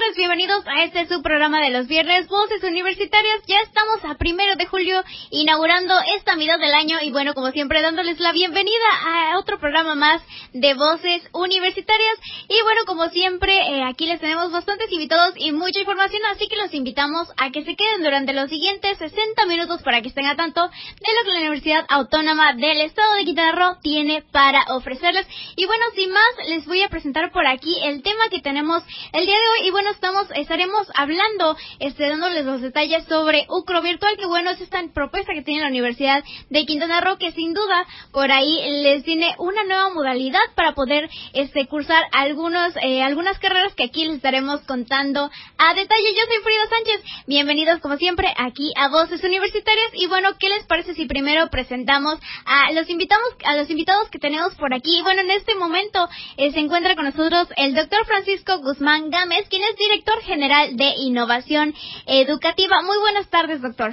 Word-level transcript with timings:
Tardes, 0.00 0.16
bienvenidos 0.16 0.66
a 0.66 0.82
este 0.82 1.06
su 1.06 1.22
programa 1.22 1.60
de 1.62 1.70
los 1.70 1.86
viernes, 1.86 2.26
Voces 2.26 2.64
Universitarias. 2.64 3.42
Ya 3.46 3.60
estamos 3.60 4.04
a 4.04 4.16
primero 4.16 4.56
de 4.56 4.66
julio 4.66 5.00
inaugurando 5.30 5.94
esta 6.16 6.34
mitad 6.34 6.58
del 6.58 6.74
año 6.74 6.98
y 7.00 7.12
bueno, 7.12 7.32
como 7.32 7.52
siempre, 7.52 7.80
dándoles 7.80 8.18
la 8.18 8.32
bienvenida 8.32 8.74
a 9.06 9.38
otro 9.38 9.60
programa 9.60 9.94
más 9.94 10.20
de 10.52 10.74
Voces 10.74 11.22
Universitarias. 11.32 12.18
Y 12.48 12.60
bueno, 12.64 12.80
como 12.86 13.08
siempre, 13.10 13.56
eh, 13.56 13.84
aquí 13.84 14.06
les 14.06 14.18
tenemos 14.18 14.50
bastantes 14.50 14.90
invitados 14.90 15.34
y 15.36 15.52
mucha 15.52 15.78
información, 15.78 16.22
así 16.32 16.48
que 16.48 16.56
los 16.56 16.74
invitamos 16.74 17.28
a 17.36 17.52
que 17.52 17.62
se 17.62 17.76
queden 17.76 18.02
durante 18.02 18.32
los 18.32 18.50
siguientes 18.50 18.98
60 18.98 19.46
minutos 19.46 19.80
para 19.84 20.02
que 20.02 20.08
estén 20.08 20.26
a 20.26 20.34
tanto 20.34 20.60
de 20.60 21.14
lo 21.18 21.24
que 21.24 21.32
la 21.34 21.38
Universidad 21.38 21.86
Autónoma 21.88 22.54
del 22.54 22.80
Estado 22.80 23.14
de 23.14 23.26
Quintana 23.26 23.52
Roo 23.52 23.78
tiene 23.80 24.24
para 24.32 24.64
ofrecerles. 24.70 25.28
Y 25.54 25.66
bueno, 25.66 25.84
sin 25.94 26.10
más, 26.10 26.48
les 26.48 26.66
voy 26.66 26.82
a 26.82 26.88
presentar 26.88 27.30
por 27.30 27.46
aquí 27.46 27.72
el 27.84 28.02
tema 28.02 28.28
que 28.28 28.40
tenemos 28.40 28.82
el 29.12 29.24
día 29.24 29.36
de 29.36 29.60
hoy 29.60 29.68
y 29.68 29.70
bueno 29.70 29.83
estamos 29.90 30.26
estaremos 30.34 30.86
hablando 30.94 31.56
este 31.78 32.08
dándoles 32.08 32.44
los 32.44 32.60
detalles 32.60 33.04
sobre 33.04 33.46
Ucro 33.48 33.82
virtual 33.82 34.16
que 34.16 34.26
bueno 34.26 34.50
es 34.50 34.60
esta 34.60 34.82
propuesta 34.92 35.32
que 35.34 35.42
tiene 35.42 35.62
la 35.62 35.68
Universidad 35.68 36.22
de 36.50 36.66
Quintana 36.66 37.00
Roo 37.00 37.18
que 37.18 37.32
sin 37.32 37.54
duda 37.54 37.86
por 38.12 38.30
ahí 38.30 38.82
les 38.82 39.04
tiene 39.04 39.34
una 39.38 39.64
nueva 39.64 39.90
modalidad 39.90 40.40
para 40.54 40.74
poder 40.74 41.08
este 41.32 41.66
cursar 41.66 42.04
algunos 42.12 42.74
eh, 42.82 43.02
algunas 43.02 43.38
carreras 43.38 43.74
que 43.74 43.84
aquí 43.84 44.04
les 44.04 44.16
estaremos 44.16 44.60
contando 44.62 45.30
a 45.58 45.74
detalle. 45.74 46.14
Yo 46.14 46.20
soy 46.26 46.42
Frida 46.42 46.68
Sánchez. 46.68 47.24
Bienvenidos 47.26 47.80
como 47.80 47.96
siempre 47.96 48.32
aquí 48.36 48.72
a 48.76 48.88
Voces 48.88 49.22
Universitarias. 49.22 49.90
Y 49.94 50.06
bueno 50.06 50.30
qué 50.38 50.48
les 50.48 50.64
parece 50.66 50.94
si 50.94 51.06
primero 51.06 51.48
presentamos 51.48 52.18
a 52.44 52.72
los 52.72 52.88
invitados 52.88 53.24
a 53.44 53.56
los 53.56 53.70
invitados 53.70 54.08
que 54.10 54.18
tenemos 54.18 54.54
por 54.54 54.72
aquí 54.74 55.02
bueno 55.02 55.22
en 55.22 55.30
este 55.30 55.54
momento 55.54 56.08
eh, 56.36 56.52
se 56.52 56.60
encuentra 56.60 56.94
con 56.94 57.04
nosotros 57.04 57.48
el 57.56 57.74
doctor 57.74 58.04
Francisco 58.06 58.58
Guzmán 58.58 59.10
Gámez 59.10 59.48
quien 59.48 59.62
director 59.76 60.20
general 60.22 60.76
de 60.76 60.94
Innovación 60.98 61.74
Educativa. 62.06 62.82
Muy 62.82 62.98
buenas 62.98 63.28
tardes, 63.28 63.60
doctor. 63.62 63.92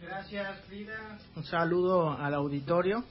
Gracias, 0.00 0.60
Frida. 0.66 1.18
Un 1.36 1.44
saludo 1.44 2.16
al 2.18 2.34
auditorio. 2.34 3.04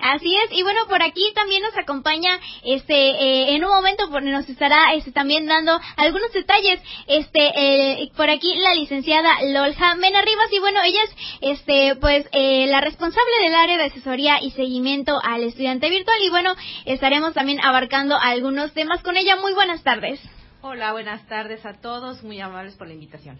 Así 0.00 0.32
es, 0.36 0.56
y 0.56 0.62
bueno, 0.62 0.86
por 0.88 1.02
aquí 1.02 1.32
también 1.34 1.60
nos 1.60 1.76
acompaña, 1.76 2.38
este, 2.62 2.94
eh, 2.94 3.56
en 3.56 3.64
un 3.64 3.70
momento 3.70 4.08
nos 4.08 4.48
estará, 4.48 4.94
este, 4.94 5.10
también 5.10 5.46
dando 5.46 5.78
algunos 5.96 6.32
detalles, 6.32 6.80
este, 7.08 7.50
eh, 7.56 8.08
por 8.16 8.30
aquí 8.30 8.54
la 8.58 8.74
licenciada 8.74 9.42
Lolja 9.42 9.96
Mena 9.96 10.22
Rivas, 10.22 10.52
y 10.52 10.60
bueno, 10.60 10.80
ella 10.84 11.00
es, 11.02 11.16
este, 11.40 11.96
pues, 11.96 12.28
eh, 12.30 12.68
la 12.68 12.80
responsable 12.80 13.32
del 13.42 13.54
área 13.56 13.76
de 13.76 13.84
asesoría 13.84 14.40
y 14.40 14.52
seguimiento 14.52 15.18
al 15.20 15.42
estudiante 15.42 15.90
virtual, 15.90 16.18
y 16.22 16.30
bueno, 16.30 16.54
estaremos 16.84 17.34
también 17.34 17.58
abarcando 17.64 18.16
algunos 18.16 18.72
temas 18.74 19.02
con 19.02 19.16
ella. 19.16 19.34
Muy 19.36 19.52
buenas 19.54 19.82
tardes. 19.82 20.20
Hola, 20.60 20.90
buenas 20.90 21.24
tardes 21.28 21.64
a 21.64 21.74
todos, 21.74 22.24
muy 22.24 22.40
amables 22.40 22.74
por 22.74 22.88
la 22.88 22.94
invitación. 22.94 23.38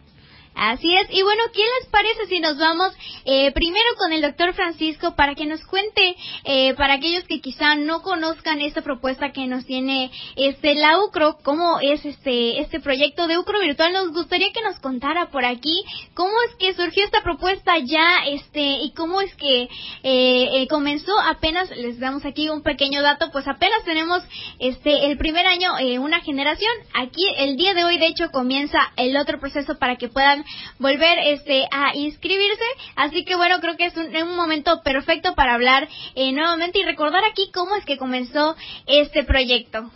Así 0.59 0.93
es. 0.93 1.07
Y 1.11 1.23
bueno, 1.23 1.41
¿qué 1.55 1.63
les 1.63 1.89
parece 1.89 2.27
si 2.27 2.41
nos 2.41 2.59
vamos 2.59 2.93
eh, 3.25 3.53
primero 3.53 3.87
con 3.97 4.13
el 4.13 4.23
doctor 4.23 4.55
Francisco 4.55 5.15
para 5.15 5.37
que 5.37 5.47
nos 5.47 5.65
cuente, 5.65 6.17
eh, 6.43 6.75
para 6.75 6.95
aquellos 6.95 7.23
que 7.29 7.41
quizá 7.41 7.77
no 7.77 8.03
conozcan 8.03 8.61
esta 8.61 8.83
propuesta 8.83 9.31
que 9.31 9.47
nos 9.47 9.65
tiene 9.67 10.11
este 10.35 10.75
la 10.75 10.99
UCRO, 10.99 11.39
cómo 11.45 11.79
es 11.81 12.05
este 12.05 12.61
este 12.61 12.81
proyecto 12.81 13.29
de 13.29 13.39
UCRO 13.39 13.61
virtual? 13.61 13.93
Nos 13.93 14.13
gustaría 14.13 14.51
que 14.53 14.61
nos 14.61 14.81
contara 14.81 15.31
por 15.31 15.45
aquí 15.45 15.85
cómo 16.15 16.33
es 16.49 16.57
que 16.57 16.75
surgió 16.75 17.05
esta 17.05 17.23
propuesta 17.23 17.79
ya, 17.79 18.25
este 18.27 18.83
y 18.83 18.93
cómo 18.97 19.21
es 19.21 19.33
que 19.37 19.69
eh, 20.03 20.67
comenzó. 20.69 21.17
Apenas 21.21 21.71
les 21.71 22.01
damos 22.01 22.25
aquí 22.25 22.49
un 22.49 22.63
pequeño 22.63 23.01
dato, 23.01 23.31
pues 23.31 23.47
apenas 23.47 23.85
tenemos 23.85 24.25
este 24.59 25.07
el 25.07 25.19
primer 25.19 25.47
año 25.47 25.75
una 26.01 26.21
generación. 26.21 26.73
Aquí 26.95 27.25
el 27.37 27.57
día 27.57 27.75
de 27.75 27.85
hoy, 27.85 27.99
de 27.99 28.09
hecho, 28.09 28.33
comienza 28.33 28.79
el 28.97 29.17
otro 29.17 29.39
proceso 29.39 29.79
para 29.79 29.95
que 29.95 30.09
puedan 30.09 30.45
volver 30.79 31.19
este 31.27 31.65
a 31.71 31.95
inscribirse. 31.95 32.65
Así 32.97 33.25
que 33.25 33.37
bueno, 33.37 33.61
creo 33.61 33.77
que 33.77 33.87
es 33.87 33.97
un, 33.97 34.37
momento 34.37 34.83
perfecto 34.83 35.35
para 35.35 35.55
hablar 35.55 35.89
eh, 36.15 36.33
nuevamente 36.33 36.79
y 36.79 36.85
recordar 36.85 37.23
aquí 37.25 37.51
cómo 37.53 37.77
es 37.77 37.85
que 37.85 37.99
comenzó 37.99 38.57
este 38.87 39.25
proyecto. 39.25 39.91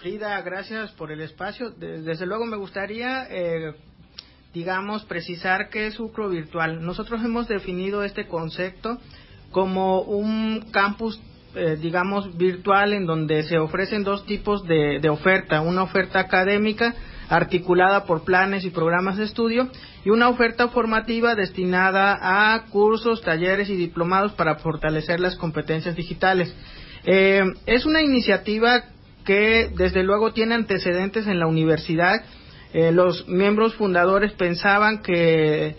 Frida, 0.00 0.40
gracias 0.42 0.90
por 0.92 1.12
el 1.12 1.20
espacio. 1.20 1.70
Desde 1.70 2.26
luego 2.26 2.44
me 2.44 2.56
gustaría, 2.56 3.26
eh, 3.30 3.74
digamos, 4.52 5.04
precisar 5.04 5.68
qué 5.70 5.86
es 5.86 6.00
UCRO 6.00 6.28
virtual. 6.28 6.84
Nosotros 6.84 7.24
hemos 7.24 7.48
definido 7.48 8.02
este 8.02 8.26
concepto 8.26 8.98
como 9.52 10.00
un 10.02 10.70
campus 10.72 11.20
eh, 11.54 11.76
digamos, 11.78 12.34
virtual 12.38 12.94
en 12.94 13.04
donde 13.04 13.42
se 13.42 13.58
ofrecen 13.58 14.04
dos 14.04 14.24
tipos 14.24 14.66
de, 14.66 15.06
oferta, 15.10 15.60
una 15.60 15.82
oferta 15.82 16.18
académica 16.18 16.94
articulada 17.32 18.04
por 18.04 18.24
planes 18.24 18.62
y 18.66 18.70
programas 18.70 19.16
de 19.16 19.24
estudio 19.24 19.70
y 20.04 20.10
una 20.10 20.28
oferta 20.28 20.68
formativa 20.68 21.34
destinada 21.34 22.18
a 22.20 22.66
cursos, 22.66 23.22
talleres 23.22 23.70
y 23.70 23.76
diplomados 23.76 24.32
para 24.32 24.56
fortalecer 24.56 25.18
las 25.18 25.36
competencias 25.36 25.96
digitales. 25.96 26.54
Eh, 27.04 27.40
es 27.64 27.86
una 27.86 28.02
iniciativa 28.02 28.84
que 29.24 29.70
desde 29.74 30.02
luego 30.02 30.34
tiene 30.34 30.56
antecedentes 30.56 31.26
en 31.26 31.38
la 31.38 31.46
universidad. 31.46 32.22
Eh, 32.74 32.92
los 32.92 33.26
miembros 33.26 33.76
fundadores 33.76 34.32
pensaban 34.32 35.00
que 35.00 35.74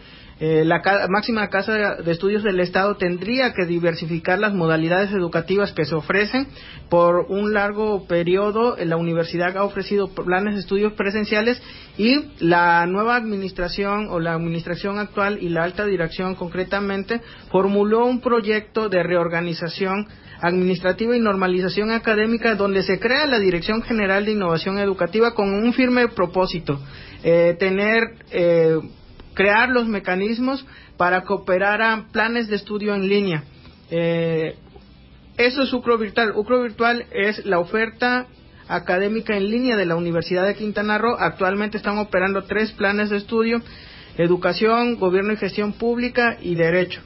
eh, 0.46 0.66
la 0.66 0.82
máxima 1.08 1.48
casa 1.48 1.96
de 2.04 2.12
estudios 2.12 2.44
del 2.44 2.60
Estado 2.60 2.98
tendría 2.98 3.54
que 3.54 3.66
diversificar 3.66 4.40
las 4.40 4.54
modalidades 4.54 5.10
educativas 5.14 5.72
que 5.72 5.86
se 5.86 5.96
ofrecen. 5.96 6.48
Por 6.90 7.28
un 7.30 7.54
largo 7.54 8.06
periodo, 8.08 8.76
la 8.78 8.98
universidad 8.98 9.56
ha 9.56 9.64
ofrecido 9.64 10.10
planes 10.14 10.56
de 10.56 10.60
estudios 10.60 10.92
presenciales 10.94 11.64
y 11.98 12.26
la 12.40 12.86
nueva 12.88 13.16
administración 13.16 14.10
o 14.10 14.20
la 14.20 14.34
administración 14.34 15.00
actual 15.00 15.38
y 15.42 15.48
la 15.48 15.64
alta 15.64 15.86
dirección 15.86 16.36
concretamente 16.36 17.22
formuló 17.50 18.06
un 18.06 18.20
proyecto 18.20 18.90
de 18.90 19.02
reorganización 19.02 20.10
administrativa 20.42 21.16
y 21.16 21.22
normalización 21.22 21.90
académica 21.92 22.56
donde 22.56 22.84
se 22.84 23.00
crea 23.00 23.28
la 23.28 23.40
Dirección 23.40 23.82
General 23.82 24.26
de 24.26 24.34
Innovación 24.34 24.78
Educativa 24.78 25.34
con 25.36 25.54
un 25.54 25.72
firme 25.72 26.10
propósito, 26.10 26.82
eh, 27.24 27.56
tener 27.58 28.04
eh, 28.30 28.78
crear 29.34 29.70
los 29.70 29.88
mecanismos 29.88 30.66
para 30.98 31.24
cooperar 31.24 31.82
a 31.82 32.06
planes 32.12 32.48
de 32.48 32.56
estudio 32.56 32.96
en 32.96 33.08
línea. 33.08 33.44
Eh, 33.90 34.56
eso 35.38 35.64
es 35.64 35.74
UCRO 35.74 35.98
Virtual. 35.98 36.34
UCRO 36.36 36.62
Virtual 36.62 37.06
es 37.12 37.46
la 37.46 37.60
oferta 37.60 38.28
académica 38.68 39.36
en 39.36 39.50
línea 39.50 39.76
de 39.76 39.86
la 39.86 39.96
Universidad 39.96 40.46
de 40.46 40.56
Quintana 40.56 40.98
Roo. 40.98 41.18
Actualmente 41.20 41.78
están 41.78 41.98
operando 41.98 42.44
tres 42.44 42.72
planes 42.72 43.10
de 43.10 43.18
estudio, 43.18 43.62
educación, 44.18 44.96
gobierno 44.96 45.34
y 45.34 45.38
gestión 45.38 45.74
pública 45.74 46.38
y 46.42 46.56
derecho. 46.56 47.02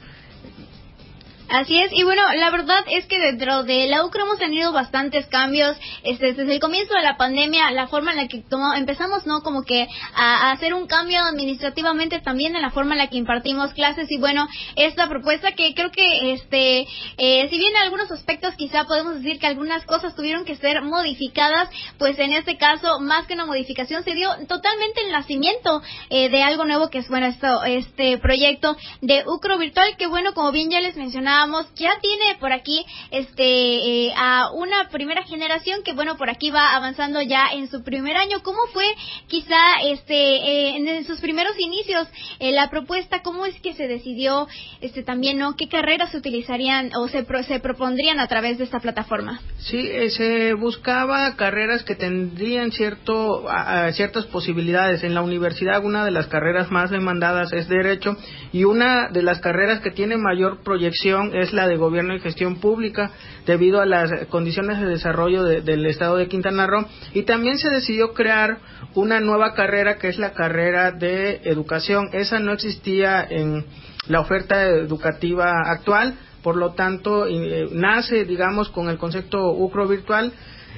Así 1.48 1.78
es, 1.78 1.90
y 1.94 2.02
bueno, 2.02 2.22
la 2.34 2.50
verdad 2.50 2.84
es 2.90 3.06
que 3.06 3.18
dentro 3.18 3.62
de 3.62 3.86
la 3.86 4.04
UCRO 4.04 4.24
hemos 4.24 4.38
tenido 4.38 4.70
bastantes 4.70 5.26
cambios 5.28 5.78
este, 6.02 6.34
desde 6.34 6.52
el 6.52 6.60
comienzo 6.60 6.92
de 6.92 7.02
la 7.02 7.16
pandemia, 7.16 7.70
la 7.70 7.86
forma 7.86 8.10
en 8.10 8.18
la 8.18 8.28
que 8.28 8.44
empezamos, 8.76 9.26
¿no? 9.26 9.40
Como 9.42 9.62
que 9.62 9.88
a, 10.14 10.50
hacer 10.50 10.74
un 10.74 10.86
cambio 10.86 11.20
administrativamente 11.20 12.20
también 12.20 12.54
en 12.54 12.60
la 12.60 12.70
forma 12.70 12.92
en 12.92 12.98
la 12.98 13.06
que 13.08 13.16
impartimos 13.16 13.72
clases 13.72 14.10
y 14.10 14.18
bueno, 14.18 14.46
esta 14.76 15.08
propuesta 15.08 15.52
que 15.52 15.72
creo 15.74 15.90
que, 15.90 16.34
este, 16.34 16.86
eh, 17.16 17.48
si 17.48 17.56
bien 17.56 17.74
en 17.74 17.82
algunos 17.82 18.10
aspectos 18.10 18.54
quizá 18.56 18.84
podemos 18.84 19.14
decir 19.14 19.38
que 19.38 19.46
algunas 19.46 19.86
cosas 19.86 20.14
tuvieron 20.14 20.44
que 20.44 20.56
ser 20.56 20.82
modificadas, 20.82 21.70
pues 21.96 22.18
en 22.18 22.34
este 22.34 22.58
caso, 22.58 23.00
más 23.00 23.26
que 23.26 23.32
una 23.32 23.46
modificación, 23.46 24.04
se 24.04 24.14
dio 24.14 24.28
totalmente 24.48 25.00
el 25.06 25.12
nacimiento 25.12 25.80
eh, 26.10 26.28
de 26.28 26.42
algo 26.42 26.66
nuevo 26.66 26.90
que 26.90 26.98
es, 26.98 27.08
bueno, 27.08 27.24
esto, 27.24 27.64
este 27.64 28.18
proyecto 28.18 28.76
de 29.00 29.24
UCRO 29.26 29.56
Virtual, 29.56 29.96
que 29.96 30.08
bueno, 30.08 30.34
como 30.34 30.52
bien 30.52 30.68
ya 30.68 30.82
les 30.82 30.96
mencionaba, 30.96 31.37
ya 31.76 31.92
tiene 32.00 32.36
por 32.40 32.52
aquí 32.52 32.84
este 33.10 34.06
eh, 34.06 34.12
a 34.16 34.50
una 34.52 34.88
primera 34.90 35.22
generación 35.24 35.82
que 35.84 35.92
bueno 35.92 36.16
por 36.16 36.30
aquí 36.30 36.50
va 36.50 36.74
avanzando 36.74 37.20
ya 37.22 37.48
en 37.52 37.68
su 37.68 37.82
primer 37.82 38.16
año. 38.16 38.42
Cómo 38.42 38.58
fue 38.72 38.84
quizá 39.26 39.56
este 39.84 40.14
eh, 40.14 40.76
en 40.76 41.04
sus 41.04 41.20
primeros 41.20 41.58
inicios 41.58 42.08
eh, 42.40 42.52
la 42.52 42.70
propuesta 42.70 43.22
cómo 43.22 43.46
es 43.46 43.58
que 43.60 43.74
se 43.74 43.86
decidió 43.86 44.48
este 44.80 45.02
también 45.02 45.38
no 45.38 45.56
qué 45.56 45.68
carreras 45.68 46.10
se 46.10 46.18
utilizarían 46.18 46.90
o 46.96 47.08
se 47.08 47.26
se 47.44 47.60
propondrían 47.60 48.20
a 48.20 48.26
través 48.26 48.58
de 48.58 48.64
esta 48.64 48.80
plataforma 48.80 49.40
sí 49.58 50.10
se 50.10 50.54
buscaba 50.54 51.36
carreras 51.36 51.82
que 51.82 51.94
tendrían 51.94 52.72
cierto 52.72 53.46
ciertas 53.92 54.26
posibilidades. 54.26 55.02
En 55.04 55.14
la 55.14 55.22
universidad 55.22 55.84
una 55.84 56.04
de 56.04 56.10
las 56.10 56.26
carreras 56.26 56.70
más 56.70 56.90
demandadas 56.90 57.52
es 57.52 57.68
derecho 57.68 58.16
y 58.52 58.64
una 58.64 59.08
de 59.08 59.22
las 59.22 59.40
carreras 59.40 59.80
que 59.80 59.90
tiene 59.90 60.16
mayor 60.16 60.62
proyección 60.62 61.27
es 61.34 61.52
la 61.52 61.66
de 61.66 61.76
gobierno 61.76 62.14
y 62.14 62.20
gestión 62.20 62.56
pública 62.56 63.10
debido 63.46 63.80
a 63.80 63.86
las 63.86 64.26
condiciones 64.26 64.80
de 64.80 64.86
desarrollo 64.86 65.44
del 65.44 65.86
estado 65.86 66.16
de 66.16 66.28
Quintana 66.28 66.66
Roo. 66.66 66.86
Y 67.14 67.22
también 67.22 67.58
se 67.58 67.70
decidió 67.70 68.12
crear 68.12 68.58
una 68.94 69.20
nueva 69.20 69.54
carrera 69.54 69.98
que 69.98 70.08
es 70.08 70.18
la 70.18 70.32
carrera 70.32 70.92
de 70.92 71.40
educación. 71.44 72.10
Esa 72.12 72.38
no 72.38 72.52
existía 72.52 73.26
en 73.28 73.64
la 74.08 74.20
oferta 74.20 74.66
educativa 74.66 75.52
actual, 75.66 76.14
por 76.42 76.56
lo 76.56 76.72
tanto 76.72 77.26
eh, 77.26 77.68
nace, 77.72 78.24
digamos, 78.24 78.68
con 78.70 78.88
el 78.88 78.98
concepto 78.98 79.52
UCRO 79.52 79.86
virtual. 79.88 80.32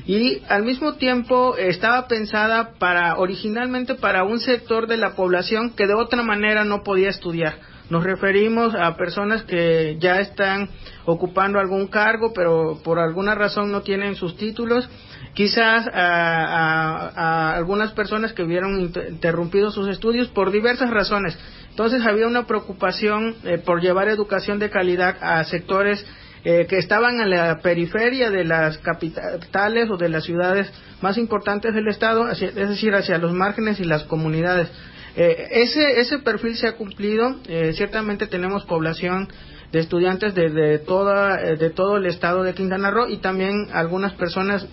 Y 0.06 0.41
al 0.49 0.62
mismo 0.62 0.94
tiempo 0.94 1.56
estaba 1.56 2.08
pensada 2.08 2.73
para 2.79 3.17
originalmente 3.17 3.94
para 3.94 4.25
un 4.25 4.41
sector 4.41 4.87
de 4.87 4.97
la 4.97 5.14
población 5.14 5.70
que 5.70 5.87
de 5.87 5.94
otra 5.94 6.23
manera 6.23 6.64
no 6.64 6.82
podía 6.82 7.11
estudiar 7.11 7.70
nos 7.91 8.05
referimos 8.05 8.75
a 8.75 8.97
personas 8.97 9.43
que 9.43 9.97
ya 9.99 10.21
están 10.21 10.71
ocupando 11.05 11.59
algún 11.59 11.89
cargo, 11.89 12.33
pero 12.33 12.81
por 12.85 13.01
alguna 13.01 13.35
razón 13.35 13.73
no 13.73 13.83
tienen 13.83 14.15
sus 14.15 14.37
títulos. 14.37 14.89
Quizás 15.35 15.89
a, 15.93 17.53
algunas 17.55 17.93
personas 17.93 18.33
que 18.33 18.43
hubieran 18.43 18.81
interrumpido 18.81 19.71
sus 19.71 19.89
estudios 19.89 20.29
por 20.29 20.53
diversas 20.53 20.91
razones. 20.91 21.37
Entonces 21.71 22.07
había 22.07 22.27
una 22.27 22.47
preocupación 22.47 23.37
eh, 23.45 23.59
por 23.59 23.81
llevar 23.81 24.09
educación 24.09 24.59
de 24.59 24.71
calidad 24.71 25.17
a 25.21 25.43
sectores 25.45 26.05
eh, 26.43 26.67
que 26.69 26.79
estaban 26.79 27.21
en 27.21 27.31
la 27.31 27.59
periferia 27.59 28.31
de 28.31 28.45
las 28.45 28.79
capitales 28.79 29.91
o 29.91 29.97
de 29.97 30.09
las 30.09 30.25
ciudades 30.25 30.73
más 31.03 31.19
importantes 31.19 31.75
del 31.75 31.89
Estado, 31.89 32.31
es 32.31 32.55
decir, 32.55 32.95
hacia 32.95 33.19
los 33.19 33.33
márgenes 33.33 33.79
y 33.79 33.85
las 33.85 34.05
comunidades. 34.05 34.71
Eh, 35.17 35.49
ese, 35.62 36.01
ese 36.01 36.19
perfil 36.19 36.57
se 36.57 36.67
ha 36.67 36.77
cumplido. 36.77 37.37
Eh, 37.49 37.73
ciertamente 37.75 38.27
tenemos 38.27 38.65
población 38.65 39.29
de 39.73 39.81
estudiantes 39.81 40.35
de, 40.35 40.51
de, 40.51 40.79
toda, 40.79 41.41
eh, 41.43 41.57
de 41.57 41.71
todo 41.71 41.97
el 41.97 42.07
estado 42.07 42.43
de 42.43 42.55
Quintana 42.55 42.91
Roo 42.91 43.09
y 43.09 43.19
también 43.19 43.69
algunas 43.73 44.12
personas 44.15 44.67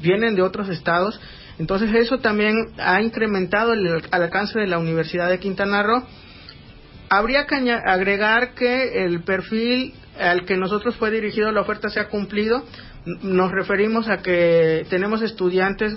vienen 0.00 0.34
de 0.34 0.42
otros 0.42 0.68
estados. 0.68 1.20
Entonces 1.58 1.94
eso 1.94 2.18
también 2.18 2.70
ha 2.78 3.02
incrementado 3.02 3.74
el, 3.74 4.02
alcance 4.10 4.58
de 4.58 4.66
la 4.66 4.78
Universidad 4.78 5.28
de 5.28 5.38
Quintana 5.38 5.82
Roo. 5.82 6.02
Habría 7.08 7.46
que 7.46 7.56
agregar 7.70 8.54
que 8.54 9.04
el 9.04 9.22
perfil 9.22 9.94
al 10.18 10.44
que 10.44 10.56
nosotros 10.56 10.96
fue 10.96 11.10
dirigido 11.10 11.50
la 11.50 11.60
oferta 11.60 11.90
se 11.90 12.00
ha 12.00 12.08
cumplido. 12.08 12.64
Nos 13.22 13.50
referimos 13.50 14.08
a 14.08 14.18
que 14.18 14.86
tenemos 14.88 15.22
estudiantes 15.22 15.96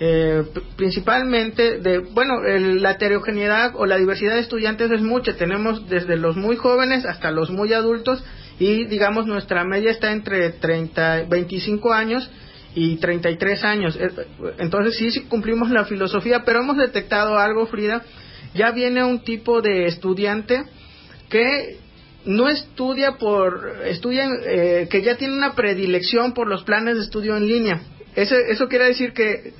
eh, 0.00 0.42
principalmente 0.76 1.78
de, 1.78 1.98
bueno, 1.98 2.40
la 2.42 2.92
heterogeneidad 2.92 3.72
o 3.76 3.86
la 3.86 3.96
diversidad 3.98 4.34
de 4.34 4.40
estudiantes 4.40 4.90
es 4.90 5.00
mucha, 5.00 5.36
tenemos 5.36 5.88
desde 5.88 6.16
los 6.16 6.36
muy 6.36 6.56
jóvenes 6.56 7.04
hasta 7.04 7.30
los 7.30 7.50
muy 7.50 7.72
adultos 7.72 8.24
y 8.58 8.86
digamos 8.86 9.26
nuestra 9.26 9.64
media 9.64 9.90
está 9.90 10.12
entre 10.12 10.50
30, 10.50 11.24
25 11.28 11.92
años 11.92 12.30
y 12.74 12.96
33 12.96 13.64
años. 13.64 13.96
Eh, 13.96 14.10
entonces 14.58 14.96
sí, 14.96 15.10
sí 15.10 15.22
cumplimos 15.22 15.70
la 15.70 15.84
filosofía, 15.84 16.42
pero 16.44 16.60
hemos 16.60 16.76
detectado 16.76 17.38
algo, 17.38 17.66
Frida, 17.66 18.02
ya 18.54 18.70
viene 18.70 19.04
un 19.04 19.22
tipo 19.22 19.62
de 19.62 19.86
estudiante 19.86 20.64
que 21.28 21.78
no 22.24 22.48
estudia 22.48 23.12
por, 23.12 23.82
estudia, 23.84 24.28
eh, 24.46 24.88
que 24.90 25.02
ya 25.02 25.16
tiene 25.16 25.34
una 25.34 25.54
predilección 25.54 26.34
por 26.34 26.46
los 26.46 26.62
planes 26.62 26.96
de 26.96 27.02
estudio 27.02 27.36
en 27.36 27.46
línea. 27.46 27.80
Eso, 28.14 28.36
eso 28.36 28.68
quiere 28.68 28.86
decir 28.86 29.12
que 29.12 29.54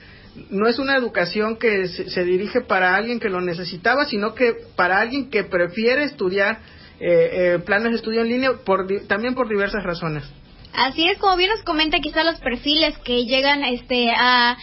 no 0.51 0.67
es 0.67 0.79
una 0.79 0.97
educación 0.97 1.57
que 1.57 1.89
se, 1.89 2.25
dirige 2.25 2.63
para 2.63 2.95
alguien 2.95 3.21
que 3.21 3.29
lo 3.29 3.41
necesitaba, 3.41 4.07
sino 4.07 4.35
que 4.35 4.55
para 4.77 4.99
alguien 4.99 5.31
que 5.31 5.45
prefiere 5.45 6.05
estudiar 6.05 6.61
eh, 7.01 7.55
eh, 7.55 7.59
planes 7.65 7.91
de 7.91 7.97
estudio 7.97 8.23
en 8.23 8.29
línea 8.29 8.53
por, 8.65 8.87
también 9.07 9.35
por 9.35 9.49
diversas 9.49 9.83
razones. 9.83 10.25
Así 10.75 11.07
es, 11.07 11.19
como 11.19 11.37
bien 11.37 11.51
nos 11.51 11.63
comenta, 11.65 12.01
quizá 12.01 12.25
los 12.25 12.41
perfiles 12.41 12.97
que 12.99 13.27
llegan 13.27 13.63
este, 13.63 14.11
a, 14.11 14.57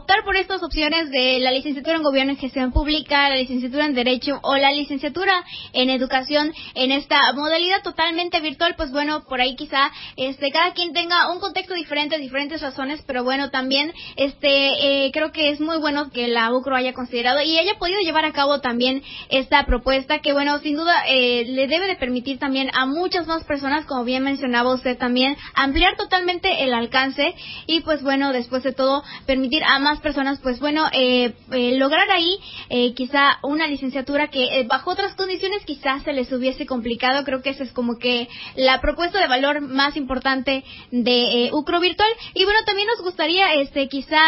optar 0.00 0.24
por 0.24 0.36
estas 0.36 0.62
opciones 0.62 1.10
de 1.10 1.38
la 1.40 1.52
licenciatura 1.52 1.96
en 1.96 2.02
Gobierno 2.02 2.32
y 2.32 2.36
Gestión 2.36 2.72
Pública, 2.72 3.28
la 3.28 3.36
licenciatura 3.36 3.86
en 3.86 3.94
Derecho 3.94 4.40
o 4.42 4.56
la 4.56 4.72
licenciatura 4.72 5.32
en 5.72 5.90
Educación 5.90 6.52
en 6.74 6.90
esta 6.90 7.32
modalidad 7.34 7.82
totalmente 7.82 8.40
virtual, 8.40 8.74
pues 8.76 8.90
bueno, 8.90 9.24
por 9.28 9.40
ahí 9.40 9.54
quizá 9.54 9.92
este, 10.16 10.50
cada 10.50 10.72
quien 10.72 10.92
tenga 10.92 11.30
un 11.32 11.38
contexto 11.38 11.74
diferente, 11.74 12.18
diferentes 12.18 12.60
razones, 12.60 13.02
pero 13.06 13.22
bueno, 13.22 13.50
también 13.50 13.92
este, 14.16 15.06
eh, 15.06 15.10
creo 15.12 15.30
que 15.30 15.50
es 15.50 15.60
muy 15.60 15.78
bueno 15.78 16.10
que 16.10 16.26
la 16.28 16.52
UCRO 16.52 16.74
haya 16.74 16.94
considerado 16.94 17.40
y 17.42 17.58
haya 17.58 17.78
podido 17.78 18.00
llevar 18.00 18.24
a 18.24 18.32
cabo 18.32 18.60
también 18.60 19.02
esta 19.28 19.64
propuesta 19.66 20.18
que, 20.18 20.32
bueno, 20.32 20.58
sin 20.60 20.76
duda 20.76 21.04
eh, 21.08 21.44
le 21.46 21.68
debe 21.68 21.86
de 21.86 21.96
permitir 21.96 22.38
también 22.38 22.70
a 22.74 22.86
muchas 22.86 23.26
más 23.26 23.44
personas, 23.44 23.86
como 23.86 24.04
bien 24.04 24.24
mencionaba 24.24 24.74
usted 24.74 24.98
también, 24.98 25.36
ampliar 25.54 25.96
totalmente 25.96 26.64
el 26.64 26.74
alcance 26.74 27.34
y 27.66 27.80
pues 27.80 28.02
bueno, 28.02 28.32
después 28.32 28.62
de 28.62 28.72
todo, 28.72 29.02
permitir 29.26 29.62
a 29.64 29.78
más 29.78 30.00
personas 30.00 30.40
pues 30.40 30.60
bueno, 30.60 30.86
eh, 30.92 31.34
eh, 31.52 31.76
lograr 31.76 32.10
ahí 32.10 32.38
eh, 32.70 32.94
quizá 32.94 33.38
una 33.42 33.66
licenciatura 33.66 34.28
que 34.28 34.66
bajo 34.68 34.90
otras 34.90 35.14
condiciones 35.14 35.64
quizás 35.64 36.02
se 36.02 36.12
les 36.12 36.30
hubiese 36.32 36.66
complicado. 36.66 37.24
Creo 37.24 37.42
que 37.42 37.50
esa 37.50 37.64
es 37.64 37.72
como 37.72 37.98
que 37.98 38.28
la 38.56 38.80
propuesta 38.80 39.20
de 39.20 39.28
valor 39.28 39.60
más 39.60 39.96
importante 39.96 40.64
de 40.90 41.50
UCRO 41.52 41.80
Virtual. 41.80 42.08
Y 42.34 42.44
bueno, 42.44 42.60
también 42.64 42.88
nos 42.88 43.02
gustaría 43.02 43.54
este 43.54 43.88
quizá 43.88 44.18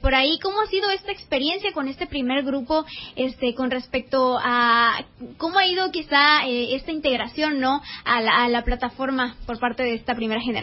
por 0.00 0.14
ahí 0.14 0.38
cómo 0.42 0.60
ha 0.60 0.66
sido 0.66 0.90
esta 0.90 1.12
experiencia 1.12 1.72
con 1.72 1.88
este 1.88 2.06
primer 2.06 2.44
grupo 2.44 2.84
este 3.16 3.54
con 3.54 3.70
respecto 3.70 4.38
a 4.40 5.04
cómo 5.36 5.58
ha 5.58 5.66
ido 5.66 5.90
quizá 5.90 6.46
esta 6.46 6.90
integración 6.90 7.60
no 7.60 7.80
a 8.04 8.20
la, 8.20 8.44
a 8.44 8.48
la 8.48 8.62
plataforma 8.62 9.36
por 9.46 9.58
parte 9.58 9.82
de 9.82 9.94
esta 9.94 10.14
primera 10.14 10.40
generación 10.40 10.53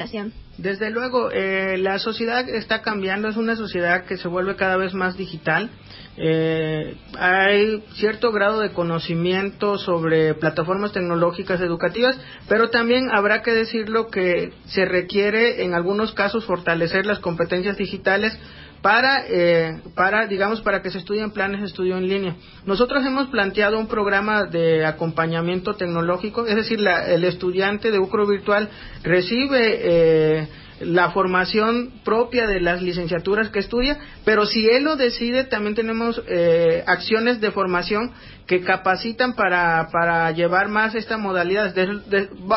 desde 0.58 0.92
luego, 0.92 1.32
eh, 1.32 1.78
la 1.78 1.98
sociedad 1.98 2.48
está 2.48 2.82
cambiando, 2.82 3.28
es 3.28 3.36
una 3.36 3.56
sociedad 3.56 4.06
que 4.06 4.18
se 4.18 4.28
vuelve 4.28 4.56
cada 4.56 4.78
vez 4.78 4.94
más 4.94 5.18
digital. 5.18 5.70
Eh, 6.18 6.98
hay 7.18 7.84
cierto 7.94 8.32
grado 8.32 8.60
de 8.60 8.72
conocimiento 8.72 9.78
sobre 9.78 10.34
plataformas 10.36 10.92
tecnológicas 10.92 11.62
educativas, 11.62 12.16
pero 12.48 12.70
también 12.70 13.10
habrá 13.12 13.42
que 13.42 13.52
decirlo 13.52 14.08
que 14.08 14.54
se 14.66 14.86
requiere 14.86 15.64
en 15.64 15.74
algunos 15.74 16.14
casos 16.14 16.46
fortalecer 16.46 17.06
las 17.06 17.20
competencias 17.20 17.78
digitales 17.78 18.38
para, 18.82 19.26
eh, 19.28 19.80
para, 19.96 20.26
digamos, 20.28 20.62
para 20.62 20.82
que 20.82 20.90
se 20.90 20.98
estudien 20.98 21.32
planes 21.32 21.62
de 21.62 21.68
estudio 21.68 21.98
en 21.98 22.08
línea. 22.08 22.36
Nosotros 22.66 23.06
hemos 23.06 23.28
planteado 23.28 23.78
un 23.78 23.88
programa 23.88 24.46
de 24.46 24.86
acompañamiento 24.86 25.76
tecnológico, 25.76 26.48
es 26.48 26.56
decir, 26.56 26.80
el 26.80 27.24
estudiante 27.24 27.92
de 27.92 28.00
UCRO 28.00 28.28
virtual 28.28 28.70
recibe 29.04 29.80
eh, 29.84 30.48
la 30.82 31.12
formación 31.12 31.92
propia 32.04 32.48
de 32.48 32.60
las 32.60 32.82
licenciaturas 32.82 33.50
que 33.50 33.60
estudia, 33.60 34.00
pero 34.26 34.46
si 34.46 34.68
él 34.68 34.84
lo 34.84 34.96
decide, 34.96 35.44
también 35.44 35.76
tenemos 35.76 36.22
eh, 36.28 36.84
acciones 36.88 37.40
de 37.40 37.52
formación 37.52 38.12
que 38.48 38.62
capacitan 38.62 39.36
para, 39.36 39.90
para 39.92 40.32
llevar 40.32 40.70
más 40.70 40.96
esta 40.96 41.18
modalidad. 41.18 41.76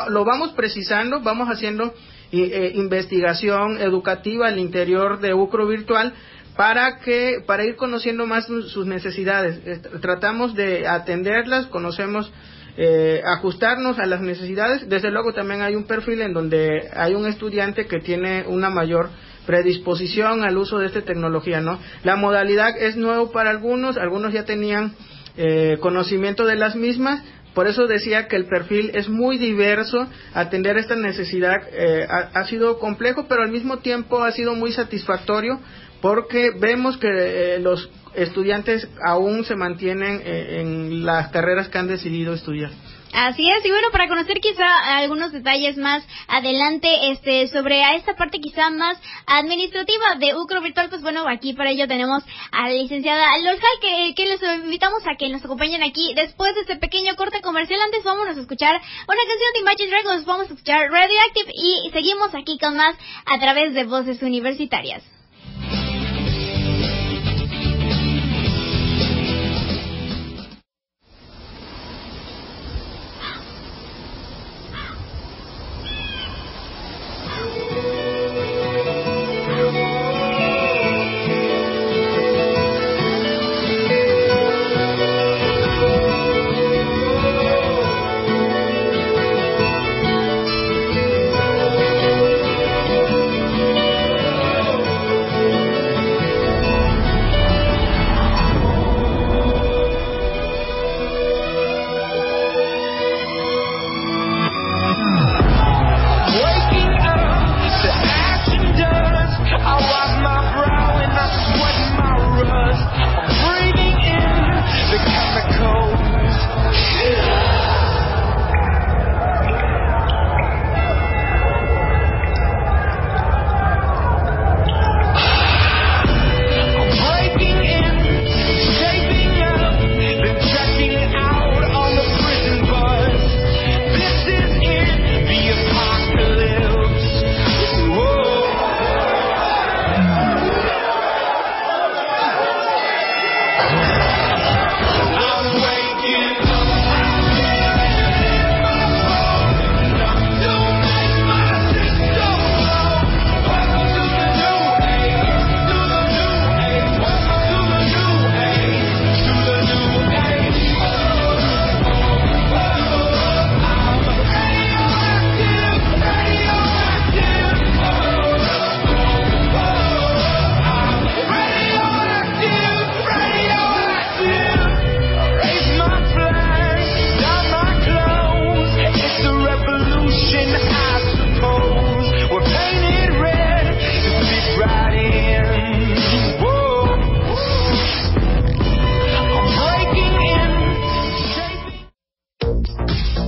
lo 0.08 0.24
vamos 0.24 0.52
precisando, 0.52 1.20
vamos 1.20 1.48
haciendo 1.48 1.92
eh, 2.42 2.72
investigación 2.74 3.78
educativa 3.80 4.48
al 4.48 4.58
interior 4.58 5.20
de 5.20 5.34
UCRO 5.34 5.66
virtual 5.66 6.14
para 6.56 6.98
que 6.98 7.42
para 7.46 7.64
ir 7.64 7.76
conociendo 7.76 8.26
más 8.26 8.46
sus 8.46 8.86
necesidades. 8.86 9.60
Tratamos 10.00 10.54
de 10.54 10.86
atenderlas, 10.86 11.66
conocemos 11.66 12.32
eh, 12.76 13.22
ajustarnos 13.24 13.98
a 13.98 14.06
las 14.06 14.20
necesidades. 14.20 14.88
Desde 14.88 15.10
luego 15.10 15.32
también 15.32 15.62
hay 15.62 15.76
un 15.76 15.86
perfil 15.86 16.20
en 16.22 16.32
donde 16.32 16.88
hay 16.94 17.14
un 17.14 17.26
estudiante 17.26 17.86
que 17.86 18.00
tiene 18.00 18.44
una 18.46 18.70
mayor 18.70 19.10
predisposición 19.46 20.42
al 20.42 20.56
uso 20.56 20.78
de 20.78 20.86
esta 20.86 21.02
tecnología, 21.02 21.60
¿no? 21.60 21.78
La 22.02 22.16
modalidad 22.16 22.76
es 22.76 22.96
nuevo 22.96 23.30
para 23.30 23.50
algunos, 23.50 23.96
algunos 23.96 24.32
ya 24.32 24.44
tenían 24.44 24.94
eh, 25.36 25.76
conocimiento 25.80 26.46
de 26.46 26.56
las 26.56 26.76
mismas, 26.76 27.22
por 27.54 27.68
eso 27.68 27.86
decía 27.86 28.26
que 28.26 28.36
el 28.36 28.46
perfil 28.46 28.90
es 28.94 29.08
muy 29.08 29.38
diverso, 29.38 30.08
atender 30.34 30.76
esta 30.76 30.96
necesidad 30.96 31.62
eh, 31.72 32.06
ha, 32.08 32.44
sido 32.46 32.78
complejo, 32.80 33.26
pero 33.28 33.42
al 33.42 33.52
mismo 33.52 33.78
tiempo 33.78 34.22
ha 34.22 34.32
sido 34.32 34.54
muy 34.54 34.72
satisfactorio 34.72 35.60
porque 36.00 36.50
vemos 36.58 36.96
que 36.98 37.08
eh, 37.08 37.60
los 37.60 37.90
estudiantes 38.14 38.88
aún 39.06 39.44
se 39.44 39.54
mantienen 39.54 40.20
eh, 40.24 40.60
en 40.60 41.06
las 41.06 41.28
carreras 41.28 41.68
que 41.68 41.78
han 41.78 41.86
decidido 41.86 42.34
estudiar. 42.34 42.70
Así 43.14 43.48
es, 43.48 43.64
y 43.64 43.70
bueno, 43.70 43.86
para 43.92 44.08
conocer 44.08 44.40
quizá 44.40 44.98
algunos 44.98 45.30
detalles 45.30 45.76
más 45.76 46.04
adelante 46.26 47.12
este 47.12 47.46
sobre 47.46 47.80
a 47.84 47.94
esta 47.94 48.16
parte 48.16 48.40
quizá 48.40 48.70
más 48.70 49.00
administrativa 49.26 50.16
de 50.16 50.34
UCRO 50.34 50.60
Virtual, 50.60 50.90
pues 50.90 51.00
bueno, 51.00 51.28
aquí 51.28 51.52
para 51.52 51.70
ello 51.70 51.86
tenemos 51.86 52.24
a 52.50 52.62
la 52.62 52.74
licenciada 52.74 53.38
Lorja, 53.38 53.68
que, 53.80 54.14
que 54.16 54.26
les 54.26 54.42
invitamos 54.64 55.06
a 55.06 55.14
que 55.14 55.28
nos 55.28 55.44
acompañen 55.44 55.84
aquí 55.84 56.12
después 56.16 56.56
de 56.56 56.62
este 56.62 56.74
pequeño 56.74 57.14
corte 57.14 57.40
comercial. 57.40 57.80
Antes 57.82 58.02
vámonos 58.02 58.36
a 58.36 58.40
escuchar 58.40 58.74
una 58.74 59.22
canción 59.28 59.52
de 59.54 59.60
Imagine 59.60 59.90
Dragons, 59.90 60.24
vamos 60.24 60.50
a 60.50 60.52
escuchar 60.52 60.90
Radioactive 60.90 61.52
y 61.54 61.90
seguimos 61.92 62.34
aquí 62.34 62.58
con 62.58 62.76
más 62.76 62.96
a 63.26 63.38
través 63.38 63.74
de 63.74 63.84
Voces 63.84 64.22
Universitarias. 64.22 65.13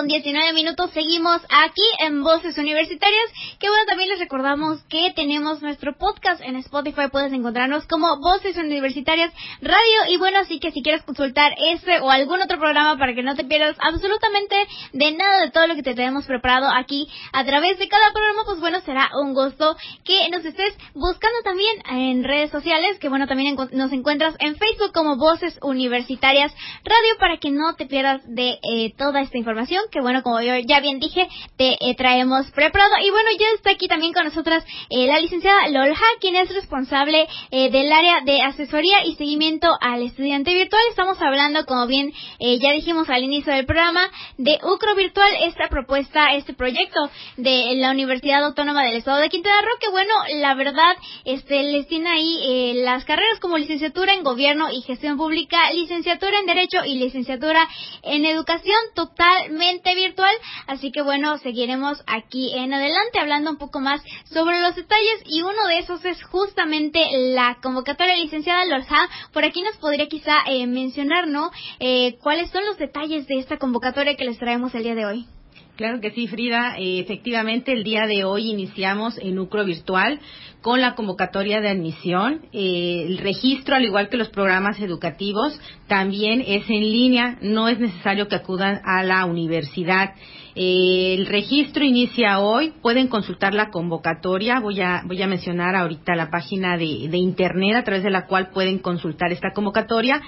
Con 0.00 0.06
19 0.06 0.54
minutos 0.54 0.90
seguimos 0.92 1.42
aquí 1.50 1.82
en 1.98 2.22
Voces 2.22 2.56
Universitarias. 2.56 3.30
Que 3.58 3.68
bueno, 3.68 3.84
también 3.86 4.08
les 4.08 4.18
recordamos 4.18 4.82
que 4.84 5.12
tenemos 5.14 5.60
nuestro 5.60 5.94
podcast 5.98 6.40
en 6.40 6.56
Spotify. 6.56 7.08
Puedes 7.12 7.34
encontrarnos 7.34 7.86
como 7.86 8.18
Voces 8.18 8.56
Universitarias 8.56 9.30
Radio. 9.60 10.08
Y 10.08 10.16
bueno, 10.16 10.38
así 10.38 10.58
que 10.58 10.70
si 10.70 10.82
quieres 10.82 11.02
consultar 11.02 11.52
ese 11.58 12.00
o 12.00 12.10
algún 12.10 12.40
otro 12.40 12.58
programa 12.58 12.96
para 12.96 13.14
que 13.14 13.22
no 13.22 13.34
te 13.34 13.44
pierdas 13.44 13.76
absolutamente 13.78 14.56
de 14.94 15.12
nada 15.12 15.42
de 15.42 15.50
todo 15.50 15.66
lo 15.66 15.74
que 15.74 15.82
te 15.82 15.94
tenemos 15.94 16.24
preparado 16.24 16.68
aquí 16.74 17.06
a 17.34 17.44
través 17.44 17.78
de 17.78 17.88
cada 17.88 18.10
programa, 18.10 18.44
pues 18.46 18.58
bueno, 18.58 18.80
será 18.80 19.10
un 19.20 19.34
gusto 19.34 19.76
que 20.04 20.30
nos 20.30 20.46
estés 20.46 20.78
buscando 20.94 21.42
también 21.44 21.76
en 21.90 22.24
redes 22.24 22.50
sociales. 22.50 22.98
Que 23.00 23.10
bueno, 23.10 23.26
también 23.26 23.54
nos 23.72 23.92
encuentras 23.92 24.34
en 24.38 24.56
Facebook 24.56 24.94
como 24.94 25.16
Voces 25.18 25.58
Universitarias 25.60 26.54
Radio 26.84 27.18
para 27.18 27.36
que 27.36 27.50
no 27.50 27.74
te 27.74 27.84
pierdas 27.84 28.22
de 28.24 28.58
eh, 28.62 28.94
toda 28.96 29.20
esta 29.20 29.36
información 29.36 29.89
que 29.90 30.00
bueno, 30.00 30.22
como 30.22 30.40
yo 30.40 30.56
ya 30.66 30.80
bien 30.80 31.00
dije, 31.00 31.28
te 31.56 31.76
eh, 31.80 31.94
traemos 31.96 32.50
preparado. 32.52 32.94
Y 33.02 33.10
bueno, 33.10 33.30
ya 33.38 33.46
está 33.56 33.70
aquí 33.72 33.88
también 33.88 34.12
con 34.12 34.24
nosotras 34.24 34.64
eh, 34.88 35.06
la 35.06 35.18
licenciada 35.18 35.68
Lolja, 35.68 36.04
quien 36.20 36.36
es 36.36 36.52
responsable 36.54 37.26
eh, 37.50 37.70
del 37.70 37.92
área 37.92 38.20
de 38.22 38.42
asesoría 38.42 39.04
y 39.04 39.14
seguimiento 39.16 39.68
al 39.80 40.02
estudiante 40.02 40.54
virtual. 40.54 40.82
Estamos 40.90 41.20
hablando, 41.20 41.64
como 41.66 41.86
bien 41.86 42.12
ya 42.38 42.72
dijimos 42.72 43.08
al 43.08 43.22
inicio 43.22 43.52
del 43.52 43.66
programa, 43.66 44.00
de 44.38 44.58
UCRO 44.62 44.94
Virtual, 44.94 45.30
esta 45.42 45.68
propuesta, 45.68 46.32
este 46.34 46.54
proyecto 46.54 47.00
de 47.36 47.74
la 47.76 47.90
Universidad 47.90 48.44
Autónoma 48.44 48.84
del 48.84 48.96
Estado 48.96 49.18
de 49.18 49.28
Quintana 49.28 49.60
Roo, 49.62 49.78
que 49.80 49.90
bueno, 49.90 50.12
la 50.36 50.54
verdad, 50.54 50.96
este 51.24 51.62
les 51.64 51.86
tiene 51.86 52.10
ahí 52.10 52.82
las 52.82 53.04
carreras 53.04 53.40
como 53.40 53.58
licenciatura 53.58 54.14
en 54.14 54.24
Gobierno 54.24 54.70
y 54.70 54.82
Gestión 54.82 55.16
Pública, 55.16 55.70
licenciatura 55.72 56.38
en 56.38 56.46
Derecho 56.46 56.84
y 56.84 56.96
licenciatura 56.96 57.68
en 58.02 58.24
Educación 58.24 58.78
totalmente 58.94 59.79
virtual. 59.82 60.34
Así 60.66 60.92
que 60.92 61.02
bueno, 61.02 61.38
seguiremos 61.38 62.02
aquí 62.06 62.52
en 62.56 62.72
adelante 62.72 63.18
hablando 63.18 63.50
un 63.50 63.56
poco 63.56 63.80
más 63.80 64.02
sobre 64.24 64.60
los 64.60 64.76
detalles 64.76 65.22
y 65.26 65.42
uno 65.42 65.66
de 65.68 65.78
esos 65.78 66.04
es 66.04 66.22
justamente 66.24 67.00
la 67.34 67.58
convocatoria 67.62 68.16
licenciada 68.16 68.64
Lorja. 68.64 69.08
Por 69.32 69.44
aquí 69.44 69.62
nos 69.62 69.76
podría 69.76 70.08
quizá 70.08 70.38
eh, 70.46 70.66
mencionar, 70.66 71.26
¿no? 71.26 71.50
Eh, 71.78 72.18
¿Cuáles 72.22 72.50
son 72.50 72.64
los 72.66 72.78
detalles 72.78 73.26
de 73.26 73.38
esta 73.38 73.58
convocatoria 73.58 74.16
que 74.16 74.24
les 74.24 74.38
traemos 74.38 74.74
el 74.74 74.82
día 74.82 74.94
de 74.94 75.06
hoy? 75.06 75.39
Claro 75.80 76.02
que 76.02 76.10
sí, 76.10 76.26
Frida. 76.26 76.74
Eh, 76.76 77.00
efectivamente, 77.00 77.72
el 77.72 77.84
día 77.84 78.06
de 78.06 78.22
hoy 78.22 78.50
iniciamos 78.50 79.16
en 79.16 79.38
Ucro 79.38 79.64
Virtual 79.64 80.20
con 80.60 80.82
la 80.82 80.94
convocatoria 80.94 81.62
de 81.62 81.70
admisión. 81.70 82.42
Eh, 82.52 83.06
el 83.06 83.16
registro, 83.16 83.76
al 83.76 83.86
igual 83.86 84.10
que 84.10 84.18
los 84.18 84.28
programas 84.28 84.78
educativos, 84.78 85.58
también 85.86 86.44
es 86.46 86.68
en 86.68 86.82
línea. 86.82 87.38
No 87.40 87.66
es 87.66 87.78
necesario 87.78 88.28
que 88.28 88.36
acudan 88.36 88.82
a 88.84 89.02
la 89.04 89.24
universidad. 89.24 90.12
Eh, 90.54 91.14
el 91.18 91.24
registro 91.24 91.82
inicia 91.82 92.40
hoy. 92.40 92.74
Pueden 92.82 93.08
consultar 93.08 93.54
la 93.54 93.70
convocatoria. 93.70 94.60
Voy 94.60 94.82
a, 94.82 95.00
voy 95.06 95.22
a 95.22 95.28
mencionar 95.28 95.74
ahorita 95.76 96.14
la 96.14 96.28
página 96.28 96.76
de, 96.76 97.08
de 97.08 97.16
internet 97.16 97.76
a 97.76 97.84
través 97.84 98.02
de 98.02 98.10
la 98.10 98.26
cual 98.26 98.50
pueden 98.50 98.80
consultar 98.80 99.32
esta 99.32 99.54
convocatoria. 99.54 100.20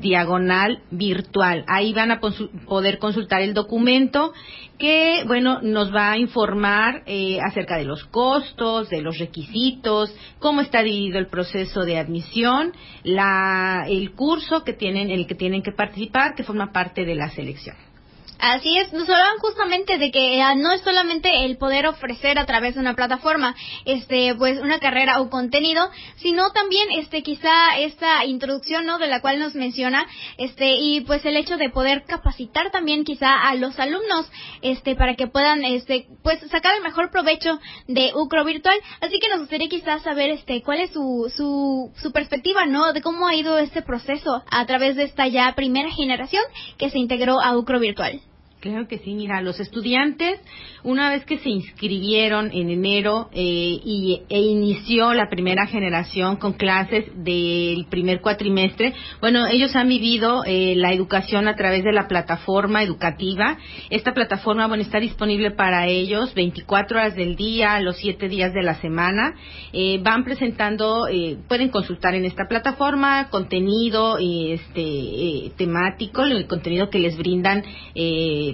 diagonal 0.00 0.82
virtual. 0.90 1.64
Ahí 1.68 1.92
van 1.94 2.10
a 2.10 2.20
poder 2.20 2.98
consultar 2.98 3.40
el 3.42 3.54
documento 3.54 4.32
que, 4.78 5.24
bueno, 5.26 5.60
nos 5.62 5.94
va 5.94 6.10
a 6.12 6.18
informar 6.18 7.02
eh, 7.06 7.38
acerca 7.40 7.78
de 7.78 7.84
los 7.84 8.04
costos, 8.04 8.90
de 8.90 9.00
los 9.00 9.18
requisitos, 9.18 10.14
cómo 10.38 10.60
está 10.60 10.82
dividido 10.82 11.18
el 11.18 11.28
proceso 11.28 11.84
de 11.84 11.98
admisión, 11.98 12.72
la, 13.02 13.86
el 13.88 14.12
curso 14.12 14.64
que 14.64 14.72
tienen, 14.74 15.10
el 15.10 15.26
que 15.26 15.34
tienen 15.34 15.62
que 15.62 15.72
participar, 15.72 16.34
que 16.34 16.44
forma 16.44 16.72
parte 16.72 17.04
de 17.04 17.14
la 17.14 17.30
selección. 17.30 17.76
Así 18.38 18.76
es, 18.76 18.92
nos 18.92 19.08
hablan 19.08 19.38
justamente 19.38 19.96
de 19.96 20.10
que 20.10 20.42
ah, 20.42 20.54
no 20.54 20.70
es 20.72 20.82
solamente 20.82 21.44
el 21.46 21.56
poder 21.56 21.86
ofrecer 21.86 22.38
a 22.38 22.44
través 22.44 22.74
de 22.74 22.80
una 22.80 22.94
plataforma, 22.94 23.56
este, 23.86 24.34
pues 24.34 24.60
una 24.60 24.78
carrera 24.78 25.20
o 25.20 25.30
contenido, 25.30 25.88
sino 26.16 26.50
también, 26.52 26.86
este, 26.98 27.22
quizá 27.22 27.78
esta 27.78 28.26
introducción, 28.26 28.84
¿no? 28.84 28.98
De 28.98 29.06
la 29.06 29.20
cual 29.20 29.38
nos 29.38 29.54
menciona, 29.54 30.06
este, 30.36 30.74
y 30.74 31.00
pues 31.00 31.24
el 31.24 31.36
hecho 31.36 31.56
de 31.56 31.70
poder 31.70 32.04
capacitar 32.04 32.70
también 32.70 33.04
quizá 33.04 33.48
a 33.48 33.54
los 33.54 33.78
alumnos, 33.78 34.30
este, 34.60 34.96
para 34.96 35.14
que 35.14 35.28
puedan, 35.28 35.64
este, 35.64 36.06
pues 36.22 36.38
sacar 36.50 36.76
el 36.76 36.82
mejor 36.82 37.10
provecho 37.10 37.58
de 37.88 38.12
UCRO 38.14 38.44
virtual. 38.44 38.76
Así 39.00 39.18
que 39.18 39.28
nos 39.30 39.40
gustaría 39.40 39.68
quizás 39.68 40.02
saber, 40.02 40.30
este, 40.30 40.62
cuál 40.62 40.80
es 40.80 40.90
su, 40.90 41.32
su, 41.34 41.90
su 42.02 42.12
perspectiva, 42.12 42.66
¿no? 42.66 42.92
De 42.92 43.00
cómo 43.00 43.26
ha 43.26 43.34
ido 43.34 43.56
este 43.58 43.80
proceso 43.80 44.42
a 44.50 44.66
través 44.66 44.96
de 44.96 45.04
esta 45.04 45.26
ya 45.26 45.54
primera 45.56 45.90
generación 45.90 46.42
que 46.76 46.90
se 46.90 46.98
integró 46.98 47.40
a 47.40 47.56
UCRO 47.56 47.80
virtual. 47.80 48.20
Claro 48.66 48.88
que 48.88 48.98
sí, 48.98 49.14
mira, 49.14 49.40
los 49.42 49.60
estudiantes, 49.60 50.40
una 50.82 51.08
vez 51.10 51.24
que 51.24 51.38
se 51.38 51.48
inscribieron 51.48 52.50
en 52.52 52.68
enero 52.68 53.28
eh, 53.32 53.40
y, 53.40 54.22
e 54.28 54.40
inició 54.40 55.14
la 55.14 55.28
primera 55.30 55.66
generación 55.66 56.34
con 56.34 56.54
clases 56.54 57.04
del 57.14 57.86
primer 57.88 58.20
cuatrimestre, 58.20 58.92
bueno, 59.20 59.46
ellos 59.46 59.76
han 59.76 59.88
vivido 59.88 60.42
eh, 60.44 60.74
la 60.74 60.92
educación 60.92 61.46
a 61.46 61.54
través 61.54 61.84
de 61.84 61.92
la 61.92 62.08
plataforma 62.08 62.82
educativa. 62.82 63.56
Esta 63.88 64.12
plataforma, 64.12 64.66
bueno, 64.66 64.82
está 64.82 64.98
disponible 64.98 65.52
para 65.52 65.86
ellos 65.86 66.34
24 66.34 66.98
horas 66.98 67.14
del 67.14 67.36
día, 67.36 67.78
los 67.78 67.96
7 67.98 68.28
días 68.28 68.52
de 68.52 68.64
la 68.64 68.74
semana. 68.80 69.36
Eh, 69.72 70.00
van 70.02 70.24
presentando, 70.24 71.06
pueden 71.46 71.68
consultar 71.68 72.16
en 72.16 72.24
esta 72.24 72.48
plataforma 72.48 73.28
contenido 73.30 74.18
este, 74.18 75.52
temático, 75.56 76.24
el 76.24 76.48
contenido 76.48 76.90
que 76.90 76.98
les 76.98 77.16
brindan 77.16 77.62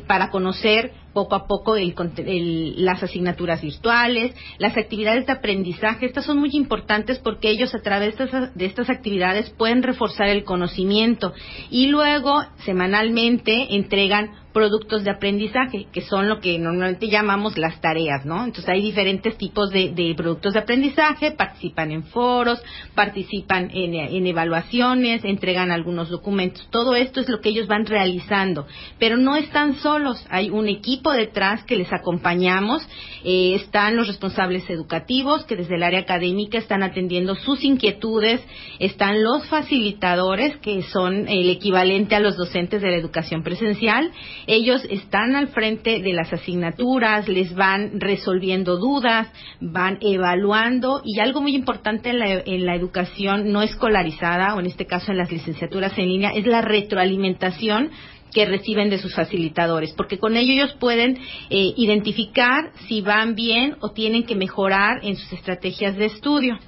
para 0.06 0.30
conocer 0.30 0.92
poco 1.12 1.34
a 1.34 1.46
poco 1.46 1.76
las 1.76 3.02
asignaturas 3.02 3.60
virtuales, 3.60 4.34
las 4.58 4.76
actividades 4.76 5.26
de 5.26 5.32
aprendizaje. 5.32 6.06
Estas 6.06 6.24
son 6.24 6.38
muy 6.38 6.50
importantes 6.52 7.18
porque 7.18 7.50
ellos 7.50 7.74
a 7.74 7.82
través 7.82 8.16
de 8.16 8.64
estas, 8.66 8.90
actividades 8.90 9.50
pueden 9.50 9.82
reforzar 9.82 10.28
el 10.28 10.44
conocimiento 10.44 11.32
y 11.70 11.86
luego 11.86 12.42
semanalmente 12.64 13.74
entregan 13.74 14.41
productos 14.52 15.04
de 15.04 15.10
aprendizaje, 15.10 15.86
que 15.92 16.02
son 16.02 16.28
lo 16.28 16.40
que 16.40 16.58
normalmente 16.58 17.08
llamamos 17.08 17.58
las 17.58 17.80
tareas, 17.80 18.24
¿no? 18.24 18.44
Entonces 18.44 18.68
hay 18.68 18.82
diferentes 18.82 19.36
tipos 19.36 19.70
de, 19.70 20.14
productos 20.16 20.52
de 20.52 20.60
aprendizaje, 20.60 21.32
participan 21.32 21.90
en 21.90 22.04
foros, 22.04 22.60
participan 22.94 23.70
en, 23.72 23.94
en, 23.94 24.26
evaluaciones, 24.26 25.24
entregan 25.24 25.70
algunos 25.70 26.10
documentos. 26.10 26.66
Todo 26.70 26.94
esto 26.94 27.20
es 27.20 27.28
lo 27.28 27.40
que 27.40 27.50
ellos 27.50 27.66
van 27.66 27.86
realizando, 27.86 28.66
pero 28.98 29.16
no 29.16 29.36
están 29.36 29.76
solos, 29.76 30.24
hay 30.30 30.50
un 30.50 30.68
equipo 30.68 31.12
detrás 31.12 31.64
que 31.64 31.76
les 31.76 31.92
acompañamos. 31.92 32.86
Eh, 33.24 33.54
están 33.54 33.96
los 33.96 34.08
responsables 34.08 34.68
educativos 34.68 35.44
que 35.44 35.56
desde 35.56 35.76
el 35.76 35.82
área 35.82 36.00
académica 36.00 36.58
están 36.58 36.82
atendiendo 36.82 37.34
sus 37.36 37.62
inquietudes. 37.64 38.40
Están 38.78 39.22
los 39.22 39.46
facilitadores 39.48 40.56
que 40.58 40.82
son 40.82 41.28
el 41.28 41.50
equivalente 41.50 42.14
a 42.14 42.20
los 42.20 42.36
docentes 42.36 42.82
de 42.82 42.90
la 42.90 42.96
educación 42.96 43.42
presencial. 43.42 44.10
Ellos 44.46 44.82
están 44.90 45.36
al 45.36 45.48
frente 45.48 46.00
de 46.02 46.12
las 46.12 46.32
asignaturas, 46.32 47.28
les 47.28 47.54
van 47.54 48.00
resolviendo 48.00 48.76
dudas, 48.76 49.28
van 49.60 49.98
evaluando 50.00 51.02
y 51.04 51.20
algo 51.20 51.40
muy 51.40 51.54
importante 51.54 52.10
en 52.10 52.18
la, 52.18 52.32
en 52.44 52.66
la 52.66 52.74
educación 52.74 53.52
no 53.52 53.62
escolarizada 53.62 54.54
o 54.54 54.60
en 54.60 54.66
este 54.66 54.86
caso 54.86 55.12
en 55.12 55.18
las 55.18 55.30
licenciaturas 55.30 55.96
en 55.96 56.08
línea 56.08 56.30
es 56.30 56.46
la 56.46 56.62
retroalimentación 56.62 57.90
que 58.32 58.46
reciben 58.46 58.90
de 58.90 58.98
sus 58.98 59.14
facilitadores, 59.14 59.92
porque 59.92 60.18
con 60.18 60.36
ello 60.36 60.52
ellos 60.52 60.74
pueden 60.78 61.18
eh, 61.50 61.74
identificar 61.76 62.72
si 62.88 63.00
van 63.00 63.34
bien 63.34 63.76
o 63.80 63.90
tienen 63.90 64.24
que 64.24 64.34
mejorar 64.34 65.04
en 65.04 65.16
sus 65.16 65.32
estrategias 65.32 65.96
de 65.96 66.06
estudio. 66.06 66.58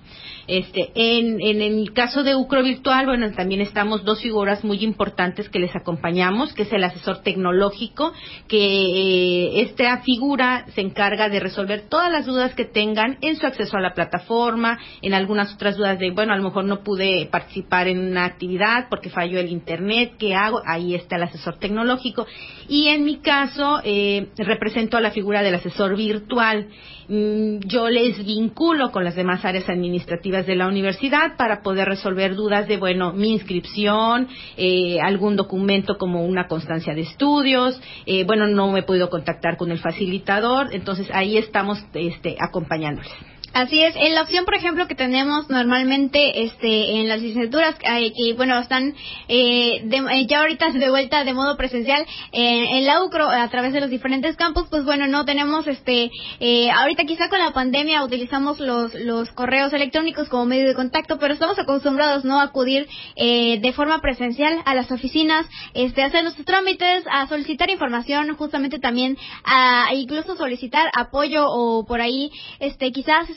Este, 0.46 0.92
en, 0.94 1.40
el 1.40 1.92
caso 1.94 2.22
de 2.22 2.36
Ucro 2.36 2.62
Virtual, 2.62 3.06
bueno, 3.06 3.30
también 3.32 3.62
estamos 3.62 4.04
dos 4.04 4.20
figuras 4.20 4.62
muy 4.62 4.84
importantes 4.84 5.48
que 5.48 5.58
les 5.58 5.74
acompañamos, 5.74 6.52
que 6.52 6.64
es 6.64 6.72
el 6.72 6.84
asesor 6.84 7.22
tecnológico, 7.22 8.12
que 8.46 8.58
eh, 8.58 9.62
esta 9.62 10.02
figura 10.02 10.66
se 10.74 10.82
encarga 10.82 11.28
de 11.28 11.40
resolver 11.40 11.88
todas 11.88 12.12
las 12.12 12.26
dudas 12.26 12.54
que 12.54 12.66
tengan 12.66 13.16
en 13.22 13.36
su 13.36 13.46
acceso 13.46 13.76
a 13.76 13.80
la 13.80 13.94
plataforma, 13.94 14.78
en 15.00 15.14
algunas 15.14 15.54
otras 15.54 15.76
dudas 15.76 15.98
de, 15.98 16.10
bueno, 16.10 16.34
a 16.34 16.36
lo 16.36 16.42
mejor 16.42 16.64
no 16.64 16.82
pude 16.82 17.26
participar 17.30 17.88
en 17.88 17.98
una 17.98 18.26
actividad 18.26 18.88
porque 18.90 19.08
falló 19.08 19.40
el 19.40 19.48
internet, 19.48 20.14
¿qué 20.18 20.34
hago? 20.34 20.60
Ahí 20.66 20.94
está 20.94 21.16
el 21.16 21.22
asesor 21.22 21.53
tecnológico. 21.58 22.26
Y 22.68 22.88
en 22.88 23.04
mi 23.04 23.16
caso, 23.18 23.80
eh, 23.84 24.28
represento 24.36 24.96
a 24.96 25.00
la 25.00 25.10
figura 25.10 25.42
del 25.42 25.54
asesor 25.54 25.96
virtual. 25.96 26.68
Mm, 27.08 27.58
yo 27.66 27.90
les 27.90 28.24
vinculo 28.24 28.90
con 28.90 29.04
las 29.04 29.14
demás 29.14 29.44
áreas 29.44 29.68
administrativas 29.68 30.46
de 30.46 30.56
la 30.56 30.66
universidad 30.66 31.36
para 31.36 31.62
poder 31.62 31.88
resolver 31.88 32.34
dudas 32.34 32.66
de, 32.66 32.78
bueno, 32.78 33.12
mi 33.12 33.32
inscripción, 33.32 34.28
eh, 34.56 34.98
algún 35.00 35.36
documento 35.36 35.98
como 35.98 36.24
una 36.24 36.46
constancia 36.46 36.94
de 36.94 37.02
estudios, 37.02 37.80
eh, 38.06 38.24
bueno, 38.24 38.46
no 38.46 38.72
me 38.72 38.80
he 38.80 38.82
podido 38.84 39.10
contactar 39.10 39.56
con 39.56 39.70
el 39.70 39.78
facilitador, 39.78 40.68
entonces 40.72 41.08
ahí 41.12 41.36
estamos 41.36 41.84
este, 41.94 42.36
acompañándoles. 42.40 43.12
Así 43.54 43.80
es, 43.80 43.94
en 43.94 44.16
la 44.16 44.22
opción, 44.22 44.44
por 44.44 44.56
ejemplo, 44.56 44.88
que 44.88 44.96
tenemos 44.96 45.48
normalmente 45.48 46.42
este, 46.42 46.96
en 46.98 47.08
las 47.08 47.22
licenciaturas, 47.22 47.76
que 47.78 48.34
bueno, 48.36 48.58
están 48.58 48.96
eh, 49.28 49.80
eh, 49.88 50.26
ya 50.26 50.40
ahorita 50.40 50.70
de 50.70 50.90
vuelta 50.90 51.22
de 51.22 51.34
modo 51.34 51.56
presencial 51.56 52.04
en 52.32 52.84
la 52.84 53.04
UCRO 53.04 53.28
a 53.28 53.48
través 53.50 53.72
de 53.72 53.80
los 53.80 53.90
diferentes 53.90 54.34
campus, 54.34 54.66
pues 54.70 54.84
bueno, 54.84 55.06
no 55.06 55.24
tenemos, 55.24 55.68
este, 55.68 56.10
eh, 56.40 56.68
ahorita 56.72 57.04
quizá 57.04 57.28
con 57.28 57.38
la 57.38 57.52
pandemia 57.52 58.02
utilizamos 58.02 58.58
los, 58.58 58.92
los 58.94 59.30
correos 59.30 59.72
electrónicos 59.72 60.28
como 60.28 60.46
medio 60.46 60.66
de 60.66 60.74
contacto, 60.74 61.20
pero 61.20 61.34
estamos 61.34 61.56
acostumbrados, 61.56 62.24
¿no?, 62.24 62.40
a 62.40 62.44
acudir 62.44 62.88
de 63.16 63.72
forma 63.76 64.00
presencial 64.00 64.62
a 64.64 64.74
las 64.74 64.90
oficinas, 64.90 65.46
este, 65.74 66.02
a 66.02 66.06
hacer 66.06 66.24
nuestros 66.24 66.44
trámites, 66.44 67.04
a 67.08 67.28
solicitar 67.28 67.70
información, 67.70 68.34
justamente 68.34 68.80
también 68.80 69.16
a 69.44 69.94
incluso 69.94 70.34
solicitar 70.34 70.90
apoyo 70.92 71.46
o 71.48 71.86
por 71.86 72.00
ahí, 72.00 72.32
este, 72.58 72.90
quizás 72.90 73.30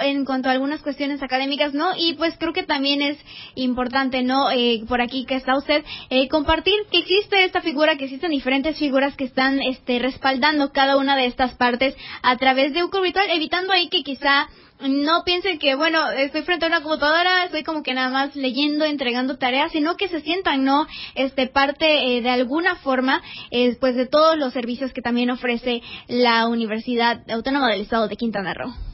en 0.00 0.24
cuanto 0.24 0.48
a 0.48 0.52
algunas 0.52 0.82
cuestiones 0.82 1.22
académicas, 1.22 1.74
¿no? 1.74 1.90
Y 1.96 2.14
pues 2.14 2.34
creo 2.38 2.52
que 2.52 2.62
también 2.62 3.02
es 3.02 3.18
importante, 3.54 4.22
¿no? 4.22 4.50
Eh, 4.50 4.82
por 4.88 5.00
aquí 5.00 5.24
que 5.24 5.36
está 5.36 5.56
usted, 5.56 5.84
eh, 6.10 6.28
compartir 6.28 6.74
que 6.90 6.98
existe 6.98 7.44
esta 7.44 7.60
figura, 7.60 7.96
que 7.96 8.04
existen 8.04 8.30
diferentes 8.30 8.78
figuras 8.78 9.16
que 9.16 9.24
están 9.24 9.60
este, 9.60 9.98
respaldando 9.98 10.72
cada 10.72 10.96
una 10.96 11.16
de 11.16 11.26
estas 11.26 11.54
partes 11.54 11.94
a 12.22 12.36
través 12.36 12.72
de 12.72 12.82
un 12.84 12.92
Virtual, 13.02 13.26
evitando 13.30 13.72
ahí 13.72 13.88
que 13.88 14.04
quizá 14.04 14.48
no 14.88 15.24
piensen 15.24 15.58
que, 15.58 15.74
bueno, 15.74 16.10
estoy 16.10 16.42
frente 16.42 16.64
a 16.64 16.68
una 16.68 16.82
computadora, 16.82 17.44
estoy 17.44 17.62
como 17.62 17.82
que 17.82 17.94
nada 17.94 18.10
más 18.10 18.34
leyendo, 18.36 18.84
entregando 18.84 19.38
tareas, 19.38 19.72
sino 19.72 19.96
que 19.96 20.08
se 20.08 20.20
sientan, 20.20 20.64
¿no? 20.64 20.86
Este, 21.14 21.46
parte 21.46 22.16
eh, 22.16 22.22
de 22.22 22.30
alguna 22.30 22.76
forma, 22.76 23.22
eh, 23.50 23.76
pues 23.80 23.94
de 23.96 24.06
todos 24.06 24.36
los 24.36 24.52
servicios 24.52 24.92
que 24.92 25.02
también 25.02 25.30
ofrece 25.30 25.82
la 26.08 26.46
Universidad 26.48 27.22
Autónoma 27.30 27.70
del 27.70 27.82
Estado 27.82 28.08
de 28.08 28.16
Quintana 28.16 28.54
Roo. 28.54 28.91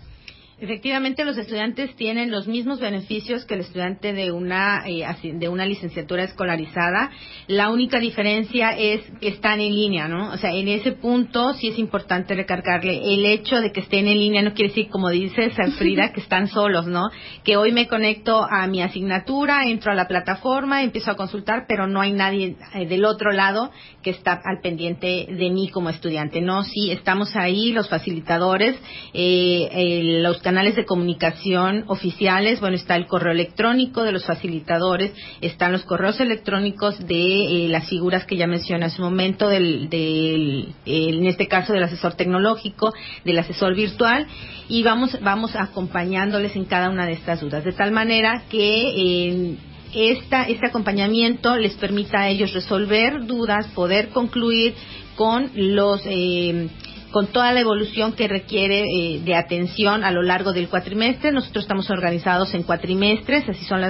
Efectivamente, 0.61 1.25
los 1.25 1.39
estudiantes 1.39 1.95
tienen 1.95 2.33
los 2.33 2.49
mismos 2.49 2.81
beneficios 2.81 3.45
que 3.45 3.55
el 3.55 3.61
estudiante 3.61 4.13
de 4.13 4.33
una 4.33 4.83
eh, 4.89 5.07
de 5.35 5.49
una 5.49 5.65
licenciatura 5.65 6.25
escolarizada. 6.25 7.13
La 7.47 7.71
única 7.71 8.01
diferencia 8.01 8.71
es 8.77 9.03
que 9.21 9.29
están 9.29 9.61
en 9.61 9.73
línea, 9.73 10.09
¿no? 10.09 10.33
O 10.33 10.37
sea, 10.37 10.51
en 10.51 10.67
ese 10.67 10.91
punto 10.93 11.55
sí 11.55 11.69
es 11.69 11.79
importante 11.79 12.35
recargarle 12.35 13.15
el 13.15 13.25
hecho 13.27 13.61
de 13.61 13.71
que 13.71 13.83
estén 13.83 14.09
en 14.09 14.19
línea 14.19 14.43
no 14.43 14.53
quiere 14.53 14.71
decir, 14.71 14.89
como 14.89 15.11
dice 15.11 15.51
Frida, 15.79 16.13
que 16.13 16.21
están 16.21 16.49
solos, 16.49 16.89
¿no? 16.89 17.05
Que 17.45 17.57
hoy 17.57 17.71
me 17.71 17.87
conecto 17.87 18.43
a 18.43 18.67
mi 18.67 18.83
asignatura, 18.83 19.63
entro 19.65 19.93
a 19.93 19.95
la 19.95 20.09
plataforma, 20.09 20.83
empiezo 20.83 21.13
a 21.13 21.17
consultar, 21.17 21.67
pero 21.69 21.87
no 21.87 22.01
hay 22.01 22.11
nadie 22.11 22.57
eh, 22.75 22.87
del 22.87 23.05
otro 23.05 23.31
lado 23.31 23.71
que 24.03 24.11
está 24.11 24.33
al 24.45 24.61
pendiente 24.61 25.29
de 25.29 25.51
mí 25.51 25.69
como 25.69 25.89
estudiante. 25.89 26.41
No, 26.41 26.65
sí 26.65 26.91
estamos 26.91 27.37
ahí 27.37 27.71
los 27.71 27.89
facilitadores, 27.89 28.77
eh, 29.15 30.19
los 30.21 30.48
canales 30.49 30.77
de 30.77 30.87
comunicación 30.87 31.85
oficiales, 31.89 32.59
bueno, 32.59 32.75
está 32.75 32.97
el 32.97 33.07
correo 33.07 33.33
electrónico 33.33 34.03
de 34.03 34.13
los 34.13 34.25
facilitadores, 34.25 35.13
están 35.43 35.73
los 35.73 35.83
correos 35.83 36.21
electrónicos 36.21 36.99
de 37.07 37.67
eh, 37.67 37.69
las 37.69 37.87
figuras 37.87 38.25
que 38.25 38.39
ya 38.39 38.47
mencioné 38.47 38.87
hace 38.87 39.03
un 39.03 39.11
momento, 39.11 39.51
del, 39.51 40.73
en 40.87 41.27
este 41.27 41.49
caso 41.49 41.75
del 41.75 41.83
asesor 41.83 42.15
tecnológico, 42.15 42.95
del 43.27 43.39
asesor 43.39 43.75
virtual, 43.75 44.27
y 44.71 44.83
vamos, 44.83 45.19
vamos 45.21 45.55
acompañándoles 45.55 46.57
en 46.57 46.65
cada 46.65 46.89
una 46.89 47.05
de 47.05 47.13
estas 47.13 47.43
dudas, 47.43 47.63
de 47.63 47.73
tal 47.73 47.91
manera 47.91 48.45
que 48.49 49.59
esta, 49.95 50.45
este 50.45 50.67
acompañamiento 50.67 51.59
les 51.59 51.75
permita 51.75 52.21
a 52.21 52.29
ellos 52.31 52.55
resolver 52.55 53.27
dudas, 53.27 53.67
poder 53.75 54.09
concluir 54.09 54.73
con 55.15 55.51
los 55.55 56.01
eh, 56.07 56.71
con 57.11 57.29
toda 57.29 57.53
la 57.53 57.61
evolución 57.61 58.13
que 58.13 58.29
requiere 58.29 58.83
eh, 58.83 59.21
de 59.25 59.35
atención 59.35 60.05
a 60.05 60.11
lo 60.11 60.23
largo 60.23 60.53
del 60.53 60.69
cuatrimestre. 60.69 61.33
Nosotros 61.33 61.65
estamos 61.65 61.91
organizados 61.91 62.55
en 62.55 62.63
cuatrimestres, 62.63 63.49
así 63.49 63.65
son 63.65 63.81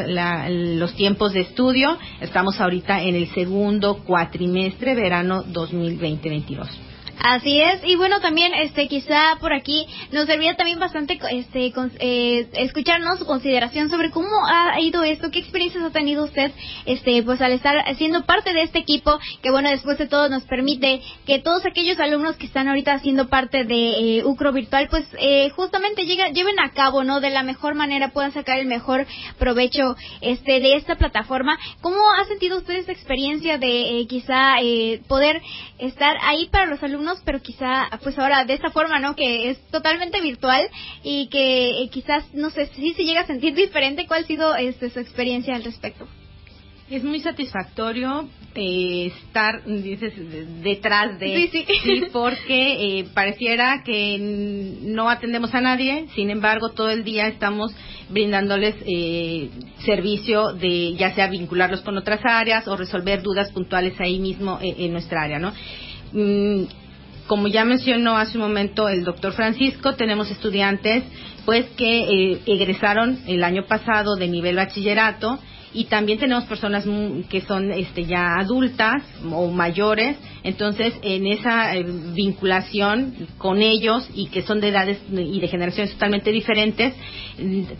los 0.78 0.94
tiempos 0.94 1.32
de 1.32 1.40
estudio. 1.40 1.98
Estamos 2.20 2.60
ahorita 2.60 3.02
en 3.02 3.14
el 3.14 3.28
segundo 3.34 4.02
cuatrimestre, 4.04 4.94
verano 4.94 5.44
2020-22. 5.44 6.68
Así 7.20 7.60
es, 7.60 7.80
y 7.84 7.96
bueno, 7.96 8.20
también 8.20 8.54
este 8.54 8.86
quizá 8.86 9.36
por 9.40 9.52
aquí 9.52 9.86
nos 10.12 10.26
serviría 10.26 10.54
también 10.54 10.78
bastante 10.78 11.18
este 11.32 11.72
eh, 11.98 12.48
escucharnos 12.52 13.18
su 13.18 13.26
consideración 13.26 13.90
sobre 13.90 14.10
cómo 14.10 14.28
ha 14.46 14.80
ido 14.80 15.02
esto, 15.02 15.30
qué 15.32 15.40
experiencias 15.40 15.82
ha 15.82 15.90
tenido 15.90 16.24
usted 16.24 16.52
este 16.86 17.20
pues 17.24 17.40
al 17.40 17.52
estar 17.52 17.76
siendo 17.96 18.24
parte 18.24 18.52
de 18.52 18.62
este 18.62 18.78
equipo 18.78 19.18
que 19.42 19.50
bueno, 19.50 19.68
después 19.68 19.98
de 19.98 20.06
todo 20.06 20.28
nos 20.28 20.44
permite 20.44 21.02
que 21.26 21.40
todos 21.40 21.66
aquellos 21.66 21.98
alumnos 21.98 22.36
que 22.36 22.46
están 22.46 22.68
ahorita 22.68 23.00
siendo 23.00 23.28
parte 23.28 23.64
de 23.64 24.18
eh, 24.18 24.24
UCRO 24.24 24.52
virtual 24.52 24.86
pues 24.88 25.04
eh, 25.18 25.50
justamente 25.50 26.06
lleven 26.06 26.60
a 26.60 26.70
cabo, 26.70 27.02
¿no? 27.02 27.20
De 27.20 27.30
la 27.30 27.42
mejor 27.42 27.74
manera 27.74 28.12
puedan 28.12 28.32
sacar 28.32 28.60
el 28.60 28.66
mejor 28.66 29.06
provecho 29.38 29.96
este 30.20 30.60
de 30.60 30.76
esta 30.76 30.94
plataforma. 30.94 31.58
¿Cómo 31.80 31.98
ha 32.12 32.24
sentido 32.26 32.58
usted 32.58 32.74
esta 32.74 32.92
experiencia 32.92 33.58
de 33.58 34.06
quizá 34.08 34.56
poder 35.08 35.42
estar 35.78 36.16
ahí 36.22 36.48
para 36.50 36.66
los 36.66 36.82
alumnos 36.82 37.07
pero 37.24 37.40
quizá, 37.40 37.88
pues 38.02 38.18
ahora 38.18 38.44
de 38.44 38.54
esta 38.54 38.70
forma, 38.70 38.98
¿no? 38.98 39.14
Que 39.14 39.50
es 39.50 39.60
totalmente 39.70 40.20
virtual 40.20 40.68
y 41.02 41.28
que 41.28 41.82
eh, 41.82 41.88
quizás, 41.90 42.24
no 42.34 42.50
sé, 42.50 42.66
si 42.74 42.94
se 42.94 43.04
llega 43.04 43.22
a 43.22 43.26
sentir 43.26 43.54
diferente. 43.56 44.06
¿Cuál 44.06 44.24
ha 44.24 44.26
sido 44.26 44.54
este, 44.56 44.90
su 44.90 45.00
experiencia 45.00 45.54
al 45.54 45.64
respecto? 45.64 46.06
Es 46.90 47.04
muy 47.04 47.20
satisfactorio 47.20 48.28
eh, 48.54 49.12
estar, 49.14 49.62
dices, 49.66 50.14
detrás 50.62 51.18
de, 51.20 51.48
sí, 51.52 51.64
sí. 51.82 52.02
porque 52.10 53.00
eh, 53.00 53.06
pareciera 53.12 53.82
que 53.84 54.16
no 54.82 55.10
atendemos 55.10 55.54
a 55.54 55.60
nadie, 55.60 56.06
sin 56.14 56.30
embargo, 56.30 56.70
todo 56.70 56.88
el 56.88 57.04
día 57.04 57.28
estamos 57.28 57.72
brindándoles 58.08 58.74
eh, 58.86 59.50
servicio 59.84 60.54
de 60.54 60.94
ya 60.94 61.14
sea 61.14 61.28
vincularlos 61.28 61.82
con 61.82 61.98
otras 61.98 62.20
áreas 62.24 62.66
o 62.66 62.76
resolver 62.76 63.22
dudas 63.22 63.52
puntuales 63.52 64.00
ahí 64.00 64.18
mismo 64.18 64.58
en, 64.62 64.80
en 64.80 64.92
nuestra 64.92 65.22
área, 65.24 65.38
¿no? 65.38 65.52
Mm, 66.12 66.64
como 67.28 67.46
ya 67.46 67.64
mencionó 67.64 68.16
hace 68.16 68.38
un 68.38 68.44
momento 68.44 68.88
el 68.88 69.04
doctor 69.04 69.34
Francisco, 69.34 69.94
tenemos 69.94 70.30
estudiantes 70.30 71.04
pues 71.44 71.66
que 71.76 72.00
eh, 72.32 72.40
egresaron 72.46 73.20
el 73.26 73.44
año 73.44 73.66
pasado 73.66 74.16
de 74.16 74.26
nivel 74.28 74.56
bachillerato 74.56 75.38
y 75.74 75.84
también 75.84 76.18
tenemos 76.18 76.44
personas 76.44 76.84
que 77.28 77.42
son 77.42 77.70
este, 77.70 78.06
ya 78.06 78.38
adultas 78.38 79.02
o 79.30 79.50
mayores, 79.50 80.16
entonces 80.42 80.94
en 81.02 81.26
esa 81.26 81.76
eh, 81.76 81.84
vinculación 82.14 83.14
con 83.38 83.62
ellos 83.62 84.08
y 84.14 84.28
que 84.28 84.42
son 84.42 84.60
de 84.60 84.68
edades 84.68 84.98
y 85.10 85.40
de 85.40 85.48
generaciones 85.48 85.92
totalmente 85.92 86.32
diferentes, 86.32 86.94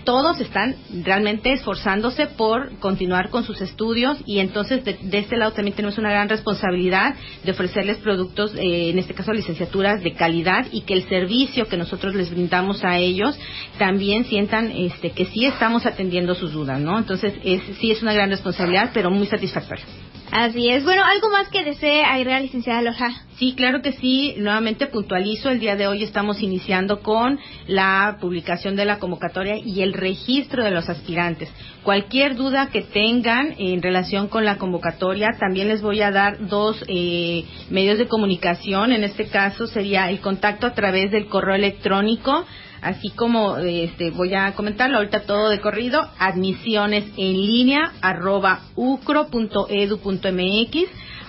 todos 0.04 0.40
están 0.40 0.76
realmente 1.04 1.52
esforzándose 1.52 2.26
por 2.26 2.78
continuar 2.78 3.30
con 3.30 3.44
sus 3.44 3.60
estudios 3.60 4.18
y 4.26 4.38
entonces 4.38 4.84
de, 4.84 5.18
este 5.18 5.36
lado 5.36 5.52
también 5.52 5.74
tenemos 5.74 5.98
una 5.98 6.10
gran 6.10 6.28
responsabilidad 6.28 7.14
de 7.44 7.50
ofrecerles 7.50 7.98
productos, 7.98 8.54
eh, 8.54 8.90
en 8.90 8.98
este 8.98 9.14
caso 9.14 9.32
licenciaturas 9.32 10.02
de 10.02 10.14
calidad 10.14 10.66
y 10.72 10.82
que 10.82 10.94
el 10.94 11.08
servicio 11.08 11.66
que 11.66 11.76
nosotros 11.76 12.14
les 12.14 12.30
brindamos 12.30 12.84
a 12.84 12.98
ellos 12.98 13.38
también 13.78 14.24
sientan 14.24 14.70
este, 14.70 15.10
que 15.10 15.26
sí 15.26 15.46
estamos 15.46 15.86
atendiendo 15.86 16.34
sus 16.34 16.52
dudas, 16.52 16.80
¿no? 16.80 16.98
Entonces 16.98 17.34
es 17.44 17.62
sí 17.80 17.90
es 17.90 18.02
una 18.02 18.12
gran 18.12 18.30
responsabilidad, 18.30 18.90
pero 18.92 19.10
muy 19.10 19.26
satisfactoria. 19.26 19.84
Así 20.30 20.68
es. 20.68 20.84
Bueno, 20.84 21.02
¿algo 21.04 21.30
más 21.30 21.48
que 21.48 21.64
desee 21.64 22.04
agregar, 22.04 22.42
licenciada 22.42 22.82
Loja? 22.82 23.10
Sí, 23.38 23.54
claro 23.56 23.80
que 23.80 23.92
sí. 23.92 24.34
Nuevamente 24.36 24.86
puntualizo, 24.86 25.48
el 25.48 25.58
día 25.58 25.74
de 25.74 25.86
hoy 25.86 26.02
estamos 26.02 26.42
iniciando 26.42 27.00
con 27.00 27.38
la 27.66 28.18
publicación 28.20 28.76
de 28.76 28.84
la 28.84 28.98
convocatoria 28.98 29.56
y 29.56 29.80
el 29.80 29.94
registro 29.94 30.64
de 30.64 30.70
los 30.70 30.88
aspirantes. 30.88 31.50
Cualquier 31.82 32.36
duda 32.36 32.68
que 32.70 32.82
tengan 32.82 33.54
en 33.58 33.80
relación 33.80 34.28
con 34.28 34.44
la 34.44 34.58
convocatoria, 34.58 35.28
también 35.38 35.68
les 35.68 35.80
voy 35.80 36.02
a 36.02 36.10
dar 36.10 36.46
dos 36.46 36.84
eh, 36.88 37.44
medios 37.70 37.96
de 37.96 38.08
comunicación. 38.08 38.92
En 38.92 39.04
este 39.04 39.28
caso 39.28 39.66
sería 39.66 40.10
el 40.10 40.20
contacto 40.20 40.66
a 40.66 40.74
través 40.74 41.10
del 41.10 41.26
correo 41.28 41.54
electrónico 41.54 42.44
así 42.80 43.10
como 43.10 43.56
este, 43.58 44.10
voy 44.10 44.34
a 44.34 44.52
comentarlo 44.54 44.98
ahorita 44.98 45.20
todo 45.22 45.48
de 45.48 45.60
corrido, 45.60 46.08
admisiones 46.18 47.04
en 47.16 47.32
línea 47.32 47.92
arroba 48.00 48.60
ucro.edu.mx. 48.76 49.68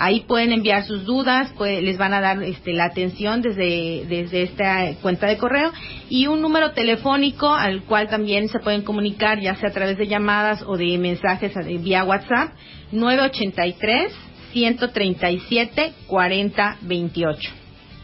Ahí 0.02 0.22
pueden 0.22 0.54
enviar 0.54 0.86
sus 0.86 1.04
dudas, 1.04 1.52
les 1.60 1.98
van 1.98 2.14
a 2.14 2.22
dar 2.22 2.42
este, 2.42 2.72
la 2.72 2.86
atención 2.86 3.42
desde, 3.42 4.06
desde 4.08 4.44
esta 4.44 4.94
cuenta 5.02 5.28
de 5.28 5.38
correo 5.38 5.74
y 6.10 6.28
un 6.28 6.42
número 6.42 6.72
telefónico 6.72 7.54
al 7.54 7.84
cual 7.84 8.08
también 8.08 8.48
se 8.48 8.60
pueden 8.60 8.84
comunicar, 8.84 9.42
ya 9.42 9.56
sea 9.56 9.70
a 9.70 9.74
través 9.74 9.98
de 9.98 10.08
llamadas 10.08 10.64
o 10.66 10.78
de 10.78 10.98
mensajes 10.98 11.54
vía 11.84 12.06
WhatsApp, 12.06 12.54
983 12.94 14.14
137 14.54 15.94
4028. 16.08 17.59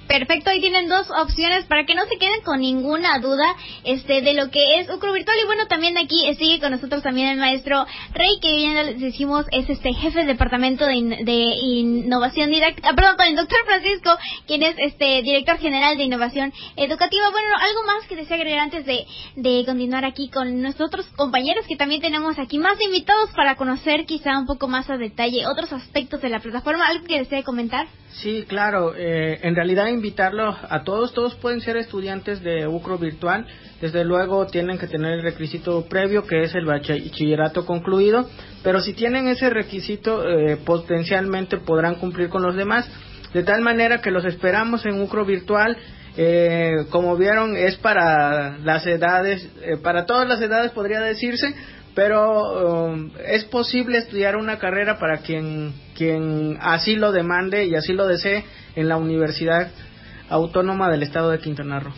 Perfecto, 0.08 0.52
ahí 0.52 0.62
tienen 0.62 0.88
dos 0.88 1.08
opciones 1.10 1.66
para 1.66 1.86
que 1.86 1.96
no 1.96 2.06
se 2.06 2.18
queden 2.18 2.42
con 2.42 2.60
ninguna 2.60 3.18
duda 3.20 3.56
este 3.84 4.22
de 4.22 4.34
lo 4.34 4.52
que 4.52 4.80
es 4.80 4.90
Ucro 4.90 5.12
Virtual. 5.14 5.38
Y 5.42 5.46
bueno, 5.46 5.66
también 5.68 5.98
aquí 5.98 6.32
sigue 6.38 6.60
con 6.60 6.72
nosotros 6.72 7.02
también 7.02 7.28
el 7.30 7.40
maestro 7.40 7.86
Rey, 8.14 8.40
que 8.42 8.62
ya 8.62 8.84
les 8.84 9.00
decimos 9.00 9.46
es 9.52 9.68
este 9.68 9.94
jefe 9.94 10.20
del 10.20 10.28
departamento 10.28 10.86
de, 10.86 10.96
innovación 10.96 12.52
didáctica, 12.52 12.94
perdón, 12.94 13.16
con 13.18 13.28
el 13.28 13.36
doctor 13.36 13.58
Francisco, 13.66 14.12
quien 14.46 14.64
es 14.64 14.76
este 14.78 15.24
director 15.24 15.58
general 15.58 15.98
de 15.98 16.04
innovación 16.04 16.54
educativa. 16.76 17.30
Bueno, 17.32 17.50
algo 17.60 17.84
más 17.86 18.08
que 18.08 18.16
desea 18.16 18.38
agregar 18.38 18.60
antes 18.60 18.86
de, 18.86 19.06
de 19.36 19.66
continuar 19.66 20.06
aquí 20.06 20.30
con 20.30 20.62
nuestros 20.62 21.06
compañeros 21.16 21.66
que 21.68 21.78
también 21.78 22.02
tenemos 22.02 22.38
aquí 22.38 22.60
más 22.60 22.80
invitados 22.80 23.32
para 23.32 23.56
conocer 23.56 24.06
quizá 24.06 24.38
un 24.38 24.46
poco 24.46 24.68
más 24.68 24.90
a 24.90 24.98
detalle 24.98 25.48
otros 25.48 25.74
aspectos 25.74 26.22
de 26.22 26.30
la 26.30 26.40
plataforma. 26.40 26.88
¿Algo 26.88 27.06
que 27.06 27.20
desee 27.20 27.44
comentar? 27.44 27.88
Sí, 28.22 28.46
claro. 28.48 28.94
Eh, 28.96 29.40
en 29.42 29.56
realidad 29.56 29.90
invitarlos 29.96 30.56
a 30.70 30.84
todos. 30.84 31.14
Todos 31.14 31.36
pueden 31.36 31.62
ser 31.62 31.78
estudiantes 31.78 32.42
de 32.44 32.68
UCRO 32.68 32.98
virtual. 32.98 33.48
Desde 33.82 34.06
luego 34.06 34.46
tienen 34.48 34.78
que 34.78 34.88
tener 34.88 35.14
el 35.14 35.24
requisito 35.24 35.86
previo 35.90 36.26
que 36.28 36.44
es 36.44 36.54
el 36.54 36.66
bachillerato 36.66 37.66
concluido. 37.66 38.30
Pero 38.64 38.82
si 38.82 38.94
tienen 38.94 39.28
ese 39.28 39.50
requisito, 39.50 40.28
eh, 40.28 40.58
potencialmente 40.58 41.58
podrán 41.58 41.96
cumplir 41.96 42.30
con 42.30 42.44
los 42.44 42.56
demás. 42.56 42.88
De 43.34 43.44
tal 43.44 43.62
manera 43.62 44.02
que 44.02 44.12
los 44.12 44.26
esperamos 44.26 44.86
en 44.86 45.02
UCRO 45.02 45.26
virtual. 45.26 45.76
Eh, 46.18 46.86
como 46.92 47.18
vieron, 47.18 47.58
es 47.58 47.76
para 47.76 48.58
las 48.60 48.88
edades, 48.88 49.50
para 49.84 50.06
todas 50.06 50.26
las 50.26 50.40
edades 50.42 50.72
podría 50.72 51.02
decirse, 51.02 51.54
pero 51.96 52.86
um, 52.88 53.12
es 53.26 53.46
posible 53.46 53.98
estudiar 53.98 54.36
una 54.36 54.60
carrera 54.60 55.00
para 55.00 55.20
quien, 55.20 55.74
quien 55.96 56.58
así 56.62 56.98
lo 56.98 57.12
demande 57.12 57.66
y 57.66 57.76
así 57.76 57.94
lo 57.94 58.06
desee 58.06 58.44
en 58.76 58.90
la 58.90 58.98
Universidad 58.98 59.72
Autónoma 60.30 60.92
del 60.92 61.04
Estado 61.04 61.32
de 61.32 61.40
Quintana 61.40 61.80
Roo. 61.80 61.94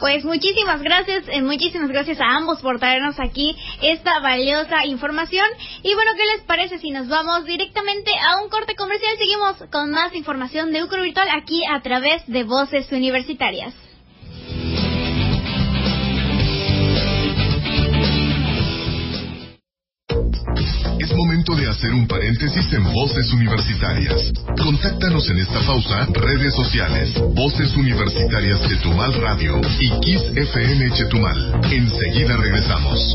Pues 0.00 0.24
muchísimas 0.24 0.82
gracias, 0.82 1.24
eh, 1.28 1.40
muchísimas 1.40 1.88
gracias 1.88 2.20
a 2.20 2.36
ambos 2.36 2.60
por 2.60 2.78
traernos 2.78 3.20
aquí 3.20 3.56
esta 3.80 4.18
valiosa 4.20 4.84
información. 4.86 5.46
Y 5.82 5.94
bueno, 5.94 6.10
¿qué 6.16 6.24
les 6.36 6.44
parece 6.46 6.78
si 6.78 6.90
nos 6.90 7.08
vamos 7.08 7.44
directamente 7.44 8.10
a 8.10 8.42
un 8.42 8.48
corte 8.48 8.74
comercial? 8.74 9.16
Seguimos 9.18 9.56
con 9.70 9.90
más 9.90 10.14
información 10.14 10.72
de 10.72 10.82
Ucro 10.82 11.02
Virtual 11.02 11.28
aquí 11.36 11.62
a 11.64 11.80
través 11.80 12.26
de 12.26 12.42
Voces 12.42 12.90
Universitarias. 12.90 13.72
Momento 21.14 21.54
de 21.54 21.68
hacer 21.68 21.92
un 21.92 22.06
paréntesis 22.06 22.72
en 22.72 22.84
Voces 22.92 23.32
Universitarias. 23.32 24.32
Contáctanos 24.62 25.28
en 25.30 25.38
esta 25.38 25.60
pausa, 25.60 26.06
redes 26.12 26.54
sociales, 26.54 27.12
Voces 27.34 27.74
Universitarias 27.76 28.60
Chetumal 28.68 29.14
Radio 29.20 29.60
y 29.80 29.90
Kiss 30.00 30.22
FM 30.34 30.90
Chetumal. 30.92 31.60
Enseguida 31.70 32.36
regresamos. 32.36 33.14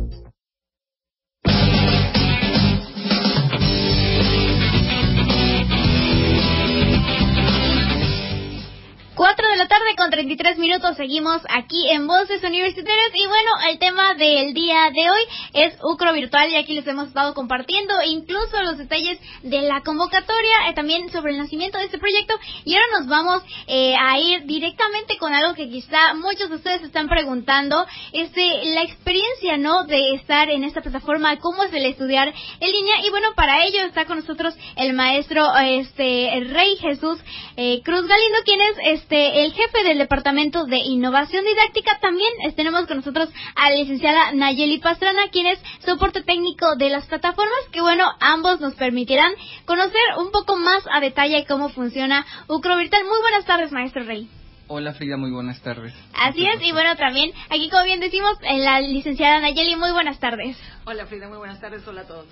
4 9.21 9.49
de 9.49 9.55
la 9.55 9.67
tarde 9.67 9.95
con 9.97 10.09
33 10.09 10.57
minutos. 10.57 10.97
Seguimos 10.97 11.43
aquí 11.47 11.91
en 11.91 12.07
Voces 12.07 12.43
Universitarias. 12.43 13.11
Y 13.13 13.27
bueno, 13.27 13.51
el 13.69 13.77
tema 13.77 14.15
del 14.15 14.55
día 14.55 14.89
de 14.89 15.11
hoy 15.11 15.21
es 15.53 15.75
UCRO 15.83 16.11
Virtual. 16.13 16.49
Y 16.49 16.55
aquí 16.55 16.73
les 16.73 16.87
hemos 16.87 17.09
estado 17.09 17.35
compartiendo 17.35 17.93
incluso 18.03 18.63
los 18.63 18.79
detalles 18.79 19.19
de 19.43 19.61
la 19.61 19.81
convocatoria, 19.81 20.69
eh, 20.69 20.73
también 20.73 21.11
sobre 21.11 21.33
el 21.33 21.37
nacimiento 21.37 21.77
de 21.77 21.83
este 21.83 21.99
proyecto. 21.99 22.33
Y 22.65 22.73
ahora 22.73 22.87
nos 22.97 23.07
vamos 23.09 23.43
eh, 23.67 23.93
a 23.95 24.17
ir 24.17 24.47
directamente 24.47 25.19
con 25.19 25.35
algo 25.35 25.53
que 25.53 25.69
quizá 25.69 26.15
muchos 26.15 26.49
de 26.49 26.55
ustedes 26.55 26.81
están 26.81 27.07
preguntando, 27.07 27.85
este, 28.13 28.65
la 28.73 28.81
experiencia, 28.81 29.55
¿no? 29.57 29.83
De 29.83 30.15
estar 30.15 30.49
en 30.49 30.63
esta 30.63 30.81
plataforma, 30.81 31.37
cómo 31.37 31.63
es 31.65 31.73
el 31.73 31.85
estudiar 31.85 32.33
en 32.59 32.71
línea 32.71 33.05
y 33.05 33.11
bueno, 33.11 33.27
para 33.35 33.67
ello 33.67 33.83
está 33.83 34.05
con 34.05 34.17
nosotros 34.17 34.55
el 34.77 34.93
maestro, 34.93 35.45
este, 35.57 36.43
Rey 36.49 36.75
Jesús 36.77 37.19
eh, 37.55 37.81
Cruz 37.83 38.07
Galindo, 38.07 38.39
quien 38.45 38.61
es 38.61 39.01
este 39.01 39.10
este, 39.11 39.43
el 39.43 39.51
jefe 39.51 39.83
del 39.83 39.97
Departamento 39.97 40.65
de 40.65 40.77
Innovación 40.77 41.43
Didáctica. 41.43 41.99
También 41.99 42.29
tenemos 42.55 42.87
con 42.87 42.97
nosotros 42.97 43.29
a 43.55 43.69
la 43.69 43.75
licenciada 43.75 44.31
Nayeli 44.31 44.79
Pastrana, 44.79 45.27
quien 45.31 45.47
es 45.47 45.59
soporte 45.85 46.23
técnico 46.23 46.77
de 46.77 46.89
las 46.89 47.07
plataformas, 47.07 47.59
que 47.73 47.81
bueno, 47.81 48.05
ambos 48.21 48.61
nos 48.61 48.73
permitirán 48.75 49.33
conocer 49.65 50.01
un 50.17 50.31
poco 50.31 50.55
más 50.55 50.83
a 50.89 51.01
detalle 51.01 51.45
cómo 51.45 51.67
funciona 51.69 52.25
Ucro 52.47 52.77
Virtual. 52.77 53.03
Muy 53.03 53.19
buenas 53.21 53.45
tardes, 53.45 53.73
maestro 53.73 54.03
Rey. 54.03 54.29
Hola 54.67 54.93
Frida, 54.93 55.17
muy 55.17 55.31
buenas 55.31 55.61
tardes. 55.61 55.93
Así 56.13 56.45
es, 56.45 56.61
y 56.61 56.71
bueno, 56.71 56.95
también 56.95 57.33
aquí 57.49 57.69
como 57.69 57.83
bien 57.83 57.99
decimos, 57.99 58.37
la 58.41 58.79
licenciada 58.79 59.41
Nayeli, 59.41 59.75
muy 59.75 59.91
buenas 59.91 60.21
tardes. 60.21 60.57
Hola 60.85 61.05
Frida, 61.05 61.27
muy 61.27 61.37
buenas 61.37 61.59
tardes, 61.59 61.85
hola 61.85 62.01
a 62.01 62.07
todos. 62.07 62.27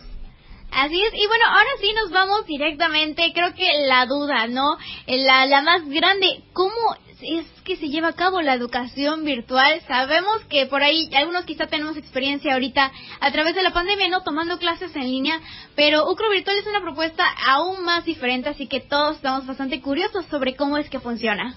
Así 0.71 1.01
es, 1.01 1.13
y 1.13 1.27
bueno, 1.27 1.45
ahora 1.47 1.69
sí 1.81 1.91
nos 1.93 2.11
vamos 2.11 2.45
directamente, 2.45 3.31
creo 3.33 3.53
que 3.55 3.67
la 3.87 4.05
duda, 4.05 4.47
¿no? 4.47 4.77
La, 5.07 5.45
la 5.47 5.61
más 5.61 5.87
grande, 5.87 6.43
¿cómo 6.53 6.95
es 7.21 7.45
que 7.63 7.75
se 7.75 7.89
lleva 7.89 8.09
a 8.09 8.15
cabo 8.15 8.41
la 8.41 8.53
educación 8.53 9.25
virtual? 9.25 9.81
Sabemos 9.87 10.45
que 10.45 10.67
por 10.67 10.83
ahí 10.83 11.09
algunos 11.15 11.45
quizá 11.45 11.67
tenemos 11.67 11.97
experiencia 11.97 12.53
ahorita 12.53 12.91
a 13.19 13.31
través 13.31 13.55
de 13.55 13.63
la 13.63 13.73
pandemia, 13.73 14.09
¿no? 14.09 14.21
Tomando 14.21 14.59
clases 14.59 14.95
en 14.95 15.03
línea, 15.03 15.39
pero 15.75 16.09
UCRO 16.09 16.29
Virtual 16.29 16.57
es 16.57 16.67
una 16.67 16.81
propuesta 16.81 17.25
aún 17.47 17.83
más 17.83 18.05
diferente, 18.05 18.49
así 18.49 18.67
que 18.67 18.79
todos 18.79 19.17
estamos 19.17 19.47
bastante 19.47 19.81
curiosos 19.81 20.25
sobre 20.27 20.55
cómo 20.55 20.77
es 20.77 20.89
que 20.89 20.99
funciona. 20.99 21.55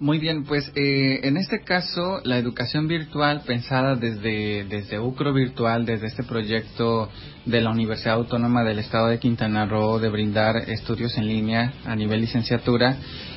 Muy 0.00 0.18
bien, 0.18 0.42
pues 0.42 0.72
eh, 0.74 1.20
en 1.22 1.36
este 1.36 1.62
caso 1.62 2.20
la 2.24 2.36
educación 2.36 2.88
virtual 2.88 3.42
pensada 3.46 3.94
desde, 3.94 4.64
desde 4.64 4.98
UCRO 4.98 5.32
Virtual, 5.32 5.86
desde 5.86 6.08
este 6.08 6.24
proyecto 6.24 7.08
de 7.44 7.60
la 7.60 7.70
Universidad 7.70 8.14
Autónoma 8.14 8.64
del 8.64 8.80
Estado 8.80 9.06
de 9.06 9.20
Quintana 9.20 9.66
Roo 9.66 10.00
de 10.00 10.08
brindar 10.08 10.56
estudios 10.68 11.16
en 11.16 11.28
línea 11.28 11.74
a 11.84 11.94
nivel 11.94 12.22
licenciatura, 12.22 12.96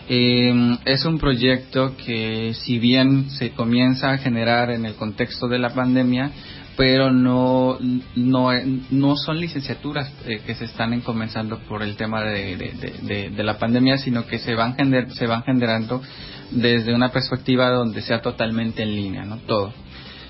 eh, 0.10 0.78
es 0.86 1.06
un 1.06 1.20
proyecto 1.20 1.96
que 1.96 2.56
si 2.56 2.80
bien 2.80 3.30
se 3.30 3.52
comienza 3.52 4.12
a 4.12 4.17
generar 4.17 4.72
en 4.72 4.86
el 4.86 4.96
contexto 4.96 5.48
de 5.48 5.60
la 5.60 5.76
pandemia, 5.76 6.32
pero 6.76 7.12
no, 7.12 7.78
no, 8.15 8.50
no 8.91 9.15
son 9.15 9.39
licenciaturas 9.39 10.12
eh, 10.26 10.41
que 10.46 10.56
se 10.56 10.65
están 10.65 11.02
comenzando 11.02 11.60
por 11.67 11.84
el 11.84 11.96
tema 11.96 12.24
de, 12.24 12.56
de, 13.04 13.30
de, 13.32 13.43
la 13.43 13.58
pandemia, 13.58 13.98
sino 13.98 14.28
que 14.28 14.38
se 14.38 14.54
van, 14.54 14.76
se 15.10 15.26
van 15.26 15.43
generando 15.43 16.02
desde 16.51 16.93
una 16.93 17.12
perspectiva 17.12 17.69
donde 17.69 18.01
sea 18.01 18.21
totalmente 18.21 18.83
en 18.83 18.95
línea, 18.95 19.25
¿no? 19.25 19.38
Todo. 19.38 19.73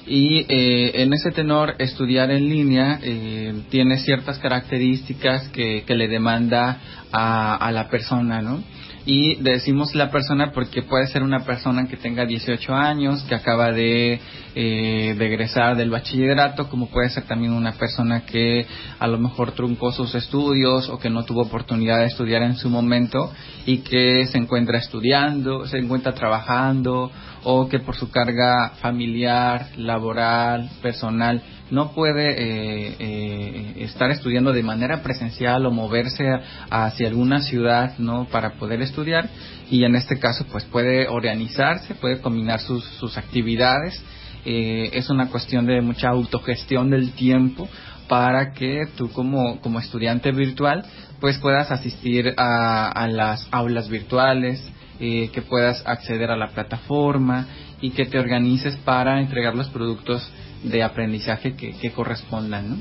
Y 0.06 0.46
eh, 0.48 1.02
en 1.02 1.14
ese 1.14 1.32
tenor, 1.32 1.76
estudiar 1.80 2.32
en 2.32 2.48
línea 2.48 3.00
eh, 3.04 3.54
tiene 3.70 3.98
ciertas 3.98 4.40
características 4.40 5.50
que, 5.50 5.84
le 5.88 6.08
demanda 6.08 6.80
a, 7.12 7.56
a 7.56 7.72
la 7.72 7.90
persona, 7.90 8.42
¿no? 8.42 8.64
Y 9.10 9.36
decimos 9.36 9.96
la 9.96 10.12
persona 10.12 10.52
porque 10.52 10.84
puede 10.84 11.08
ser 11.08 11.24
una 11.24 11.46
persona 11.46 11.88
que 11.88 11.96
tenga 11.96 12.26
18 12.26 12.76
años, 12.76 13.24
que 13.24 13.36
acaba 13.36 13.72
de, 13.72 14.20
eh, 14.54 15.16
egresar 15.18 15.78
del 15.78 15.90
bachillerato, 15.90 16.68
como 16.68 16.90
puede 16.90 17.10
ser 17.10 17.24
también 17.24 17.54
una 17.54 17.72
persona 17.72 18.26
que 18.26 18.66
a 19.00 19.08
lo 19.08 19.18
mejor 19.18 19.54
truncó 19.54 19.94
sus 19.94 20.14
estudios 20.14 20.90
o 20.90 21.00
que 21.00 21.10
no 21.10 21.24
tuvo 21.24 21.44
oportunidad 21.44 22.00
de 22.00 22.08
estudiar 22.08 22.44
en 22.44 22.58
su 22.58 22.70
momento 22.70 23.32
y 23.66 23.78
que 23.78 24.26
se 24.26 24.38
encuentra 24.38 24.78
estudiando, 24.78 25.66
se 25.68 25.78
encuentra 25.78 26.14
trabajando 26.14 27.10
o 27.50 27.70
que 27.70 27.80
por 27.80 27.96
su 27.96 28.12
carga 28.12 28.74
familiar, 28.82 29.70
laboral, 29.78 30.70
personal, 30.82 31.42
no 31.72 31.94
puede 31.94 32.32
eh, 32.32 32.96
eh, 33.00 33.74
estar 33.78 34.12
estudiando 34.12 34.52
de 34.52 34.64
manera 34.64 35.02
presencial 35.02 35.66
o 35.66 35.72
moverse 35.72 36.28
hacia 36.70 37.08
alguna 37.08 37.40
ciudad 37.40 37.98
no 38.00 38.26
para 38.26 38.56
poder 38.56 38.82
estudiar. 38.82 39.30
Y 39.72 39.86
en 39.86 39.96
este 39.96 40.20
caso 40.20 40.46
pues 40.52 40.66
puede 40.66 41.08
organizarse 41.08 41.96
puede 41.96 42.20
combinar 42.20 42.60
sus, 42.60 42.84
sus 42.84 43.18
actividades. 43.18 44.04
Eh, 44.44 44.90
es 44.92 45.10
una 45.10 45.30
cuestión 45.30 45.66
de 45.66 45.80
mucha 45.80 46.10
autogestión 46.10 46.90
del 46.90 47.14
tiempo 47.14 47.70
para 48.10 48.52
que 48.52 48.90
tú 48.98 49.10
como, 49.14 49.62
como 49.62 49.80
estudiante 49.80 50.34
virtual 50.34 50.84
pues 51.22 51.38
puedas 51.38 51.72
asistir 51.72 52.34
a, 52.36 52.90
a 52.90 53.08
las 53.08 53.48
aulas 53.52 53.88
virtuales 53.88 54.62
que 55.00 55.42
puedas 55.48 55.86
acceder 55.86 56.32
a 56.32 56.38
la 56.38 56.50
plataforma 56.50 57.48
y 57.82 57.92
que 57.92 58.06
te 58.06 58.20
organices 58.20 58.76
para 58.78 59.20
entregar 59.20 59.56
los 59.56 59.70
productos 59.70 60.28
de 60.64 60.84
aprendizaje 60.84 61.56
que, 61.56 61.72
que 61.74 61.92
correspondan, 61.92 62.70
¿no? 62.70 62.78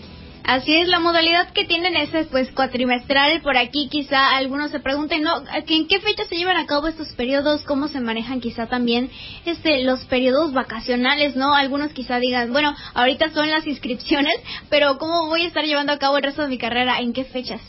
Así 0.47 0.77
es, 0.77 0.87
la 0.87 1.01
modalidad 1.01 1.51
que 1.51 1.65
tienen 1.65 1.97
es 1.97 2.09
pues 2.29 2.53
cuatrimestral. 2.53 3.41
Por 3.43 3.57
aquí 3.57 3.89
quizá 3.89 4.37
algunos 4.37 4.71
se 4.71 4.79
pregunten, 4.79 5.23
¿no? 5.23 5.43
¿En 5.53 5.89
qué 5.89 5.99
fecha 5.99 6.25
se 6.25 6.37
llevan 6.37 6.57
a 6.57 6.67
cabo 6.67 6.87
estos 6.87 7.13
periodos? 7.15 7.63
¿Cómo 7.63 7.89
se 7.89 7.99
manejan 8.01 8.41
quizá 8.41 8.69
también 8.69 9.11
este 9.45 9.83
los 9.83 10.05
periodos 10.05 10.53
vacacionales, 10.53 11.35
no? 11.35 11.53
Algunos 11.53 11.93
quizá 11.93 12.21
digan, 12.21 12.53
bueno, 12.53 12.77
ahorita 12.95 13.31
son 13.31 13.51
las 13.51 13.67
inscripciones, 13.67 14.37
pero 14.71 14.99
¿cómo 14.99 15.27
voy 15.27 15.43
a 15.43 15.49
estar 15.49 15.65
llevando 15.65 15.93
a 15.93 15.99
cabo 15.99 16.17
el 16.17 16.23
resto 16.23 16.43
de 16.43 16.49
mi 16.49 16.59
carrera? 16.59 17.01
¿En 17.01 17.13
qué 17.13 17.25
fechas? 17.25 17.61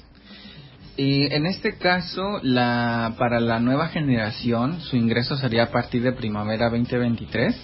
Y 0.97 1.31
en 1.33 1.45
este 1.45 1.77
caso, 1.77 2.39
la, 2.41 3.13
para 3.17 3.39
la 3.39 3.59
nueva 3.59 3.89
generación, 3.89 4.81
su 4.81 4.95
ingreso 4.97 5.37
sería 5.37 5.63
a 5.63 5.71
partir 5.71 6.01
de 6.01 6.11
primavera 6.11 6.69
2023 6.69 7.55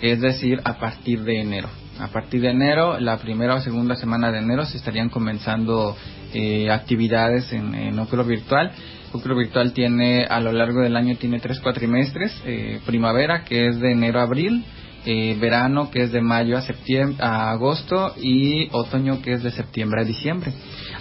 es 0.00 0.20
decir, 0.20 0.60
a 0.64 0.78
partir 0.78 1.22
de 1.22 1.40
enero. 1.40 1.68
A 1.98 2.08
partir 2.08 2.40
de 2.40 2.50
enero, 2.50 2.98
la 2.98 3.18
primera 3.18 3.56
o 3.56 3.60
segunda 3.60 3.94
semana 3.96 4.32
de 4.32 4.38
enero 4.38 4.64
se 4.64 4.78
estarían 4.78 5.10
comenzando 5.10 5.96
eh, 6.32 6.70
actividades 6.70 7.52
en, 7.52 7.74
en 7.74 7.98
Ocro 7.98 8.24
Virtual. 8.24 8.72
Ocro 9.12 9.36
Virtual 9.36 9.72
tiene, 9.72 10.24
a 10.24 10.40
lo 10.40 10.52
largo 10.52 10.80
del 10.80 10.96
año, 10.96 11.16
tiene 11.16 11.40
tres 11.40 11.60
cuatrimestres. 11.60 12.32
Eh, 12.46 12.80
primavera, 12.86 13.44
que 13.44 13.68
es 13.68 13.80
de 13.80 13.92
enero 13.92 14.20
a 14.20 14.22
abril. 14.22 14.64
Eh, 15.06 15.34
verano, 15.40 15.90
que 15.90 16.02
es 16.02 16.12
de 16.12 16.20
mayo 16.20 16.58
a, 16.58 16.60
septiembre, 16.60 17.16
a 17.24 17.50
agosto. 17.50 18.14
Y 18.18 18.68
otoño, 18.72 19.22
que 19.22 19.32
es 19.32 19.42
de 19.42 19.50
septiembre 19.50 20.02
a 20.02 20.04
diciembre. 20.04 20.52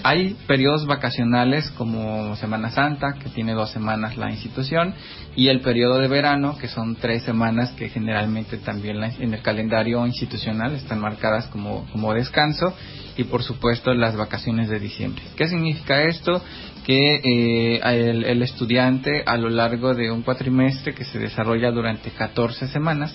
Hay 0.03 0.37
periodos 0.47 0.85
vacacionales 0.85 1.69
como 1.71 2.33
Semana 2.37 2.71
Santa, 2.71 3.15
que 3.21 3.29
tiene 3.29 3.53
dos 3.53 3.71
semanas 3.71 4.15
la 4.15 4.31
institución, 4.31 4.93
y 5.35 5.49
el 5.49 5.59
periodo 5.59 5.97
de 5.97 6.07
verano, 6.07 6.57
que 6.57 6.69
son 6.69 6.95
tres 6.95 7.23
semanas 7.23 7.71
que 7.71 7.89
generalmente 7.89 8.57
también 8.57 9.03
en 9.03 9.33
el 9.33 9.41
calendario 9.41 10.05
institucional 10.05 10.73
están 10.73 11.01
marcadas 11.01 11.47
como, 11.47 11.85
como 11.91 12.13
descanso, 12.13 12.73
y 13.17 13.25
por 13.25 13.43
supuesto 13.43 13.93
las 13.93 14.15
vacaciones 14.15 14.69
de 14.69 14.79
diciembre. 14.79 15.21
¿Qué 15.35 15.47
significa 15.49 16.03
esto? 16.03 16.41
Que 16.85 17.15
eh, 17.15 17.81
el, 17.83 18.23
el 18.23 18.41
estudiante 18.41 19.23
a 19.25 19.35
lo 19.35 19.49
largo 19.49 19.93
de 19.93 20.09
un 20.09 20.21
cuatrimestre 20.21 20.95
que 20.95 21.03
se 21.03 21.19
desarrolla 21.19 21.71
durante 21.71 22.11
14 22.11 22.69
semanas, 22.69 23.13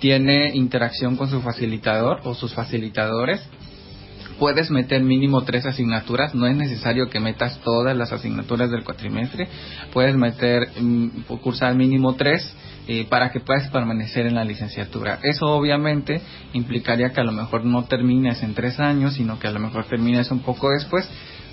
tiene 0.00 0.54
interacción 0.54 1.16
con 1.16 1.28
su 1.28 1.40
facilitador 1.40 2.20
o 2.24 2.34
sus 2.34 2.54
facilitadores 2.54 3.40
puedes 4.38 4.70
meter 4.70 5.02
mínimo 5.02 5.42
tres 5.42 5.66
asignaturas, 5.66 6.34
no 6.34 6.46
es 6.46 6.56
necesario 6.56 7.08
que 7.08 7.20
metas 7.20 7.60
todas 7.60 7.96
las 7.96 8.12
asignaturas 8.12 8.70
del 8.70 8.84
cuatrimestre, 8.84 9.48
puedes 9.92 10.16
meter, 10.16 10.68
mm, 10.80 11.08
cursar 11.42 11.74
mínimo 11.74 12.14
tres 12.14 12.52
eh, 12.86 13.06
para 13.08 13.30
que 13.30 13.40
puedas 13.40 13.70
permanecer 13.70 14.26
en 14.26 14.34
la 14.34 14.44
licenciatura. 14.44 15.18
Eso 15.22 15.46
obviamente 15.46 16.20
implicaría 16.52 17.10
que 17.10 17.20
a 17.20 17.24
lo 17.24 17.32
mejor 17.32 17.64
no 17.64 17.84
termines 17.84 18.42
en 18.42 18.54
tres 18.54 18.78
años, 18.78 19.14
sino 19.14 19.38
que 19.38 19.46
a 19.46 19.52
lo 19.52 19.60
mejor 19.60 19.84
termines 19.84 20.30
un 20.30 20.40
poco 20.40 20.70
después, 20.70 21.08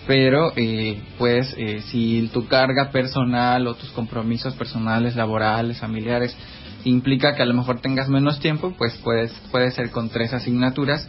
pero 0.08 0.52
eh, 0.56 1.00
pues 1.18 1.56
eh, 1.58 1.82
si 1.88 2.30
tu 2.34 2.48
carga 2.48 2.92
personal 2.92 3.66
o 3.68 3.76
tus 3.76 3.92
compromisos 3.92 4.56
personales, 4.56 5.16
laborales, 5.16 5.80
familiares 5.80 6.36
implica 6.84 7.36
que 7.36 7.44
a 7.44 7.46
lo 7.46 7.54
mejor 7.54 7.80
tengas 7.82 8.10
menos 8.10 8.40
tiempo, 8.40 8.74
pues 8.78 8.96
puedes, 9.04 9.32
puede 9.52 9.72
ser 9.72 9.92
con 9.92 10.10
tres 10.10 10.34
asignaturas. 10.34 11.08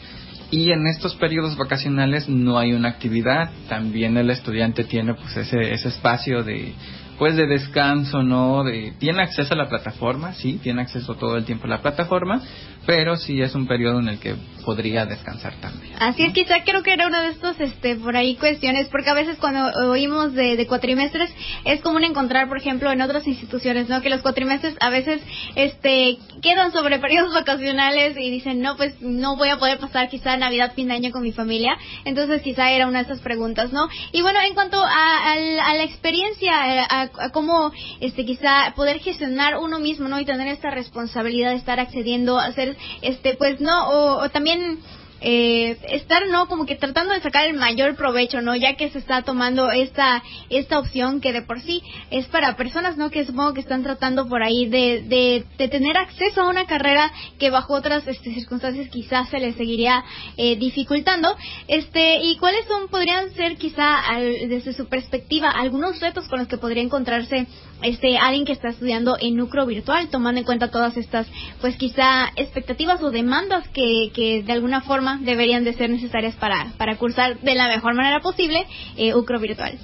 Y 0.51 0.71
en 0.71 0.87
estos 0.87 1.15
periodos 1.15 1.57
vacacionales 1.57 2.29
no 2.29 2.59
hay 2.59 2.75
una 2.75 2.91
actividad, 2.91 3.51
también 3.71 4.19
el 4.19 4.29
estudiante 4.29 4.85
tiene 4.85 5.15
pues 5.15 5.35
ese, 5.35 5.73
ese 5.73 5.89
espacio 5.89 6.45
de, 6.45 6.75
pues 7.19 7.37
de 7.37 7.47
descanso, 7.47 8.23
¿no? 8.23 8.65
De, 8.65 8.93
tiene 8.99 9.23
acceso 9.23 9.55
a 9.55 9.57
la 9.57 9.69
plataforma, 9.69 10.35
sí, 10.35 10.59
tiene 10.63 10.83
acceso 10.83 11.15
todo 11.15 11.37
el 11.37 11.45
tiempo 11.45 11.67
a 11.67 11.71
la 11.71 11.81
plataforma, 11.81 12.43
pero 12.87 13.17
sí 13.17 13.41
es 13.41 13.55
un 13.55 13.67
periodo 13.67 14.01
en 14.01 14.09
el 14.09 14.19
que 14.19 14.35
podría 14.65 15.07
descansar 15.07 15.55
también. 15.61 15.95
Así 15.99 16.23
es, 16.23 16.33
quizá 16.33 16.63
creo 16.65 16.83
que 16.83 16.93
era 16.93 17.07
una 17.07 17.23
de 17.23 17.31
estos, 17.31 17.59
este, 17.61 17.97
por 17.97 18.17
ahí 18.17 18.37
cuestiones, 18.37 18.89
porque 18.89 19.11
a 19.11 19.15
veces 19.15 19.37
cuando 19.39 19.67
oímos 19.91 20.35
de, 20.35 20.67
cuatrimestres 20.67 21.31
es 21.65 21.81
común 21.81 22.05
encontrar, 22.05 22.49
por 22.49 22.59
ejemplo, 22.59 22.91
en 22.91 23.01
otras 23.01 23.27
instituciones, 23.27 23.89
¿no? 23.89 24.01
Que 24.01 24.11
los 24.11 24.23
cuatrimestres 24.23 24.77
a 24.81 24.91
veces, 24.91 25.21
este, 25.55 26.19
quedan 26.41 26.73
sobre 26.73 26.99
periodos 26.99 27.35
vacacionales 27.35 28.17
y 28.17 28.31
dicen, 28.31 28.61
no, 28.61 28.77
pues 28.77 29.01
no 29.01 29.37
voy 29.37 29.49
a 29.49 29.59
poder 29.59 29.79
pasar 29.79 30.09
quizá 30.09 30.37
Navidad, 30.37 30.73
fin 30.75 30.89
de 30.89 30.95
año 30.95 31.11
con 31.11 31.23
mi 31.23 31.33
familia. 31.33 31.77
Entonces 32.05 32.43
quizá 32.43 32.71
era 32.71 32.87
una 32.87 33.01
de 33.01 33.05
esas 33.05 33.21
preguntas, 33.21 33.73
¿no? 33.73 33.89
Y 34.13 34.23
bueno, 34.23 34.41
en 34.41 34.55
cuanto 34.55 34.83
a, 34.83 34.87
a, 34.87 35.33
a 35.33 35.75
la 35.75 35.85
experiencia, 35.85 36.53
a, 36.89 37.03
a, 37.03 37.31
cómo, 37.31 37.73
este, 38.01 38.25
quizá 38.25 38.73
poder 38.75 39.01
gestionar 39.01 39.59
uno 39.59 39.79
mismo, 39.79 40.09
¿no? 40.09 40.21
Y 40.21 40.25
tener 40.25 40.49
esta 40.49 40.71
responsabilidad 40.71 41.51
de 41.51 41.57
estar 41.57 41.81
accediendo 41.81 42.39
a 42.39 42.47
hacer, 42.47 42.72
este, 43.03 43.35
pues, 43.35 43.61
¿no? 43.61 43.89
o, 43.89 44.25
o 44.25 44.29
también 44.31 44.79
eh, 45.25 45.79
estar 45.91 46.27
no 46.27 46.49
como 46.49 46.67
que 46.67 46.75
tratando 46.75 47.15
de 47.15 47.21
sacar 47.21 47.47
el 47.47 47.55
mayor 47.55 47.95
provecho 47.95 48.43
no 48.43 48.57
ya 48.57 48.75
que 48.75 48.91
se 48.91 48.99
está 48.99 49.23
tomando 49.23 49.71
esta 49.71 50.21
esta 50.51 50.81
opción 50.81 51.21
que 51.21 51.33
de 51.33 51.43
por 51.43 51.61
sí 51.61 51.81
es 52.11 52.27
para 52.27 52.57
personas 52.57 52.97
no 52.97 53.09
que 53.09 53.25
supongo 53.25 53.55
que 53.55 53.61
están 53.61 53.85
tratando 53.85 54.29
por 54.29 54.43
ahí 54.43 54.67
de, 54.67 55.03
de, 55.03 55.45
de 55.59 55.69
tener 55.69 55.97
acceso 55.97 56.43
a 56.43 56.49
una 56.49 56.67
carrera 56.67 57.13
que 57.39 57.51
bajo 57.51 57.75
otras 57.75 58.07
este, 58.09 58.35
circunstancias 58.35 58.89
quizás 58.89 59.29
se 59.29 59.39
les 59.39 59.55
seguiría 59.55 60.03
eh, 60.37 60.57
dificultando. 60.57 61.37
Este 61.69 62.17
y 62.25 62.37
cuáles 62.39 62.67
son 62.67 62.89
podrían 62.89 63.33
ser 63.35 63.57
quizá 63.57 64.01
al, 64.01 64.49
desde 64.49 64.73
su 64.73 64.89
perspectiva 64.89 65.51
algunos 65.51 66.01
retos 66.01 66.27
con 66.29 66.41
los 66.41 66.49
que 66.49 66.59
podría 66.59 66.83
encontrarse 66.83 67.47
este 67.83 68.19
alguien 68.19 68.45
que 68.45 68.53
está 68.53 68.69
estudiando 68.69 69.17
en 69.21 69.37
núcleo 69.37 69.67
virtual 69.67 70.09
tomando 70.09 70.41
en 70.41 70.45
cuenta 70.45 70.71
todas 70.71 70.97
estas 70.97 71.27
pues 71.61 71.77
quizá 71.77 72.29
expectativas 72.37 73.03
o 73.03 73.11
demandas 73.11 73.69
que, 73.69 74.11
que 74.15 74.43
de 74.43 74.53
alguna 74.53 74.83
forma 74.83 75.19
deberían 75.23 75.65
de 75.65 75.75
ser 75.75 75.91
necesarias 75.91 76.35
para, 76.37 76.73
para 76.79 76.97
cursar 76.97 77.41
de 77.41 77.55
la 77.55 77.69
mejor 77.69 77.95
manera 77.95 78.21
posible 78.21 78.67
eh, 78.97 79.15
UCRO 79.15 79.41
virtual. 79.41 79.79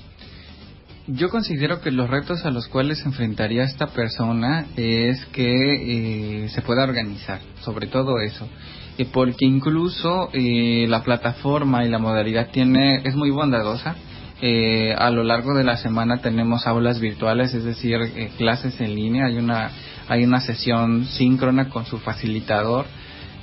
Yo 1.11 1.31
considero 1.31 1.81
que 1.81 1.91
los 1.91 2.11
retos 2.11 2.45
a 2.45 2.51
los 2.51 2.69
cuales 2.69 2.99
se 2.99 3.07
enfrentaría 3.07 3.63
esta 3.63 3.87
persona 3.87 4.67
es 4.77 5.25
que 5.33 6.45
eh, 6.45 6.49
se 6.51 6.61
pueda 6.61 6.85
organizar, 6.85 7.41
sobre 7.63 7.87
todo 7.87 8.21
eso, 8.21 8.47
eh, 8.99 9.07
porque 9.11 9.47
incluso 9.47 10.29
eh, 10.35 10.87
la 10.87 11.03
plataforma 11.03 11.83
y 11.83 11.89
la 11.89 11.99
modalidad 11.99 12.51
tiene 12.51 13.01
es 13.05 13.15
muy 13.15 13.31
bondadosa. 13.31 13.97
Eh, 14.41 14.95
a 14.97 15.11
lo 15.11 15.25
largo 15.25 15.55
de 15.55 15.65
la 15.65 15.77
semana 15.77 16.19
tenemos 16.19 16.67
aulas 16.67 17.01
virtuales, 17.01 17.55
es 17.55 17.65
decir, 17.65 17.97
eh, 18.01 18.31
clases 18.37 18.81
en 18.81 18.95
línea. 18.95 19.27
Hay 19.27 19.37
una 19.37 19.71
hay 20.09 20.25
una 20.25 20.41
sesión 20.41 21.05
síncrona 21.05 21.69
con 21.69 21.85
su 21.85 21.99
facilitador 21.99 22.87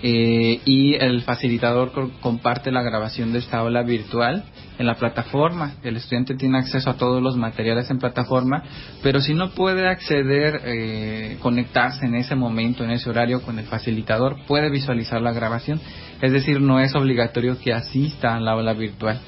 eh, 0.02 0.60
y 0.66 0.96
el 0.96 1.22
facilitador 1.22 1.92
co 1.92 2.12
comparte 2.20 2.72
la 2.72 2.82
grabación 2.82 3.32
de 3.32 3.40
esta 3.40 3.60
aula 3.60 3.84
virtual 3.84 4.44
en 4.78 4.88
la 4.88 4.96
plataforma. 4.96 5.76
El 5.84 5.96
estudiante 5.96 6.36
tiene 6.36 6.58
acceso 6.58 6.90
a 6.90 6.96
todos 6.96 7.22
los 7.22 7.38
materiales 7.38 7.90
en 7.92 8.00
plataforma, 8.00 8.64
pero 9.02 9.22
si 9.22 9.34
no 9.34 9.52
puede 9.52 9.88
acceder, 9.88 10.62
eh, 10.66 11.38
conectarse 11.40 12.06
en 12.06 12.16
ese 12.16 12.36
momento, 12.36 12.84
en 12.84 12.92
ese 12.92 13.10
horario 13.10 13.42
con 13.42 13.58
el 13.58 13.66
facilitador, 13.66 14.38
puede 14.48 14.70
visualizar 14.70 15.22
la 15.22 15.32
grabación. 15.32 15.80
Es 16.22 16.34
decir, 16.34 16.62
no 16.62 16.80
es 16.80 16.94
obligatorio 16.96 17.58
que 17.60 17.74
asista 17.74 18.36
a 18.36 18.40
la 18.40 18.52
aula 18.52 18.74
virtual 18.74 19.20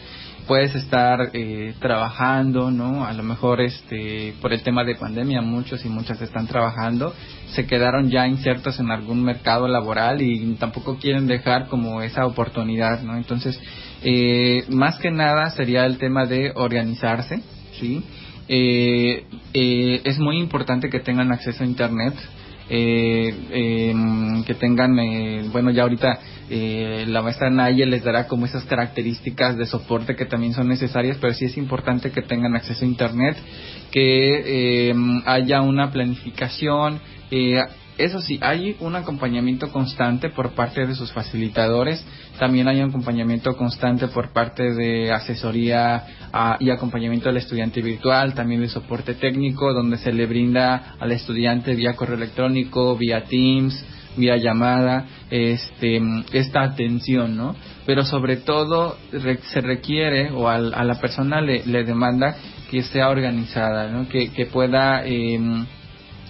puedes 0.48 0.74
estar 0.76 1.30
eh, 1.34 1.74
trabajando, 1.80 2.72
¿no? 2.72 3.06
A 3.06 3.14
lo 3.14 3.24
mejor 3.24 3.62
este 3.62 4.34
por 4.42 4.54
el 4.54 4.64
tema 4.64 4.84
de 4.84 4.96
pandemia 4.96 5.42
muchos 5.42 5.86
y 5.86 5.90
muchas 5.90 6.22
están 6.22 6.48
trabajando, 6.48 7.14
se 7.50 7.68
quedaron 7.68 8.10
ya 8.10 8.28
insertos 8.28 8.80
en 8.80 8.92
algún 8.92 9.24
mercado 9.24 9.68
laboral 9.68 10.22
y 10.22 10.56
tampoco 10.56 10.98
quieren 10.98 11.28
dejar 11.28 11.68
como 11.68 12.02
esa 12.02 12.26
oportunidad, 12.26 13.02
¿no? 13.02 13.18
Entonces, 13.18 13.60
eh, 14.04 14.64
más 14.70 14.98
que 15.00 15.12
nada 15.12 15.50
sería 15.52 15.86
el 15.86 15.98
tema 15.98 16.26
de 16.26 16.52
organizarse, 16.56 17.42
¿sí? 17.80 18.04
Eh, 18.48 19.26
eh, 19.54 20.02
es 20.06 20.20
muy 20.20 20.38
importante 20.40 20.90
que 20.90 21.00
tengan 21.00 21.32
acceso 21.32 21.64
a 21.64 21.68
internet, 21.68 22.14
que 22.68 24.56
tengan, 24.60 25.00
eh, 25.00 25.46
bueno, 25.52 25.72
ya 25.72 25.84
ahorita 25.84 26.20
eh, 26.50 27.04
la 27.08 27.22
maestra 27.22 27.50
Nayel 27.50 27.90
les 27.90 28.04
dará 28.04 28.28
como 28.28 28.46
esas 28.46 28.64
características 28.64 29.58
de 29.58 29.66
soporte 29.66 30.16
que 30.16 30.26
también 30.26 30.54
son 30.54 30.70
necesarias, 30.70 31.18
pero 31.20 31.34
sí 31.34 31.46
es 31.46 31.58
importante 31.58 32.12
que 32.12 32.22
tengan 32.22 32.56
acceso 32.56 32.86
a 32.86 32.88
Internet, 32.88 33.38
que 33.92 34.90
eh, 34.90 34.96
haya 35.26 35.62
una 35.62 35.92
planificación, 35.92 37.02
eh, 37.32 37.62
eso 37.98 38.22
sí, 38.22 38.40
hay 38.42 38.76
un 38.80 38.96
acompañamiento 38.96 39.72
constante 39.72 40.30
por 40.30 40.52
parte 40.52 40.86
de 40.86 40.96
sus 40.96 41.12
facilitadores, 41.12 42.06
también 42.40 42.68
hay 42.68 42.82
un 42.82 42.90
acompañamiento 42.90 43.56
constante 43.56 44.08
por 44.08 44.32
parte 44.34 44.74
de 44.74 45.12
asesoría 45.12 46.06
uh, 46.34 46.64
y 46.64 46.70
acompañamiento 46.70 47.30
al 47.30 47.38
estudiante 47.38 47.82
virtual, 47.82 48.34
también 48.34 48.62
de 48.62 48.70
soporte 48.70 49.16
técnico, 49.16 49.74
donde 49.74 49.98
se 49.98 50.14
le 50.14 50.28
brinda 50.28 50.96
al 51.00 51.12
estudiante 51.12 51.74
vía 51.74 51.96
correo 51.96 52.18
electrónico, 52.18 52.96
vía 52.96 53.24
Teams, 53.24 53.84
vía 54.16 54.38
llamada, 54.38 55.06
este, 55.30 56.02
esta 56.34 56.64
atención, 56.64 57.36
¿no? 57.36 57.56
Pero 57.86 58.04
sobre 58.04 58.38
todo 58.38 58.98
se 59.52 59.62
requiere 59.62 60.32
o 60.32 60.50
al, 60.50 60.74
a 60.74 60.84
la 60.84 61.00
persona 61.00 61.42
le, 61.42 61.62
demanda 61.84 62.36
que 62.70 62.84
sea 62.84 63.10
organizada, 63.10 63.90
¿no? 63.90 64.10
Que, 64.10 64.30
que 64.30 64.46
pueda 64.46 65.06
eh, 65.06 65.40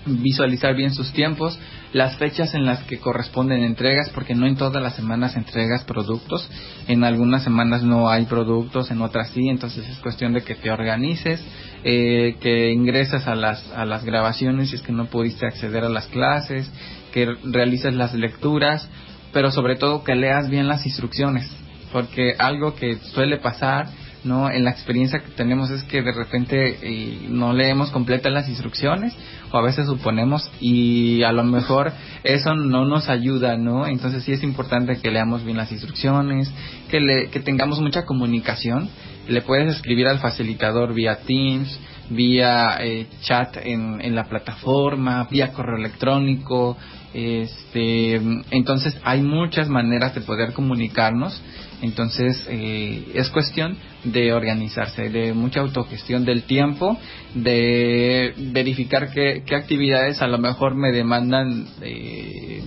visualizar 0.08 0.76
bien 0.76 0.94
sus 0.94 1.12
tiempos, 1.12 1.60
las 1.94 2.18
fechas 2.18 2.54
en 2.54 2.66
las 2.66 2.84
que 2.84 3.00
corresponden 3.00 3.64
entregas, 3.64 4.10
porque 4.10 4.36
no 4.36 4.46
en 4.46 4.56
todas 4.56 4.82
las 4.82 4.96
semanas 4.96 5.36
entregas 5.36 5.84
productos, 5.84 6.50
en 6.88 7.04
algunas 7.04 7.44
semanas 7.44 7.84
no 7.84 8.10
hay 8.10 8.26
productos, 8.26 8.92
en 8.92 9.02
otras 9.02 9.30
sí, 9.30 9.48
entonces 9.50 9.88
es 9.88 9.98
cuestión 10.00 10.34
de 10.34 10.44
que 10.44 10.56
te 10.56 10.72
organices, 10.72 11.44
eh, 11.84 12.36
que 12.42 12.72
ingresas 12.72 13.28
a 13.28 13.36
las, 13.36 13.72
a 13.72 13.86
las 13.86 14.04
grabaciones 14.04 14.70
si 14.70 14.76
es 14.76 14.82
que 14.82 14.92
no 14.92 15.06
pudiste 15.06 15.46
acceder 15.46 15.84
a 15.84 15.90
las 15.90 16.08
clases, 16.08 16.72
que 17.12 17.28
realices 17.44 17.94
las 17.94 18.14
lecturas, 18.14 18.90
pero 19.34 19.52
sobre 19.52 19.76
todo 19.76 20.04
que 20.04 20.16
leas 20.16 20.50
bien 20.50 20.68
las 20.68 20.86
instrucciones, 20.86 21.50
porque 21.92 22.36
algo 22.38 22.76
que 22.76 22.98
suele 22.98 23.38
pasar 23.38 23.88
no 24.24 24.50
en 24.50 24.64
la 24.64 24.72
experiencia 24.72 25.20
que 25.20 25.32
tenemos 25.32 25.70
es 25.70 25.84
que 25.84 26.02
de 26.02 26.12
repente 26.12 26.78
eh, 26.82 27.28
no 27.30 27.54
leemos 27.54 27.92
completas 27.92 28.32
las 28.32 28.50
instrucciones 28.50 29.14
o 29.52 29.58
a 29.58 29.62
veces 29.62 29.86
suponemos 29.88 30.50
y 30.60 31.24
a 31.24 31.32
lo 31.32 31.44
mejor 31.44 31.94
eso 32.24 32.56
no 32.56 32.86
nos 32.86 33.10
ayuda 33.10 33.58
no 33.58 33.86
entonces 33.88 34.24
sí 34.24 34.34
es 34.34 34.44
importante 34.44 34.98
que 34.98 35.12
leamos 35.12 35.44
bien 35.44 35.58
las 35.58 35.72
instrucciones 35.72 36.52
que 36.90 37.00
le, 37.00 37.30
que 37.30 37.40
tengamos 37.40 37.80
mucha 37.80 38.06
comunicación. 38.06 38.90
Le 39.28 39.42
puedes 39.42 39.76
escribir 39.76 40.08
al 40.08 40.20
facilitador 40.20 40.94
vía 40.94 41.20
Teams 41.26 41.80
vía 42.10 42.78
eh, 42.80 43.08
chat 43.22 43.58
en, 43.58 44.00
en 44.00 44.16
la 44.16 44.26
plataforma 44.26 45.28
vía 45.30 45.52
correo 45.52 45.78
electrónico 45.78 46.78
este 47.14 48.16
entonces 48.52 48.98
hay 49.04 49.22
muchas 49.22 49.68
maneras 49.68 50.16
de 50.16 50.22
poder 50.22 50.54
comunicarnos 50.54 51.42
entonces 51.82 52.46
eh, 52.50 53.12
es 53.14 53.30
cuestión 53.30 53.78
de 54.04 54.34
organizarse, 54.34 55.10
de 55.10 55.34
mucha 55.34 55.60
autogestión 55.60 56.26
del 56.26 56.44
tiempo, 56.44 56.98
de 57.36 58.34
verificar 58.38 59.12
qué, 59.12 59.44
qué 59.46 59.56
actividades 59.56 60.22
a 60.22 60.28
lo 60.28 60.38
mejor 60.38 60.76
me 60.76 60.92
demandan 60.92 61.68
eh, 61.82 62.64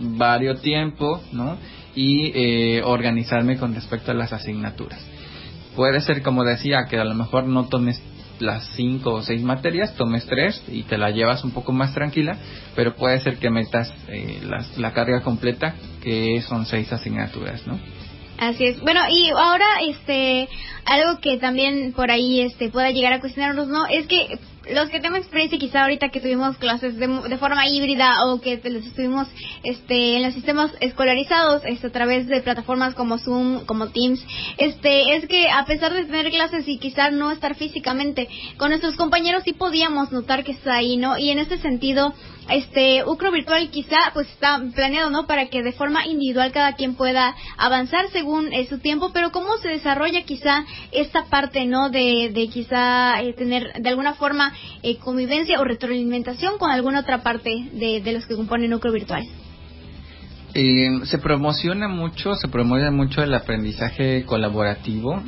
varios 0.00 0.60
tiempo, 0.62 1.20
¿no? 1.32 1.58
Y 1.94 2.32
eh, 2.34 2.82
organizarme 2.84 3.58
con 3.58 3.74
respecto 3.74 4.12
a 4.12 4.14
las 4.14 4.32
asignaturas. 4.32 5.00
Puede 5.76 6.00
ser, 6.00 6.22
como 6.22 6.44
decía, 6.44 6.86
que 6.88 6.98
a 6.98 7.04
lo 7.04 7.14
mejor 7.14 7.44
no 7.44 7.66
tomes 7.66 8.00
las 8.38 8.66
cinco 8.74 9.14
o 9.14 9.22
seis 9.22 9.42
materias, 9.42 9.94
tomes 9.94 10.26
tres 10.26 10.62
y 10.68 10.82
te 10.84 10.98
la 10.98 11.10
llevas 11.10 11.44
un 11.44 11.52
poco 11.52 11.72
más 11.72 11.94
tranquila, 11.94 12.36
pero 12.74 12.94
puede 12.94 13.20
ser 13.20 13.36
que 13.36 13.50
metas 13.50 13.92
eh, 14.08 14.40
la, 14.44 14.64
la 14.76 14.92
carga 14.92 15.20
completa, 15.20 15.74
que 16.02 16.42
son 16.42 16.66
seis 16.66 16.92
asignaturas, 16.92 17.66
¿no? 17.66 17.78
Así 18.42 18.64
es. 18.64 18.80
Bueno, 18.80 19.00
y 19.08 19.30
ahora, 19.30 19.64
este, 19.88 20.48
algo 20.84 21.20
que 21.20 21.38
también 21.38 21.92
por 21.92 22.10
ahí, 22.10 22.40
este, 22.40 22.70
pueda 22.70 22.90
llegar 22.90 23.12
a 23.12 23.20
cuestionarnos, 23.20 23.68
¿no? 23.68 23.86
Es 23.86 24.08
que 24.08 24.36
los 24.68 24.90
que 24.90 24.98
tenemos 24.98 25.20
experiencia 25.20 25.60
quizá 25.60 25.82
ahorita 25.82 26.08
que 26.08 26.20
tuvimos 26.20 26.56
clases 26.56 26.96
de, 26.96 27.06
de 27.06 27.38
forma 27.38 27.68
híbrida 27.68 28.26
o 28.26 28.40
que 28.40 28.60
los 28.64 28.84
estuvimos 28.84 29.28
este, 29.62 30.16
en 30.16 30.24
los 30.24 30.34
sistemas 30.34 30.72
escolarizados 30.80 31.62
este, 31.66 31.86
a 31.86 31.90
través 31.90 32.26
de 32.26 32.40
plataformas 32.40 32.94
como 32.94 33.18
Zoom, 33.18 33.64
como 33.64 33.90
Teams, 33.90 34.24
este, 34.58 35.14
es 35.14 35.26
que 35.28 35.48
a 35.48 35.64
pesar 35.64 35.92
de 35.92 36.04
tener 36.04 36.30
clases 36.30 36.66
y 36.66 36.78
quizá 36.78 37.10
no 37.10 37.30
estar 37.30 37.54
físicamente 37.54 38.28
con 38.56 38.70
nuestros 38.70 38.96
compañeros 38.96 39.44
sí 39.44 39.52
podíamos 39.52 40.10
notar 40.10 40.42
que 40.42 40.52
está 40.52 40.74
ahí, 40.74 40.96
¿no? 40.96 41.16
Y 41.16 41.30
en 41.30 41.38
este 41.38 41.58
sentido, 41.58 42.12
este 42.50 43.04
UCRO 43.04 43.30
virtual 43.30 43.70
quizá 43.70 43.96
pues 44.12 44.28
está 44.28 44.60
planeado 44.74 45.10
no 45.10 45.26
para 45.26 45.46
que 45.46 45.62
de 45.62 45.72
forma 45.72 46.06
individual 46.06 46.52
cada 46.52 46.74
quien 46.74 46.94
pueda 46.94 47.34
avanzar 47.56 48.08
según 48.10 48.52
eh, 48.52 48.66
su 48.68 48.78
tiempo 48.78 49.10
pero 49.12 49.30
cómo 49.32 49.56
se 49.58 49.68
desarrolla 49.68 50.22
quizá 50.24 50.64
esta 50.90 51.24
parte 51.26 51.64
no 51.64 51.90
de, 51.90 52.30
de 52.34 52.48
quizá 52.48 53.20
eh, 53.22 53.32
tener 53.32 53.72
de 53.80 53.88
alguna 53.88 54.14
forma 54.14 54.52
eh, 54.82 54.96
convivencia 54.98 55.60
o 55.60 55.64
retroalimentación 55.64 56.58
con 56.58 56.70
alguna 56.70 57.00
otra 57.00 57.22
parte 57.22 57.68
de, 57.72 58.00
de 58.00 58.12
los 58.12 58.26
que 58.26 58.36
componen 58.36 58.74
UCRO 58.74 58.92
virtual 58.92 59.24
se 60.54 61.18
promociona 61.18 61.88
mucho, 61.88 62.34
se 62.34 62.46
promueve 62.46 62.90
mucho 62.90 63.22
el 63.22 63.32
aprendizaje 63.32 64.24
colaborativo, 64.26 65.22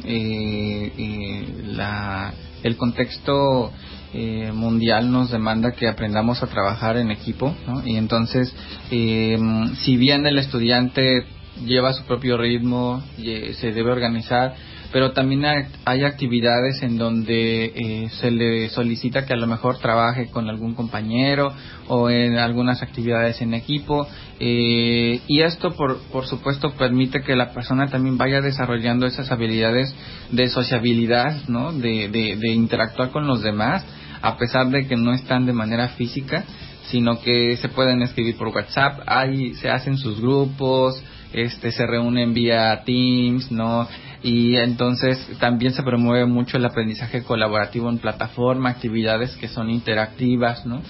la, 1.65 2.35
el 2.63 2.77
contexto 2.77 3.73
eh, 4.17 4.53
mundial 4.53 5.11
nos 5.11 5.33
demanda 5.33 5.73
que 5.73 5.89
aprendamos 5.89 6.41
a 6.41 6.47
trabajar 6.47 6.97
en 6.99 7.11
equipo, 7.11 7.53
Y 7.85 7.97
entonces, 7.97 8.55
eh, 8.93 9.37
si 9.83 9.97
bien 9.97 10.25
el 10.25 10.39
estudiante 10.39 11.25
lleva 11.67 11.93
su 11.93 12.05
propio 12.05 12.37
ritmo, 12.37 13.03
se 13.17 13.73
debe 13.73 13.91
organizar, 13.91 14.55
pero 14.93 15.11
también 15.11 15.45
hay, 15.85 16.05
actividades 16.05 16.81
en 16.85 16.97
donde 16.97 17.65
eh, 17.75 18.09
se 18.21 18.31
le 18.31 18.69
solicita 18.69 19.27
que 19.27 19.33
a 19.33 19.37
lo 19.37 19.49
mejor 19.49 19.79
trabaje 19.79 20.31
con 20.31 20.49
algún 20.49 20.75
compañero 20.77 21.53
o 21.89 22.09
en 22.09 22.39
algunas 22.39 22.83
actividades 22.83 23.43
en 23.43 23.55
equipo 23.55 24.07
y 24.39 25.41
esto 25.41 25.73
por, 25.73 25.99
por 26.13 26.27
supuesto 26.27 26.71
permite 26.77 27.23
que 27.23 27.35
la 27.35 27.53
persona 27.53 27.89
también 27.89 28.17
vaya 28.17 28.41
desarrollando 28.41 29.07
esas 29.07 29.33
habilidades 29.33 29.93
de 30.31 30.49
sociabilidad, 30.49 31.49
¿no? 31.49 31.73
de, 31.73 32.09
de 32.09 32.53
interactuar 32.53 33.11
con 33.11 33.27
los 33.27 33.43
demás 33.43 33.85
a 34.25 34.39
pesar 34.39 34.71
de 34.71 34.87
que 34.87 34.97
no 34.97 35.13
están 35.13 35.45
de 35.45 35.53
manera 35.53 35.89
física, 35.89 36.45
sino 36.87 37.21
que 37.21 37.59
se 37.59 37.69
pueden 37.69 38.01
escribir 38.01 38.39
por 38.39 38.49
WhatsApp, 38.49 39.01
ahí 39.07 39.53
se 39.55 39.69
hacen 39.69 39.99
sus 39.99 40.19
grupos, 40.19 41.03
este 41.35 41.71
se 41.73 41.87
reúnen 41.87 42.33
vía 42.33 42.83
Teams, 42.87 43.53
¿no? 43.53 43.87
Y 44.23 44.57
entonces 44.57 45.19
también 45.39 45.75
se 45.75 45.83
promueve 45.83 46.25
mucho 46.25 46.57
el 46.57 46.65
aprendizaje 46.65 47.23
colaborativo 47.23 47.91
en 47.91 47.99
plataforma, 47.99 48.71
actividades 48.71 49.37
que 49.37 49.49
son 49.49 49.69
interactivas, 49.69 50.65
¿no? 50.65 50.81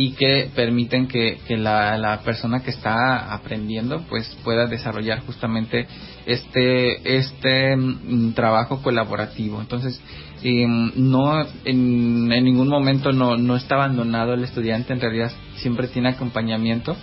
Y 0.00 0.12
que 0.12 0.48
permiten 0.54 1.08
que, 1.08 1.40
que 1.48 1.56
la, 1.56 1.98
la, 1.98 2.20
persona 2.20 2.60
que 2.60 2.70
está 2.70 3.34
aprendiendo 3.34 4.04
pues 4.08 4.28
pueda 4.44 4.68
desarrollar 4.68 5.26
justamente 5.26 5.88
este 6.24 7.16
este 7.18 7.76
mm, 7.76 8.32
trabajo 8.32 8.80
colaborativo 8.80 9.60
entonces 9.60 10.00
no 10.44 11.40
en, 11.64 12.30
en, 12.30 12.44
ningún 12.44 12.68
momento 12.68 13.10
no, 13.10 13.36
no 13.36 13.56
está 13.56 13.74
abandonado 13.74 14.34
el 14.34 14.44
estudiante, 14.44 14.92
en 14.92 15.00
realidad 15.00 15.32
siempre 15.56 15.88
tiene 15.88 16.10
acompañamiento 16.10 16.96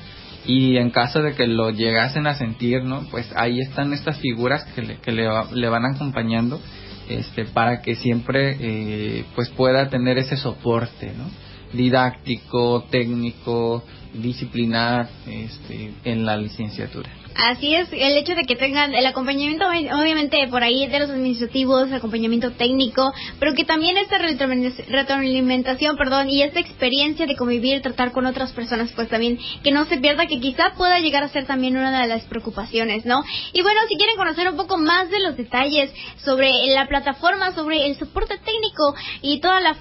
y 0.46 0.78
en 0.78 0.89
caso 0.89 1.22
de 1.22 1.34
que 1.34 1.48
lo 1.48 1.72
llegasen 1.72 2.28
a 2.28 2.36
sentir, 2.36 2.84
¿no? 2.84 3.02
Pues 3.12 3.30
ahí 3.36 3.60
están 3.60 3.91
estas 3.93 4.20
figuras 4.20 4.64
que 4.74 4.84
le, 4.84 4.98
que 5.00 5.12
le, 5.12 5.28
le 5.52 5.70
van 5.70 5.86
acompañando 5.86 6.62
este, 7.10 7.46
para 7.46 7.82
que 7.82 7.96
siempre 7.96 8.56
eh, 8.60 9.26
pues 9.36 9.50
pueda 9.50 9.89
tener 9.89 10.18
ese 10.18 10.38
soporte, 10.38 11.12
¿no? 11.18 11.26
Didáctico, 11.76 12.86
técnico, 12.90 13.84
disciplinar 14.22 15.09
este, 15.28 15.93
en 16.03 16.26
la 16.26 16.38
licenciatura. 16.38 17.09
Así 17.36 17.76
es, 17.76 17.89
el 17.91 18.18
hecho 18.18 18.34
de 18.34 18.43
que 18.43 18.55
tengan 18.55 18.95
el 18.95 19.05
acompañamiento, 19.05 19.68
obviamente 19.68 20.47
por 20.49 20.63
ahí 20.63 20.88
de 20.88 20.99
los 20.99 21.09
administrativos, 21.09 21.91
acompañamiento 21.91 22.51
técnico, 22.51 23.13
pero 23.39 23.53
que 23.53 23.66
también 23.66 23.97
esta 23.97 24.18
retroalimentación, 24.18 25.97
perdón, 25.97 26.30
y 26.30 26.43
esta 26.43 26.61
experiencia 26.61 27.26
de 27.26 27.36
convivir, 27.36 27.82
tratar 27.82 28.13
con 28.13 28.26
otras 28.26 28.53
personas, 28.53 28.93
pues 28.95 29.09
también 29.09 29.38
que 29.63 29.72
no 29.72 29.84
se 29.86 29.97
pierda, 29.97 30.28
que 30.28 30.39
quizá 30.39 30.76
pueda 30.78 30.99
llegar 30.99 31.24
a 31.24 31.28
ser 31.28 31.45
también 31.45 31.76
una 31.76 32.01
de 32.01 32.07
las 32.07 32.24
preocupaciones, 32.24 33.05
¿no? 33.05 33.22
Y 33.51 33.61
bueno, 33.63 33.82
si 33.89 33.97
quieren 33.97 34.16
conocer 34.16 34.49
un 34.49 34.55
poco 34.55 34.78
más 34.78 35.09
de 35.09 35.20
los 35.20 35.36
detalles 35.36 35.91
sobre 36.24 36.51
la 36.68 36.88
plataforma, 36.88 37.53
sobre 37.53 37.86
el 37.86 37.97
soporte 37.97 38.38
técnico 38.38 38.95
y 39.22 39.41
toda 39.41 39.59
la, 39.59 39.76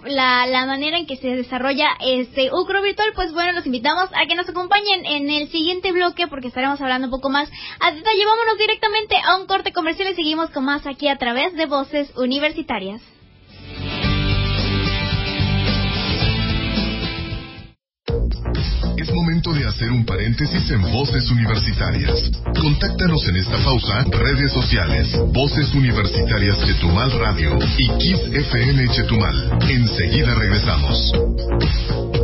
la, 0.46 0.66
manera 0.66 0.98
en 0.98 1.06
que 1.06 1.16
se 1.16 1.28
desarrolla 1.28 1.90
este 2.00 2.50
UCRO 2.52 2.82
virtual, 2.82 3.12
pues 3.14 3.32
bueno, 3.32 3.52
los 3.52 3.66
invitamos 3.66 4.08
a 4.12 4.23
que 4.26 4.34
nos 4.34 4.48
acompañen 4.48 5.06
en 5.06 5.30
el 5.30 5.48
siguiente 5.48 5.92
bloque 5.92 6.26
porque 6.28 6.48
estaremos 6.48 6.80
hablando 6.80 7.08
un 7.08 7.10
poco 7.10 7.30
más 7.30 7.50
a 7.80 7.90
detalle. 7.90 8.24
Directamente 8.58 9.16
a 9.24 9.36
un 9.36 9.46
corte 9.46 9.72
comercial 9.72 10.12
y 10.12 10.14
seguimos 10.14 10.50
con 10.50 10.64
más 10.64 10.86
aquí 10.86 11.08
a 11.08 11.18
través 11.18 11.54
de 11.54 11.66
Voces 11.66 12.10
Universitarias. 12.16 13.02
Es 18.96 19.12
momento 19.12 19.52
de 19.52 19.66
hacer 19.66 19.90
un 19.90 20.06
paréntesis 20.06 20.70
en 20.70 20.82
Voces 20.92 21.30
Universitarias. 21.30 22.30
Contáctanos 22.60 23.26
en 23.28 23.36
esta 23.36 23.58
pausa, 23.64 24.04
redes 24.04 24.52
sociales, 24.52 25.08
Voces 25.32 25.74
Universitarias 25.74 26.64
Chetumal 26.64 27.10
Radio 27.18 27.58
y 27.76 27.88
Kiss 27.98 28.20
FM 28.32 28.88
Chetumal. 28.88 29.58
Enseguida 29.68 30.34
regresamos. 30.34 32.23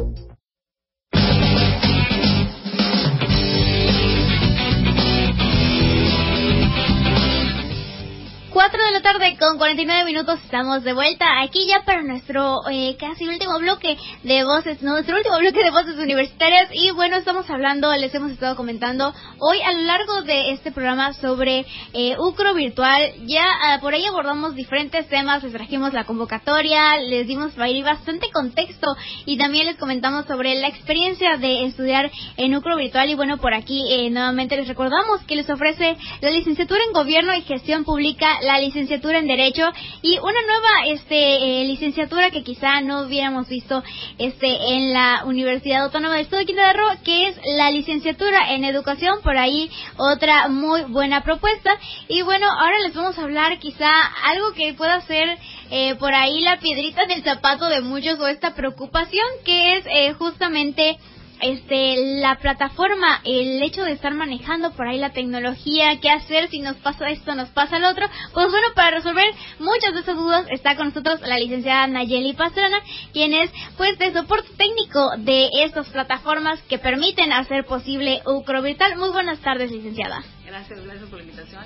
4 8.53 8.83
de 8.83 8.91
la 8.91 9.01
tarde 9.01 9.37
con 9.39 9.57
49 9.57 10.03
minutos 10.03 10.37
estamos 10.43 10.83
de 10.83 10.91
vuelta 10.91 11.41
aquí 11.41 11.67
ya 11.67 11.83
para 11.85 12.01
nuestro 12.01 12.59
eh, 12.69 12.97
casi 12.99 13.25
último 13.25 13.57
bloque 13.59 13.97
de 14.23 14.43
voces, 14.43 14.81
nuestro 14.81 15.15
último 15.15 15.37
bloque 15.37 15.63
de 15.63 15.71
voces 15.71 15.95
universitarias. 15.95 16.67
Y 16.73 16.91
bueno, 16.91 17.15
estamos 17.15 17.49
hablando, 17.49 17.95
les 17.95 18.13
hemos 18.13 18.31
estado 18.31 18.57
comentando 18.57 19.13
hoy 19.39 19.61
a 19.61 19.71
lo 19.71 19.83
largo 19.83 20.21
de 20.23 20.51
este 20.51 20.73
programa 20.73 21.13
sobre 21.13 21.65
eh, 21.93 22.17
UCRO 22.19 22.53
virtual, 22.53 23.13
ya 23.25 23.45
ah, 23.45 23.79
por 23.79 23.93
ahí 23.93 24.05
abordamos 24.05 24.53
diferentes 24.53 25.07
temas, 25.07 25.43
les 25.43 25.53
trajimos 25.53 25.93
la 25.93 26.03
convocatoria, 26.03 26.97
les 26.97 27.27
dimos 27.27 27.57
ahí 27.57 27.81
bastante 27.81 28.29
contexto 28.31 28.87
y 29.25 29.37
también 29.37 29.67
les 29.67 29.77
comentamos 29.77 30.25
sobre 30.25 30.55
la 30.55 30.67
experiencia 30.67 31.37
de 31.37 31.67
estudiar 31.67 32.11
en 32.35 32.53
UCRO 32.53 32.75
virtual. 32.75 33.09
Y 33.09 33.15
bueno, 33.15 33.37
por 33.37 33.53
aquí 33.53 33.81
eh, 33.93 34.09
nuevamente 34.09 34.57
les 34.57 34.67
recordamos 34.67 35.21
que 35.21 35.37
les 35.37 35.49
ofrece 35.49 35.95
la 36.19 36.29
licenciatura 36.29 36.81
en 36.85 36.91
Gobierno 36.91 37.33
y 37.33 37.43
Gestión 37.43 37.85
Pública, 37.85 38.40
la 38.41 38.59
licenciatura 38.59 39.19
en 39.19 39.27
Derecho 39.27 39.63
y 40.01 40.17
una 40.19 40.41
nueva 40.41 40.85
este 40.87 41.61
eh, 41.61 41.65
licenciatura 41.65 42.31
que 42.31 42.43
quizá 42.43 42.81
no 42.81 43.01
hubiéramos 43.01 43.47
visto 43.47 43.83
este 44.17 44.73
en 44.73 44.93
la 44.93 45.23
Universidad 45.25 45.83
Autónoma 45.83 46.15
del 46.15 46.23
Estado 46.23 46.39
de 46.41 46.45
Quintana 46.45 46.73
Roo, 46.73 47.03
que 47.03 47.27
es 47.27 47.39
la 47.57 47.71
licenciatura 47.71 48.53
en 48.53 48.65
Educación, 48.65 49.21
por 49.23 49.37
ahí 49.37 49.69
otra 49.97 50.47
muy 50.49 50.81
buena 50.83 51.23
propuesta. 51.23 51.77
Y 52.07 52.21
bueno, 52.21 52.47
ahora 52.49 52.79
les 52.79 52.93
vamos 52.93 53.17
a 53.17 53.23
hablar 53.23 53.59
quizá 53.59 53.89
algo 54.25 54.53
que 54.53 54.73
pueda 54.73 55.01
ser 55.01 55.37
eh, 55.69 55.95
por 55.95 56.13
ahí 56.13 56.41
la 56.41 56.57
piedrita 56.59 57.05
del 57.07 57.23
zapato 57.23 57.67
de 57.67 57.81
muchos 57.81 58.19
o 58.19 58.27
esta 58.27 58.53
preocupación 58.53 59.25
que 59.45 59.77
es 59.77 59.85
eh, 59.87 60.13
justamente 60.13 60.97
este 61.41 62.19
la 62.19 62.35
plataforma, 62.37 63.21
el 63.25 63.61
hecho 63.63 63.83
de 63.83 63.93
estar 63.93 64.13
manejando 64.13 64.71
por 64.71 64.87
ahí 64.87 64.97
la 64.99 65.11
tecnología, 65.11 65.99
qué 65.99 66.09
hacer 66.09 66.49
si 66.49 66.59
nos 66.59 66.77
pasa 66.77 67.09
esto, 67.09 67.35
nos 67.35 67.49
pasa 67.49 67.79
lo 67.79 67.89
otro, 67.89 68.07
pues 68.33 68.49
bueno, 68.49 68.67
para 68.75 68.97
resolver 68.97 69.25
muchas 69.59 69.93
de 69.93 70.01
esas 70.01 70.15
dudas 70.15 70.45
está 70.49 70.75
con 70.75 70.87
nosotros 70.87 71.21
la 71.21 71.37
licenciada 71.37 71.87
Nayeli 71.87 72.33
Pastrana, 72.33 72.79
quien 73.13 73.33
es 73.33 73.51
pues 73.77 73.97
de 73.97 74.13
soporte 74.13 74.49
técnico 74.57 75.11
de 75.17 75.49
estas 75.63 75.89
plataformas 75.89 76.61
que 76.63 76.77
permiten 76.77 77.31
hacer 77.33 77.65
posible 77.65 78.21
Ucrovital. 78.25 78.97
Muy 78.97 79.09
buenas 79.09 79.39
tardes, 79.39 79.71
licenciada. 79.71 80.23
Gracias, 80.45 80.83
gracias 80.83 81.09
por 81.09 81.19
la 81.19 81.23
invitación. 81.23 81.63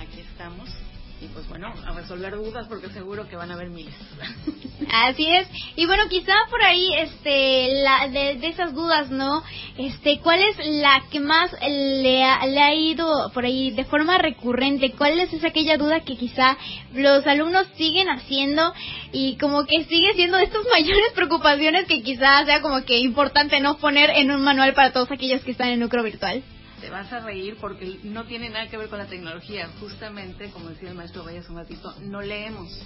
Aquí 0.00 0.20
estamos. 0.20 0.81
Y 1.22 1.26
pues 1.28 1.48
bueno, 1.48 1.72
a 1.86 1.92
resolver 1.92 2.34
dudas 2.34 2.66
porque 2.68 2.88
seguro 2.88 3.28
que 3.28 3.36
van 3.36 3.50
a 3.50 3.54
haber 3.54 3.70
miles. 3.70 3.94
Así 4.92 5.26
es. 5.28 5.46
Y 5.76 5.86
bueno, 5.86 6.08
quizá 6.08 6.34
por 6.50 6.60
ahí, 6.62 6.92
este, 6.94 7.82
la, 7.82 8.08
de, 8.08 8.46
esas 8.46 8.74
dudas, 8.74 9.10
¿no? 9.10 9.42
Este, 9.78 10.18
¿cuál 10.18 10.40
es 10.42 10.56
la 10.66 11.04
que 11.10 11.20
más 11.20 11.52
le 11.62 12.24
ha, 12.24 12.44
le 12.46 12.60
ha 12.60 12.74
ido 12.74 13.30
por 13.32 13.44
ahí 13.44 13.70
de 13.70 13.84
forma 13.84 14.18
recurrente? 14.18 14.92
¿Cuál 14.92 15.20
es 15.20 15.32
esa 15.32 15.48
aquella 15.48 15.76
duda 15.76 16.00
que 16.00 16.16
quizá 16.16 16.56
los 16.92 17.26
alumnos 17.26 17.66
siguen 17.76 18.08
haciendo 18.08 18.72
y 19.12 19.36
como 19.36 19.64
que 19.64 19.84
sigue 19.84 20.14
siendo 20.14 20.38
de 20.38 20.44
estas 20.44 20.66
mayores 20.72 21.12
preocupaciones 21.14 21.86
que 21.86 22.02
quizá 22.02 22.44
sea 22.44 22.60
como 22.60 22.84
que 22.84 22.98
importante 22.98 23.60
no 23.60 23.78
poner 23.78 24.10
en 24.10 24.30
un 24.32 24.42
manual 24.42 24.74
para 24.74 24.92
todos 24.92 25.10
aquellos 25.12 25.42
que 25.42 25.52
están 25.52 25.68
en 25.68 25.80
lucro 25.80 26.02
virtual? 26.02 26.42
Te 26.82 26.90
vas 26.90 27.10
a 27.12 27.20
reír 27.20 27.56
porque 27.60 28.00
no 28.02 28.24
tiene 28.24 28.50
nada 28.50 28.68
que 28.68 28.76
ver 28.76 28.88
con 28.88 28.98
la 28.98 29.06
tecnología. 29.06 29.70
Justamente, 29.80 30.50
como 30.50 30.68
decía 30.68 30.90
el 30.90 30.96
maestro 30.96 31.24
Valles 31.24 31.48
un 31.48 31.56
ratito, 31.56 31.94
no 32.00 32.20
leemos. 32.20 32.76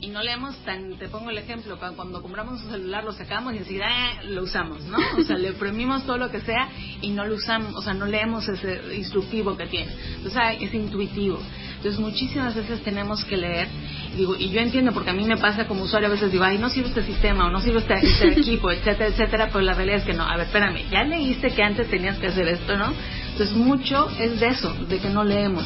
Y 0.00 0.08
no 0.08 0.22
leemos 0.22 0.56
tan, 0.64 0.98
te 0.98 1.08
pongo 1.08 1.30
el 1.30 1.38
ejemplo, 1.38 1.78
cuando 1.78 2.22
compramos 2.22 2.60
un 2.62 2.70
celular 2.72 3.04
lo 3.04 3.12
sacamos 3.12 3.54
y 3.54 3.58
enseguida 3.58 3.86
ah, 3.88 4.22
lo 4.24 4.42
usamos, 4.42 4.82
¿no? 4.82 4.98
O 5.18 5.22
sea, 5.22 5.38
le 5.38 5.50
oprimimos 5.50 6.04
todo 6.04 6.18
lo 6.18 6.30
que 6.30 6.40
sea 6.40 6.68
y 7.00 7.10
no 7.10 7.24
lo 7.24 7.36
usamos, 7.36 7.74
o 7.76 7.82
sea, 7.82 7.94
no 7.94 8.06
leemos 8.06 8.48
ese 8.48 8.96
instructivo 8.96 9.56
que 9.56 9.66
tiene. 9.66 9.92
Entonces, 10.16 10.42
es 10.60 10.74
intuitivo. 10.74 11.40
Entonces, 11.76 12.00
muchísimas 12.00 12.54
veces 12.54 12.82
tenemos 12.82 13.24
que 13.24 13.36
leer. 13.36 13.68
Y, 14.14 14.16
digo, 14.18 14.36
y 14.36 14.50
yo 14.50 14.60
entiendo, 14.60 14.92
porque 14.92 15.10
a 15.10 15.14
mí 15.14 15.24
me 15.24 15.36
pasa 15.36 15.68
como 15.68 15.82
usuario, 15.82 16.08
a 16.08 16.12
veces 16.12 16.32
digo, 16.32 16.44
ay, 16.44 16.58
no 16.58 16.68
sirve 16.68 16.88
este 16.88 17.04
sistema 17.04 17.46
o 17.46 17.50
no 17.50 17.60
sirve 17.60 17.78
este, 17.78 17.94
este 18.04 18.40
equipo, 18.40 18.72
etcétera, 18.72 19.06
etcétera, 19.06 19.46
pero 19.52 19.60
la 19.60 19.74
realidad 19.74 19.98
es 19.98 20.04
que 20.04 20.14
no. 20.14 20.24
A 20.24 20.36
ver, 20.36 20.46
espérame, 20.46 20.88
ya 20.90 21.04
leíste 21.04 21.52
que 21.52 21.62
antes 21.62 21.88
tenías 21.88 22.18
que 22.18 22.26
hacer 22.26 22.48
esto, 22.48 22.76
¿no? 22.76 22.92
Entonces, 23.32 23.56
mucho 23.56 24.08
es 24.18 24.40
de 24.40 24.48
eso, 24.48 24.72
de 24.88 24.98
que 24.98 25.08
no 25.08 25.24
leemos. 25.24 25.64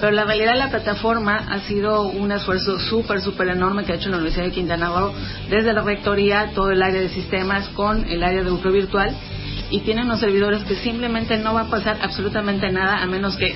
Pero 0.00 0.12
la 0.12 0.24
realidad, 0.24 0.56
la 0.56 0.70
plataforma 0.70 1.36
ha 1.36 1.60
sido 1.60 2.02
un 2.02 2.32
esfuerzo 2.32 2.78
súper, 2.78 3.20
súper 3.20 3.48
enorme 3.48 3.84
que 3.84 3.92
ha 3.92 3.96
hecho 3.96 4.08
la 4.08 4.16
Universidad 4.16 4.46
de 4.46 4.52
Quintana 4.52 4.88
Roo, 4.88 5.12
desde 5.50 5.72
la 5.72 5.82
rectoría, 5.82 6.52
todo 6.54 6.70
el 6.70 6.82
área 6.82 7.00
de 7.00 7.10
sistemas, 7.10 7.68
con 7.70 8.08
el 8.08 8.22
área 8.22 8.42
de 8.42 8.50
uso 8.50 8.70
virtual 8.70 9.14
y 9.70 9.80
tienen 9.80 10.06
unos 10.06 10.20
servidores 10.20 10.64
que 10.64 10.74
simplemente 10.76 11.38
no 11.38 11.54
va 11.54 11.62
a 11.62 11.70
pasar 11.70 11.98
absolutamente 12.02 12.70
nada 12.70 13.02
a 13.02 13.06
menos 13.06 13.36
que 13.36 13.54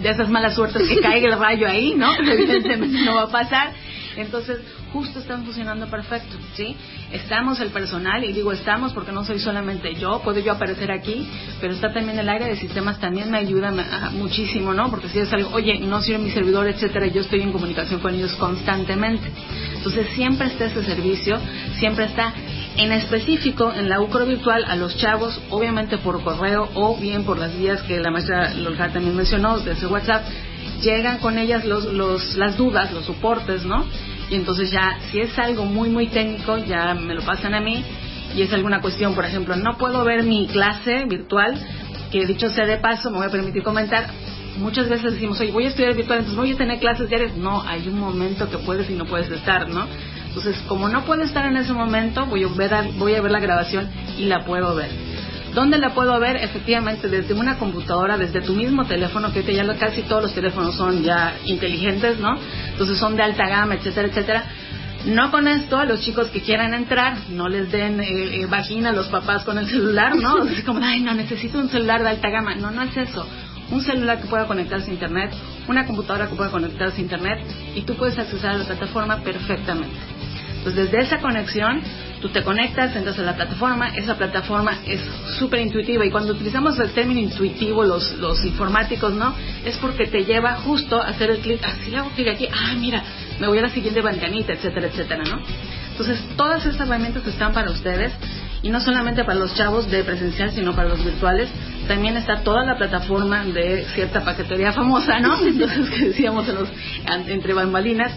de 0.00 0.08
esas 0.08 0.28
malas 0.28 0.54
suertes 0.54 0.88
que 0.88 1.00
caiga 1.00 1.28
el 1.28 1.38
rayo 1.38 1.68
ahí, 1.68 1.94
¿no? 1.94 2.14
Evidentemente 2.18 3.02
no 3.02 3.16
va 3.16 3.22
a 3.22 3.28
pasar. 3.28 3.72
Entonces, 4.16 4.58
justo 4.92 5.18
están 5.18 5.44
funcionando 5.44 5.86
perfecto, 5.88 6.36
¿sí? 6.54 6.76
Estamos 7.12 7.60
el 7.60 7.68
personal, 7.68 8.24
y 8.24 8.32
digo 8.32 8.52
estamos 8.52 8.92
porque 8.92 9.12
no 9.12 9.24
soy 9.24 9.38
solamente 9.38 9.94
yo, 9.94 10.20
puedo 10.22 10.40
yo 10.40 10.52
aparecer 10.52 10.90
aquí, 10.90 11.28
pero 11.60 11.74
está 11.74 11.92
también 11.92 12.18
el 12.18 12.28
área 12.28 12.48
de 12.48 12.56
sistemas, 12.56 12.98
también 12.98 13.30
me 13.30 13.38
ayuda 13.38 13.72
muchísimo, 14.12 14.72
¿no? 14.74 14.90
Porque 14.90 15.08
si 15.08 15.18
es 15.18 15.32
algo, 15.32 15.50
oye, 15.52 15.78
no 15.80 16.00
sirve 16.00 16.18
mi 16.18 16.30
servidor, 16.30 16.66
etcétera, 16.66 17.06
yo 17.08 17.20
estoy 17.20 17.42
en 17.42 17.52
comunicación 17.52 18.00
con 18.00 18.14
ellos 18.14 18.32
constantemente. 18.36 19.30
Entonces, 19.76 20.08
siempre 20.14 20.48
está 20.48 20.66
ese 20.66 20.82
servicio, 20.82 21.38
siempre 21.78 22.06
está 22.06 22.32
en 22.76 22.92
específico 22.92 23.72
en 23.72 23.88
la 23.88 24.00
UCRO 24.00 24.26
virtual 24.26 24.64
a 24.64 24.76
los 24.76 24.96
chavos, 24.96 25.40
obviamente 25.50 25.98
por 25.98 26.22
correo 26.22 26.68
o 26.74 26.96
bien 26.96 27.24
por 27.24 27.38
las 27.38 27.56
vías 27.56 27.82
que 27.82 27.98
la 28.00 28.10
maestra 28.10 28.52
Lolja 28.54 28.88
también 28.88 29.16
mencionó, 29.16 29.58
desde 29.60 29.86
WhatsApp, 29.86 30.24
llegan 30.80 31.18
con 31.18 31.38
ellas 31.38 31.64
los, 31.64 31.84
los, 31.92 32.36
las 32.36 32.56
dudas, 32.56 32.92
los 32.92 33.04
soportes, 33.04 33.64
¿no? 33.64 33.84
Y 34.30 34.34
entonces 34.34 34.70
ya, 34.70 34.98
si 35.10 35.20
es 35.20 35.38
algo 35.38 35.64
muy, 35.64 35.88
muy 35.88 36.08
técnico, 36.08 36.58
ya 36.58 36.94
me 36.94 37.14
lo 37.14 37.22
pasan 37.22 37.54
a 37.54 37.60
mí 37.60 37.84
y 38.34 38.42
es 38.42 38.52
alguna 38.52 38.80
cuestión, 38.80 39.14
por 39.14 39.24
ejemplo, 39.24 39.56
no 39.56 39.78
puedo 39.78 40.04
ver 40.04 40.22
mi 40.24 40.46
clase 40.46 41.04
virtual, 41.06 41.54
que 42.10 42.26
dicho 42.26 42.48
sea 42.50 42.66
de 42.66 42.78
paso, 42.78 43.10
me 43.10 43.18
voy 43.18 43.26
a 43.26 43.30
permitir 43.30 43.62
comentar, 43.62 44.10
muchas 44.58 44.88
veces 44.88 45.14
decimos, 45.14 45.40
oye, 45.40 45.52
voy 45.52 45.64
a 45.64 45.68
estudiar 45.68 45.94
virtual, 45.94 46.18
entonces 46.20 46.38
voy 46.38 46.52
a 46.52 46.56
tener 46.56 46.78
clases 46.78 47.08
diarias. 47.08 47.36
No, 47.36 47.62
hay 47.62 47.88
un 47.88 47.98
momento 47.98 48.50
que 48.50 48.58
puedes 48.58 48.90
y 48.90 48.94
no 48.94 49.06
puedes 49.06 49.30
estar, 49.30 49.68
¿no? 49.68 49.86
Entonces, 50.28 50.56
como 50.68 50.88
no 50.88 51.04
puedo 51.04 51.22
estar 51.22 51.46
en 51.46 51.56
ese 51.56 51.72
momento, 51.72 52.26
voy 52.26 52.44
a 52.44 52.48
ver, 52.48 52.72
voy 52.98 53.14
a 53.14 53.22
ver 53.22 53.32
la 53.32 53.40
grabación 53.40 53.88
y 54.18 54.24
la 54.24 54.44
puedo 54.44 54.74
ver. 54.74 55.05
¿Dónde 55.56 55.78
la 55.78 55.94
puedo 55.94 56.20
ver? 56.20 56.36
Efectivamente, 56.36 57.08
desde 57.08 57.32
una 57.32 57.58
computadora, 57.58 58.18
desde 58.18 58.42
tu 58.42 58.52
mismo 58.52 58.84
teléfono, 58.84 59.32
que 59.32 59.42
ya 59.54 59.64
casi 59.78 60.02
todos 60.02 60.24
los 60.24 60.34
teléfonos 60.34 60.74
son 60.74 61.02
ya 61.02 61.34
inteligentes, 61.46 62.18
¿no? 62.18 62.38
Entonces 62.72 62.98
son 62.98 63.16
de 63.16 63.22
alta 63.22 63.48
gama, 63.48 63.76
etcétera, 63.76 64.08
etcétera. 64.08 64.44
No 65.06 65.30
con 65.30 65.48
esto, 65.48 65.78
a 65.78 65.86
los 65.86 66.02
chicos 66.02 66.28
que 66.28 66.42
quieran 66.42 66.74
entrar, 66.74 67.16
no 67.30 67.48
les 67.48 67.72
den 67.72 68.00
eh, 68.00 68.42
eh, 68.42 68.44
vagina 68.44 68.90
a 68.90 68.92
los 68.92 69.06
papás 69.06 69.44
con 69.44 69.56
el 69.56 69.66
celular, 69.66 70.14
¿no? 70.16 70.44
Es 70.58 70.62
como, 70.62 70.84
ay, 70.84 71.00
no, 71.00 71.14
necesito 71.14 71.58
un 71.58 71.70
celular 71.70 72.02
de 72.02 72.10
alta 72.10 72.28
gama. 72.28 72.54
No, 72.56 72.70
no 72.70 72.82
es 72.82 72.94
eso. 72.94 73.26
Un 73.70 73.80
celular 73.80 74.20
que 74.20 74.28
pueda 74.28 74.46
conectarse 74.46 74.90
a 74.90 74.92
Internet, 74.92 75.32
una 75.68 75.86
computadora 75.86 76.26
que 76.28 76.34
pueda 76.34 76.50
conectarse 76.50 76.98
a 76.98 77.00
Internet 77.00 77.46
y 77.74 77.80
tú 77.80 77.96
puedes 77.96 78.18
acceder 78.18 78.50
a 78.50 78.58
la 78.58 78.64
plataforma 78.66 79.22
perfectamente. 79.22 79.96
Entonces, 80.58 80.90
desde 80.90 81.02
esa 81.06 81.18
conexión, 81.18 81.80
te 82.28 82.42
conectas, 82.42 82.94
entras 82.96 83.18
a 83.18 83.22
la 83.22 83.36
plataforma, 83.36 83.88
esa 83.96 84.16
plataforma 84.16 84.78
es 84.86 85.00
súper 85.38 85.60
intuitiva 85.60 86.04
y 86.04 86.10
cuando 86.10 86.32
utilizamos 86.32 86.78
el 86.78 86.90
término 86.90 87.20
intuitivo 87.20 87.84
los, 87.84 88.12
los 88.18 88.44
informáticos, 88.44 89.12
¿no? 89.14 89.34
Es 89.64 89.76
porque 89.78 90.06
te 90.06 90.24
lleva 90.24 90.56
justo 90.56 91.00
a 91.00 91.08
hacer 91.08 91.30
el 91.30 91.38
clic, 91.38 91.62
así 91.64 91.94
hago 91.94 92.10
clic 92.10 92.28
aquí, 92.28 92.48
ah, 92.52 92.74
mira, 92.78 93.02
me 93.40 93.46
voy 93.48 93.58
a 93.58 93.62
la 93.62 93.70
siguiente 93.70 94.00
ventanita, 94.00 94.52
etcétera, 94.52 94.86
etcétera, 94.86 95.24
¿no? 95.24 95.40
Entonces, 95.90 96.22
todas 96.36 96.64
estas 96.66 96.86
herramientas 96.88 97.26
están 97.26 97.54
para 97.54 97.70
ustedes 97.70 98.12
y 98.62 98.68
no 98.68 98.80
solamente 98.80 99.24
para 99.24 99.38
los 99.38 99.54
chavos 99.54 99.90
de 99.90 100.04
presencial, 100.04 100.50
sino 100.50 100.74
para 100.74 100.88
los 100.88 101.04
virtuales. 101.04 101.48
También 101.88 102.16
está 102.16 102.42
toda 102.42 102.64
la 102.64 102.76
plataforma 102.76 103.44
de 103.44 103.86
cierta 103.94 104.24
paquetería 104.24 104.72
famosa, 104.72 105.20
¿no? 105.20 105.40
Entonces, 105.46 105.88
que 105.88 106.06
decíamos 106.08 106.48
en 106.48 106.56
los, 106.56 106.68
entre 107.28 107.54
bambalinas, 107.54 108.12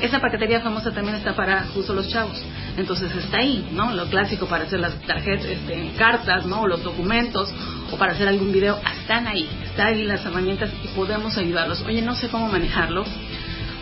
esa 0.00 0.20
paquetería 0.20 0.60
famosa 0.60 0.92
también 0.92 1.16
está 1.16 1.34
para 1.34 1.64
justo 1.74 1.94
los 1.94 2.08
chavos. 2.08 2.42
Entonces 2.76 3.14
está 3.14 3.38
ahí, 3.38 3.68
¿no? 3.72 3.92
Lo 3.92 4.06
clásico 4.06 4.46
para 4.46 4.64
hacer 4.64 4.80
las 4.80 4.94
tarjetas, 5.02 5.46
este, 5.46 5.92
cartas, 5.98 6.46
¿no? 6.46 6.62
O 6.62 6.66
los 6.66 6.82
documentos, 6.82 7.52
o 7.90 7.96
para 7.96 8.12
hacer 8.12 8.28
algún 8.28 8.52
video, 8.52 8.78
están 9.00 9.26
ahí. 9.26 9.48
Están 9.64 9.88
ahí 9.88 10.04
las 10.04 10.24
herramientas 10.24 10.70
y 10.82 10.88
podemos 10.88 11.36
ayudarlos. 11.36 11.82
Oye, 11.82 12.02
no 12.02 12.14
sé 12.14 12.28
cómo 12.28 12.48
manejarlo, 12.48 13.04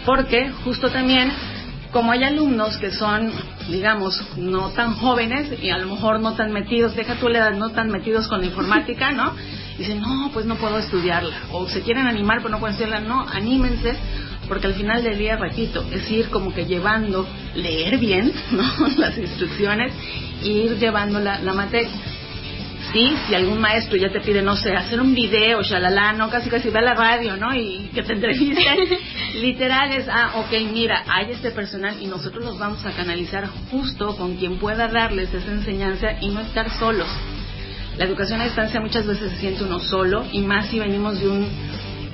porque 0.05 0.51
justo 0.65 0.91
también, 0.91 1.31
como 1.93 2.13
hay 2.13 2.25
alumnos 2.25 2.77
que 2.79 2.91
son, 2.91 3.31
digamos, 3.69 4.21
no 4.37 4.71
tan 4.71 4.95
jóvenes 4.95 5.63
y 5.63 5.71
a 5.71 5.79
lo 5.79 5.87
mejor 5.87 6.21
no 6.21 6.35
tan 6.35 6.53
metidos, 6.53 6.95
deja 6.97 7.15
tu 7.15 7.29
edad, 7.29 7.53
no 7.53 7.71
tan 7.71 7.89
metidos 7.91 8.29
con 8.29 8.41
la 8.41 8.47
informática, 8.47 9.13
¿no? 9.13 9.35
Dicen, 9.79 10.01
no, 10.01 10.31
pues 10.33 10.45
no 10.47 10.57
puedo 10.57 10.79
estudiarla. 10.79 11.37
O 11.53 11.69
se 11.69 11.83
quieren 11.83 12.07
animar, 12.07 12.39
pero 12.39 12.49
no 12.51 12.59
pueden 12.59 12.75
estudiarla. 12.75 13.07
No, 13.07 13.27
anímense 13.29 13.97
porque 14.49 14.67
al 14.67 14.75
final 14.75 15.03
del 15.03 15.19
día, 15.19 15.37
repito, 15.37 15.85
es 15.93 16.11
ir 16.11 16.31
como 16.31 16.53
que 16.53 16.65
llevando, 16.65 17.27
leer 17.55 17.99
bien 17.99 18.33
¿no? 18.51 18.65
las 18.97 19.17
instrucciones 19.19 19.93
e 20.43 20.49
ir 20.49 20.79
llevando 20.79 21.21
la, 21.21 21.39
la 21.41 21.53
materia. 21.53 21.91
Sí, 22.93 23.13
si 23.27 23.35
algún 23.35 23.61
maestro 23.61 23.99
ya 23.99 24.09
te 24.09 24.21
pide, 24.21 24.41
no 24.41 24.57
sé, 24.57 24.75
hacer 24.75 24.99
un 24.99 25.15
video, 25.15 25.63
shalala, 25.63 26.15
no, 26.15 26.31
casi 26.31 26.49
casi 26.49 26.71
ve 26.71 26.79
a 26.79 26.83
la 26.83 26.95
radio, 26.95 27.37
¿no? 27.37 27.55
Y 27.55 27.91
que 27.95 28.03
te 28.03 28.15
entrevisten, 28.15 28.99
literal 29.35 29.93
es, 29.93 30.09
ah, 30.09 30.33
ok, 30.37 30.73
mira, 30.73 31.05
hay 31.07 31.33
este 31.33 31.51
personal 31.51 31.97
y 32.01 32.07
nosotros 32.07 32.45
los 32.45 32.59
vamos 32.59 32.85
a 32.87 32.93
canalizar 32.93 33.47
justo 33.71 34.17
con 34.17 34.37
quien 34.37 34.59
pueda 34.59 34.89
darles 34.89 35.35
esa 35.35 35.51
enseñanza 35.53 36.13
y 36.23 36.29
no 36.31 36.41
estar 36.41 36.71
solos. 36.79 37.09
La 37.99 38.05
educación 38.05 38.41
a 38.41 38.45
distancia 38.45 38.81
muchas 38.81 39.07
veces 39.07 39.33
se 39.33 39.39
siente 39.39 39.65
uno 39.65 39.81
solo 39.81 40.25
y 40.33 40.41
más 40.41 40.69
si 40.69 40.79
venimos 40.79 41.21
de 41.21 41.29
un 41.29 41.49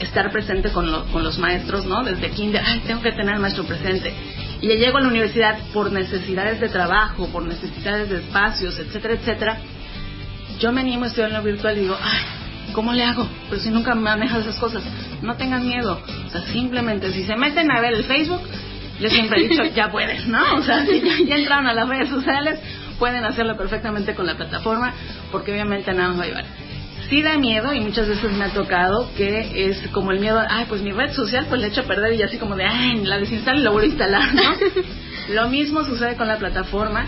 estar 0.00 0.30
presente 0.30 0.70
con, 0.70 0.86
con 1.10 1.22
los 1.22 1.38
maestros, 1.38 1.84
¿no? 1.86 2.02
Desde 2.02 2.30
kinder, 2.30 2.62
ay, 2.64 2.82
tengo 2.86 3.02
que 3.02 3.12
tener 3.12 3.34
al 3.34 3.40
maestro 3.40 3.64
presente. 3.64 4.12
Y 4.60 4.68
ya 4.68 4.74
llego 4.74 4.98
a 4.98 5.02
la 5.02 5.08
universidad 5.08 5.58
por 5.72 5.92
necesidades 5.92 6.60
de 6.60 6.68
trabajo, 6.68 7.28
por 7.28 7.44
necesidades 7.44 8.08
de 8.08 8.16
espacios, 8.16 8.78
etcétera, 8.78 9.14
etcétera. 9.14 9.58
Yo 10.58 10.72
me 10.72 10.80
animo 10.80 11.04
a 11.04 11.08
estudiar 11.08 11.30
en 11.30 11.36
lo 11.36 11.42
virtual 11.42 11.76
y 11.76 11.80
digo, 11.80 11.98
ay, 12.00 12.72
¿cómo 12.72 12.92
le 12.92 13.04
hago? 13.04 13.28
Pero 13.48 13.60
si 13.60 13.70
nunca 13.70 13.94
manejas 13.94 14.40
esas 14.40 14.58
cosas, 14.58 14.82
no 15.22 15.36
tengan 15.36 15.66
miedo. 15.66 16.00
O 16.26 16.30
sea, 16.30 16.42
simplemente 16.52 17.12
si 17.12 17.24
se 17.24 17.36
meten 17.36 17.70
a 17.70 17.80
ver 17.80 17.94
el 17.94 18.04
Facebook, 18.04 18.42
yo 19.00 19.10
siempre 19.10 19.44
he 19.44 19.48
dicho, 19.48 19.64
ya 19.74 19.90
pueden, 19.90 20.30
¿no? 20.30 20.56
O 20.56 20.62
sea, 20.62 20.86
si 20.86 21.00
ya, 21.00 21.36
entraron 21.36 21.66
a 21.66 21.74
las 21.74 21.88
redes 21.88 22.08
sociales, 22.08 22.60
pueden 22.98 23.24
hacerlo 23.24 23.56
perfectamente 23.56 24.14
con 24.14 24.26
la 24.26 24.36
plataforma, 24.36 24.94
porque 25.32 25.52
obviamente 25.52 25.92
nada 25.92 26.10
nos 26.10 26.20
va 26.20 26.24
a 26.24 26.26
llevar 26.26 26.63
sí 27.08 27.22
da 27.22 27.36
miedo 27.38 27.72
y 27.72 27.80
muchas 27.80 28.08
veces 28.08 28.32
me 28.32 28.44
ha 28.44 28.52
tocado 28.52 29.10
que 29.16 29.68
es 29.68 29.88
como 29.88 30.12
el 30.12 30.20
miedo, 30.20 30.42
ay, 30.48 30.66
pues 30.68 30.82
mi 30.82 30.92
red 30.92 31.12
social 31.12 31.46
pues 31.48 31.60
le 31.60 31.68
echo 31.68 31.82
a 31.82 31.84
perder 31.84 32.14
y 32.14 32.22
así 32.22 32.38
como 32.38 32.56
de, 32.56 32.64
ay, 32.64 33.04
la 33.04 33.18
desinstalo 33.18 33.58
y 33.60 33.62
la 33.62 33.70
vuelvo 33.70 33.86
a 33.86 33.90
instalar, 33.90 34.34
¿no? 34.34 34.54
Lo 35.34 35.48
mismo 35.48 35.84
sucede 35.84 36.16
con 36.16 36.28
la 36.28 36.36
plataforma, 36.36 37.06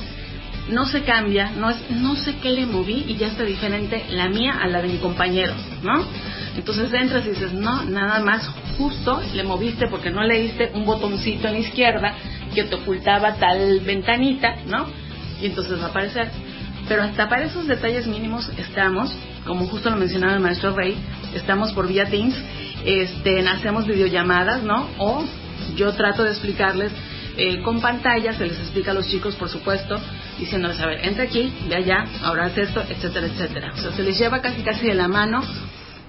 no 0.69 0.87
se 0.87 1.03
cambia, 1.03 1.53
no, 1.57 1.71
es, 1.71 1.77
no 1.91 2.17
sé 2.17 2.37
qué 2.43 2.51
le 2.51 2.67
moví 2.67 3.05
y 3.07 3.17
ya 3.17 3.29
está 3.29 3.45
diferente 3.45 4.05
la 4.11 4.29
mía 4.29 4.59
a 4.61 4.67
la 4.67 4.83
de 4.83 4.89
mi 4.89 4.99
compañero, 4.99 5.55
¿no? 5.83 6.05
Entonces 6.57 6.93
entras 6.93 7.27
y 7.27 7.31
dices, 7.31 7.53
no, 7.53 7.85
nada 7.85 8.21
más, 8.21 8.49
justo 8.79 9.21
le 9.35 9.45
moviste 9.45 9.87
porque 9.89 10.11
no 10.11 10.23
leíste 10.23 10.73
un 10.75 10.85
botoncito 10.85 11.49
en 11.49 11.55
la 11.55 11.61
izquierda 11.61 12.15
que 12.55 12.65
te 12.65 12.75
ocultaba 12.75 13.35
tal 13.35 13.81
ventanita, 13.81 14.57
¿no? 14.67 14.87
Y 15.41 15.47
entonces 15.47 15.79
va 15.79 15.87
a 15.87 15.89
aparecer. 15.89 16.31
Pero 16.89 17.03
hasta 17.03 17.29
para 17.29 17.45
esos 17.45 17.67
detalles 17.67 18.07
mínimos 18.07 18.51
estamos 18.57 19.13
como 19.47 19.67
justo 19.67 19.89
lo 19.89 19.97
mencionaba 19.97 20.35
el 20.35 20.41
maestro 20.41 20.75
Rey, 20.75 20.97
estamos 21.35 21.73
por 21.73 21.87
vía 21.87 22.07
Teams, 22.07 22.35
este, 22.85 23.41
hacemos 23.49 23.87
videollamadas, 23.87 24.63
¿no? 24.63 24.89
O 24.99 25.25
yo 25.77 25.93
trato 25.93 26.25
de 26.25 26.31
explicarles 26.31 26.93
eh, 27.37 27.63
con 27.63 27.81
pantallas, 27.81 28.37
se 28.37 28.47
les 28.47 28.59
explica 28.59 28.91
a 28.91 28.95
los 28.95 29.09
chicos, 29.09 29.35
por 29.37 29.49
supuesto, 29.49 29.99
diciéndoles, 30.39 30.81
a 30.81 30.87
ver, 30.87 31.07
entra 31.07 31.25
aquí, 31.25 31.53
ve 31.69 31.77
allá, 31.77 32.05
ahora 32.23 32.47
haz 32.47 32.59
esto, 32.59 32.83
etcétera, 32.89 33.27
etcétera. 33.27 33.73
O 33.75 33.79
sea, 33.79 33.93
se 33.93 34.03
les 34.03 34.19
lleva 34.19 34.43
casi 34.43 34.63
casi 34.63 34.87
de 34.87 34.95
la 34.95 35.09
mano 35.09 35.43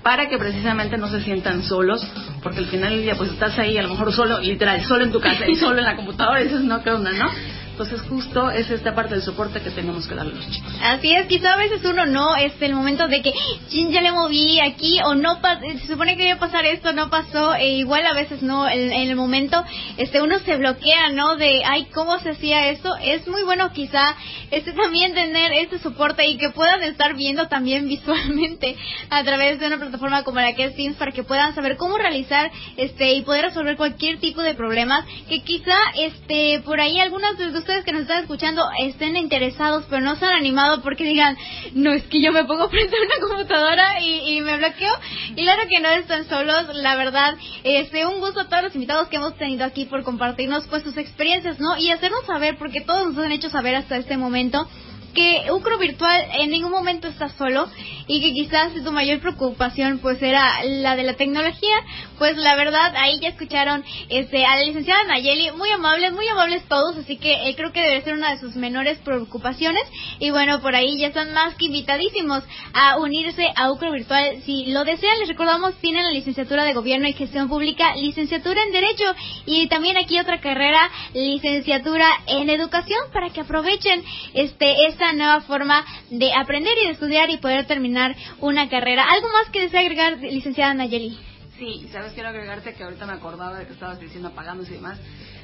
para 0.03 0.29
que 0.29 0.37
precisamente 0.37 0.97
no 0.97 1.09
se 1.09 1.21
sientan 1.21 1.63
solos, 1.63 2.05
porque 2.41 2.59
al 2.59 2.67
final 2.67 2.91
del 2.91 3.01
día 3.01 3.15
pues 3.15 3.31
estás 3.31 3.59
ahí 3.59 3.77
a 3.77 3.83
lo 3.83 3.89
mejor 3.89 4.13
solo, 4.13 4.39
literal, 4.39 4.83
solo 4.85 5.03
en 5.03 5.11
tu 5.11 5.19
casa 5.19 5.47
y 5.47 5.55
solo 5.55 5.79
en 5.79 5.85
la 5.85 5.95
computadora 5.95 6.41
y 6.41 6.45
dices, 6.45 6.61
no, 6.61 6.81
¿qué 6.81 6.91
onda, 6.91 7.11
no? 7.11 7.29
Entonces 7.77 8.01
justo 8.09 8.49
es 8.49 8.71
esta 8.71 8.95
parte 8.95 9.13
del 9.13 9.21
soporte 9.21 9.61
que 9.61 9.69
tenemos 9.69 10.07
que 10.07 10.15
darle 10.15 10.33
a 10.33 10.35
los 10.37 10.49
chicos. 10.49 10.73
Así 10.81 11.13
es, 11.13 11.27
quizá 11.27 11.53
a 11.53 11.57
veces 11.57 11.85
uno 11.85 12.07
no, 12.07 12.35
es 12.35 12.59
el 12.59 12.73
momento 12.73 13.07
de 13.07 13.21
que 13.21 13.31
ya 13.69 14.01
le 14.01 14.11
moví 14.11 14.59
aquí 14.59 14.99
o 15.05 15.13
no 15.13 15.39
se 15.79 15.85
supone 15.85 16.17
que 16.17 16.25
iba 16.25 16.37
a 16.37 16.39
pasar 16.39 16.65
esto, 16.65 16.91
no 16.93 17.11
pasó, 17.11 17.53
e 17.53 17.77
igual 17.77 18.03
a 18.07 18.15
veces 18.15 18.41
no, 18.41 18.67
en, 18.67 18.91
el 18.91 19.15
momento 19.15 19.63
este 19.97 20.23
uno 20.23 20.39
se 20.39 20.57
bloquea, 20.57 21.11
¿no? 21.11 21.35
De, 21.35 21.61
ay, 21.63 21.85
¿cómo 21.93 22.17
se 22.17 22.31
hacía 22.31 22.69
esto? 22.69 22.95
Es 22.95 23.27
muy 23.27 23.43
bueno 23.43 23.71
quizá 23.71 24.15
este 24.49 24.73
también 24.73 25.13
tener 25.13 25.51
este 25.53 25.77
soporte 25.77 26.27
y 26.27 26.37
que 26.37 26.49
puedan 26.49 26.81
estar 26.81 27.15
viendo 27.15 27.47
también 27.47 27.87
visualmente 27.87 28.75
a 29.11 29.23
través 29.23 29.59
de 29.59 29.67
una 29.67 29.77
plataforma 29.77 30.23
como 30.23 30.39
la 30.39 30.55
que 30.55 30.63
es 30.63 30.75
Teams 30.75 30.97
para 30.97 31.11
que 31.11 31.23
puedan 31.23 31.53
saber 31.53 31.77
cómo 31.77 31.99
realizar 31.99 32.51
este 32.75 33.13
y 33.13 33.21
poder 33.21 33.45
resolver 33.45 33.77
cualquier 33.77 34.17
tipo 34.19 34.41
de 34.41 34.55
problemas 34.55 35.05
que 35.29 35.43
quizá 35.43 35.77
este 35.95 36.59
por 36.65 36.81
ahí 36.81 36.99
algunas 36.99 37.37
de 37.37 37.51
ustedes 37.67 37.83
que 37.83 37.91
nos 37.91 38.03
están 38.03 38.21
escuchando 38.21 38.63
estén 38.79 39.17
interesados, 39.17 39.83
pero 39.89 40.01
no 40.01 40.15
se 40.15 40.25
han 40.25 40.35
animado 40.35 40.81
porque 40.81 41.03
digan, 41.03 41.37
no, 41.73 41.91
es 41.91 42.03
que 42.03 42.21
yo 42.21 42.31
me 42.31 42.45
pongo 42.45 42.69
frente 42.69 42.95
a 42.95 43.05
una 43.05 43.27
computadora 43.27 44.01
y, 44.01 44.39
me 44.39 44.55
bloqueo. 44.55 44.93
Y 45.35 45.43
claro 45.43 45.63
que 45.67 45.81
no 45.81 45.89
están 45.89 46.25
solos, 46.29 46.73
la 46.75 46.95
verdad. 46.95 47.35
Este, 47.65 48.05
un 48.05 48.21
gusto 48.21 48.39
a 48.39 48.47
todos 48.47 48.63
los 48.63 48.75
invitados 48.75 49.09
que 49.09 49.17
hemos 49.17 49.35
tenido 49.37 49.65
aquí 49.65 49.83
por 49.83 50.03
compartirnos 50.03 50.65
pues 50.67 50.83
sus 50.83 50.95
experiencias, 50.95 51.59
¿no? 51.59 51.77
Y 51.77 51.91
hacernos 51.91 52.25
saber, 52.25 52.57
porque 52.57 52.79
todos 52.79 53.13
nos 53.13 53.25
han 53.25 53.33
hecho 53.33 53.49
saber 53.49 53.75
hasta 53.75 53.97
este 53.97 54.15
momento 54.15 54.65
que 55.13 55.51
Ucro 55.51 55.77
Virtual 55.77 56.25
en 56.39 56.49
ningún 56.49 56.71
momento 56.71 57.07
está 57.07 57.29
solo 57.29 57.67
y 58.07 58.21
que 58.21 58.33
quizás 58.33 58.71
su 58.73 58.91
mayor 58.91 59.19
preocupación 59.19 59.99
pues 59.99 60.21
era 60.21 60.63
la 60.63 60.95
de 60.95 61.03
la 61.03 61.15
tecnología, 61.15 61.75
pues 62.17 62.37
la 62.37 62.55
verdad 62.55 62.93
ahí 62.95 63.19
ya 63.19 63.29
escucharon 63.29 63.83
este 64.09 64.45
a 64.45 64.55
la 64.55 64.63
licenciada 64.63 65.03
Nayeli, 65.03 65.51
muy 65.51 65.69
amables, 65.69 66.13
muy 66.13 66.27
amables 66.27 66.63
todos, 66.69 66.97
así 66.97 67.17
que 67.17 67.49
eh, 67.49 67.55
creo 67.55 67.71
que 67.73 67.81
debe 67.81 68.01
ser 68.01 68.13
una 68.13 68.31
de 68.31 68.39
sus 68.39 68.55
menores 68.55 68.97
preocupaciones 68.99 69.83
y 70.19 70.31
bueno, 70.31 70.61
por 70.61 70.75
ahí 70.75 70.97
ya 70.97 71.07
están 71.07 71.33
más 71.33 71.55
que 71.55 71.65
invitadísimos 71.65 72.43
a 72.73 72.97
unirse 72.97 73.47
a 73.55 73.71
Ucro 73.71 73.91
Virtual. 73.91 74.41
Si 74.45 74.67
lo 74.67 74.85
desean, 74.85 75.19
les 75.19 75.27
recordamos, 75.27 75.75
tienen 75.75 76.03
la 76.03 76.11
licenciatura 76.11 76.63
de 76.63 76.73
Gobierno 76.73 77.07
y 77.07 77.13
Gestión 77.13 77.49
Pública, 77.49 77.95
licenciatura 77.95 78.63
en 78.63 78.71
Derecho 78.71 79.05
y 79.45 79.67
también 79.67 79.97
aquí 79.97 80.19
otra 80.19 80.39
carrera, 80.39 80.89
licenciatura 81.13 82.07
en 82.27 82.49
Educación 82.49 82.99
para 83.11 83.29
que 83.29 83.41
aprovechen 83.41 84.03
este 84.33 84.85
esta 84.97 85.13
nueva 85.13 85.41
forma 85.41 85.85
de 86.09 86.33
aprender 86.33 86.73
y 86.81 86.87
de 86.87 86.93
estudiar 86.93 87.29
y 87.29 87.37
poder 87.37 87.67
terminar 87.67 88.15
una 88.39 88.67
carrera. 88.67 89.05
¿Algo 89.07 89.27
más 89.29 89.49
que 89.51 89.61
desea 89.61 89.81
agregar, 89.81 90.17
licenciada 90.17 90.73
Nayeli? 90.73 91.15
Sí, 91.59 91.87
sabes, 91.91 92.13
quiero 92.13 92.29
agregarte 92.29 92.73
que 92.73 92.83
ahorita 92.83 93.05
me 93.05 93.13
acordaba 93.13 93.59
de 93.59 93.67
que 93.67 93.73
estabas 93.73 93.99
diciendo 93.99 94.29
apagándose 94.29 94.71
y 94.71 94.75
demás 94.75 94.99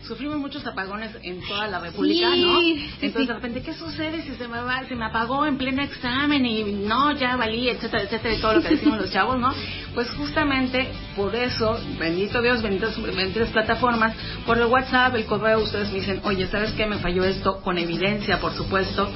sufrimos 0.05 0.37
muchos 0.37 0.65
apagones 0.65 1.11
en 1.23 1.41
toda 1.47 1.67
la 1.67 1.79
República, 1.79 2.35
¿no? 2.35 2.59
Entonces 3.01 3.27
de 3.27 3.33
repente, 3.33 3.61
¿qué 3.61 3.73
sucede 3.73 4.21
si 4.23 4.35
se 4.35 4.47
me 4.47 4.59
va, 4.61 4.83
se 4.87 4.95
me 4.95 5.05
apagó 5.05 5.45
en 5.45 5.57
pleno 5.57 5.81
examen 5.81 6.45
y 6.45 6.63
no, 6.63 7.11
ya 7.13 7.35
valí, 7.35 7.69
etcétera, 7.69 8.03
etcétera, 8.03 8.35
y 8.35 8.41
todo 8.41 8.55
lo 8.55 8.61
que 8.61 8.69
decimos 8.69 8.99
los 8.99 9.11
chavos, 9.11 9.39
¿no? 9.39 9.53
Pues 9.93 10.09
justamente 10.11 10.89
por 11.15 11.35
eso, 11.35 11.79
bendito 11.99 12.41
Dios, 12.41 12.61
benditas, 12.61 13.01
benditas 13.01 13.49
plataformas, 13.49 14.15
por 14.45 14.57
el 14.57 14.65
WhatsApp, 14.65 15.15
el 15.15 15.25
correo, 15.25 15.59
ustedes 15.59 15.89
me 15.91 15.99
dicen, 15.99 16.21
oye, 16.23 16.47
¿sabes 16.47 16.71
qué? 16.73 16.85
Me 16.85 16.97
falló 16.97 17.23
esto, 17.23 17.61
con 17.61 17.77
evidencia, 17.77 18.39
por 18.39 18.53
supuesto, 18.53 19.09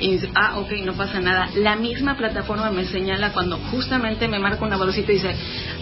y 0.00 0.12
dice, 0.12 0.30
ah, 0.34 0.58
ok, 0.58 0.72
no 0.84 0.94
pasa 0.94 1.20
nada. 1.20 1.48
La 1.56 1.76
misma 1.76 2.16
plataforma 2.16 2.70
me 2.70 2.84
señala 2.84 3.32
cuando 3.32 3.56
justamente 3.70 4.28
me 4.28 4.38
marca 4.38 4.64
una 4.64 4.76
bolsita 4.76 5.12
y 5.12 5.16
dice, 5.16 5.34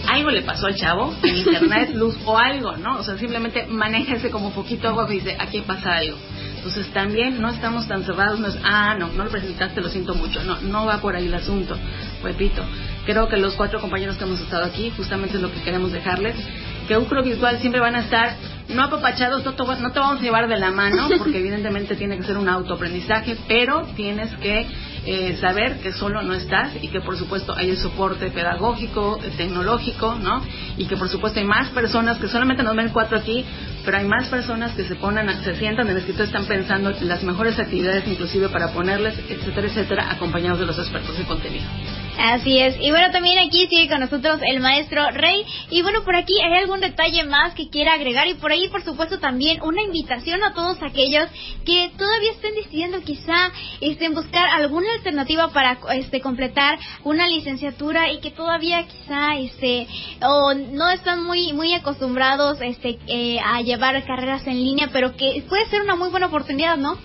algo 0.09 0.31
le 0.31 0.43
pasó 0.43 0.67
al 0.67 0.77
chavo, 0.77 1.15
en 1.23 1.37
internet, 1.37 1.91
luz 1.95 2.17
o 2.25 2.39
algo, 2.39 2.77
¿no? 2.77 2.99
O 2.99 3.03
sea, 3.03 3.17
simplemente 3.17 3.67
manéjese 3.67 4.31
como 4.31 4.52
poquito 4.53 4.89
abajo 4.89 5.13
y 5.13 5.17
dice, 5.17 5.37
aquí 5.39 5.61
pasa 5.61 5.97
algo. 5.97 6.17
Entonces 6.57 6.87
también 6.93 7.41
no 7.41 7.51
estamos 7.51 7.89
tan 7.89 8.05
cerrados, 8.05 8.39
no 8.39 8.49
es, 8.49 8.57
ah, 8.63 8.95
no, 8.97 9.09
no 9.09 9.25
lo 9.25 9.31
presentaste, 9.31 9.81
lo 9.81 9.89
siento 9.89 10.15
mucho. 10.15 10.43
No, 10.45 10.61
no 10.61 10.87
va 10.87 10.99
por 10.99 11.17
ahí 11.17 11.27
el 11.27 11.35
asunto. 11.35 11.77
Repito, 12.23 12.63
creo 13.05 13.29
que 13.29 13.37
los 13.37 13.55
cuatro 13.55 13.81
compañeros 13.81 14.17
que 14.17 14.25
hemos 14.25 14.41
estado 14.41 14.65
aquí, 14.65 14.93
justamente 14.97 15.37
es 15.37 15.43
lo 15.43 15.53
que 15.53 15.61
queremos 15.63 15.91
dejarles, 15.91 16.37
que 16.87 16.97
Ucro 16.97 17.23
Virtual 17.23 17.59
siempre 17.59 17.81
van 17.81 17.97
a 17.97 18.01
estar 18.01 18.37
no 18.69 18.85
apapachados, 18.85 19.45
no 19.45 19.55
te, 19.55 19.65
no 19.65 19.93
te 19.93 19.99
vamos 19.99 20.21
a 20.21 20.23
llevar 20.23 20.49
de 20.49 20.57
la 20.57 20.71
mano, 20.71 21.09
porque 21.19 21.39
evidentemente 21.39 21.97
tiene 21.97 22.17
que 22.17 22.25
ser 22.25 22.39
un 22.39 22.49
autoaprendizaje, 22.49 23.37
pero 23.49 23.87
tienes 23.97 24.33
que 24.37 24.67
eh, 25.05 25.37
saber 25.41 25.81
que 25.81 25.93
solo 25.93 26.23
no 26.23 26.33
estás 26.33 26.73
y 26.81 26.89
que 26.89 27.01
por 27.01 27.17
supuesto 27.17 27.55
hay 27.57 27.71
el 27.71 27.79
soporte 27.79 28.31
pedagógico, 28.31 29.19
tecnológico, 29.37 30.15
¿no? 30.17 30.43
Y 30.77 30.87
que 30.87 30.97
por 30.97 31.09
supuesto 31.09 31.41
hay 31.41 31.47
más 31.47 31.71
personas 31.71 32.19
que 32.19 32.29
solamente 32.29 32.63
nos 32.63 32.77
ven 32.77 32.91
cuatro 32.91 33.19
aquí, 33.19 33.45
pero 33.85 33.97
hay 33.97 34.07
más 34.07 34.29
personas 34.29 34.73
que 34.73 34.85
se 34.85 34.95
ponen, 34.95 35.29
se 35.43 35.57
sientan 35.57 35.87
en 35.87 35.93
el 35.93 35.99
escritorio, 35.99 36.27
están 36.27 36.47
pensando 36.47 36.93
las 37.01 37.23
mejores 37.25 37.59
actividades 37.59 38.07
inclusive 38.07 38.49
para 38.49 38.73
ponerles, 38.73 39.19
etcétera, 39.29 39.67
etcétera, 39.67 40.11
acompañados 40.13 40.61
de 40.61 40.67
los 40.67 40.79
expertos 40.79 41.19
de 41.19 41.25
contenido. 41.25 41.67
Así 42.19 42.59
es. 42.59 42.77
Y 42.81 42.91
bueno, 42.91 43.11
también 43.11 43.39
aquí 43.39 43.67
sigue 43.69 43.89
con 43.89 44.01
nosotros 44.01 44.41
el 44.47 44.61
maestro 44.61 45.11
Rey. 45.11 45.45
Y 45.71 45.83
bueno, 45.83 46.05
por 46.05 46.15
aquí 46.15 46.35
hay 46.41 46.61
algún 46.61 46.81
detalle 46.81 47.25
más 47.25 47.55
que 47.55 47.71
quiera 47.71 47.95
agregar. 47.95 48.27
Y 48.29 48.35
por 48.35 48.53
ahí, 48.53 48.69
por 48.69 48.83
supuesto, 48.83 49.19
también 49.19 49.61
una 49.63 49.83
invitación 49.83 50.45
a 50.45 50.53
todos 50.53 50.83
aquellos 50.83 51.29
que 51.65 51.91
todavía 51.97 52.33
estén 52.33 52.55
decidiendo 52.55 53.01
quizá 53.01 53.51
este, 53.81 54.09
buscar 54.11 54.47
alguna 54.49 54.93
alternativa 54.95 55.49
para 55.53 55.79
este, 55.95 56.21
completar 56.21 56.79
una 57.05 57.27
licenciatura 57.29 58.13
y 58.13 58.21
que 58.21 58.31
todavía 58.31 58.87
quizá 58.87 59.37
este, 59.37 59.87
o 60.23 60.55
no 60.55 60.91
están 60.91 61.25
muy, 61.25 61.53
muy 61.53 61.73
acostumbrados 61.75 62.59
este, 62.61 62.99
eh, 63.07 63.39
a 63.41 63.63
llevar 63.63 64.05
carreras 64.05 64.47
en 64.47 64.63
línea, 64.63 64.91
pero 64.93 65.17
que 65.17 65.43
puede 65.49 65.67
ser 65.67 65.83
una 65.83 65.97
muy 65.97 66.11
buena 66.11 66.27
oportunidad, 66.27 66.77
¿no? 66.77 66.99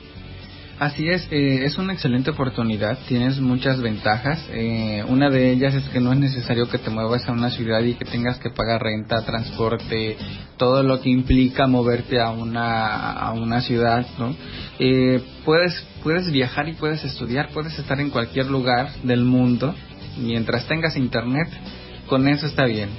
Así 0.79 1.09
es, 1.09 1.27
eh, 1.31 1.65
es 1.65 1.79
una 1.79 1.93
excelente 1.93 2.29
oportunidad, 2.29 2.99
tienes 3.07 3.39
muchas 3.39 3.81
ventajas. 3.81 4.45
Eh, 4.51 5.03
una 5.07 5.31
de 5.31 5.49
ellas 5.49 5.73
es 5.73 5.89
que 5.89 5.99
no 5.99 6.13
es 6.13 6.19
necesario 6.19 6.69
que 6.69 6.77
te 6.77 6.91
muevas 6.91 7.27
a 7.27 7.31
una 7.31 7.49
ciudad 7.49 7.81
y 7.81 7.95
que 7.95 8.05
tengas 8.05 8.37
que 8.37 8.51
pagar 8.51 8.83
renta, 8.83 9.25
transporte, 9.25 10.17
todo 10.57 10.83
lo 10.83 11.01
que 11.01 11.09
implica 11.09 11.65
moverte 11.65 12.21
a 12.21 12.29
una, 12.29 13.11
a 13.11 13.33
una 13.33 13.61
ciudad, 13.61 14.05
¿no? 14.19 14.35
Eh, 14.77 15.19
puedes, 15.43 15.83
puedes 16.03 16.31
viajar 16.31 16.69
y 16.69 16.73
puedes 16.73 17.03
estudiar, 17.03 17.49
puedes 17.55 17.79
estar 17.79 17.99
en 17.99 18.11
cualquier 18.11 18.45
lugar 18.45 18.91
del 19.01 19.23
mundo 19.23 19.73
mientras 20.19 20.67
tengas 20.67 20.95
internet, 20.95 21.49
con 22.07 22.27
eso 22.27 22.45
está 22.45 22.65
bien. 22.65 22.89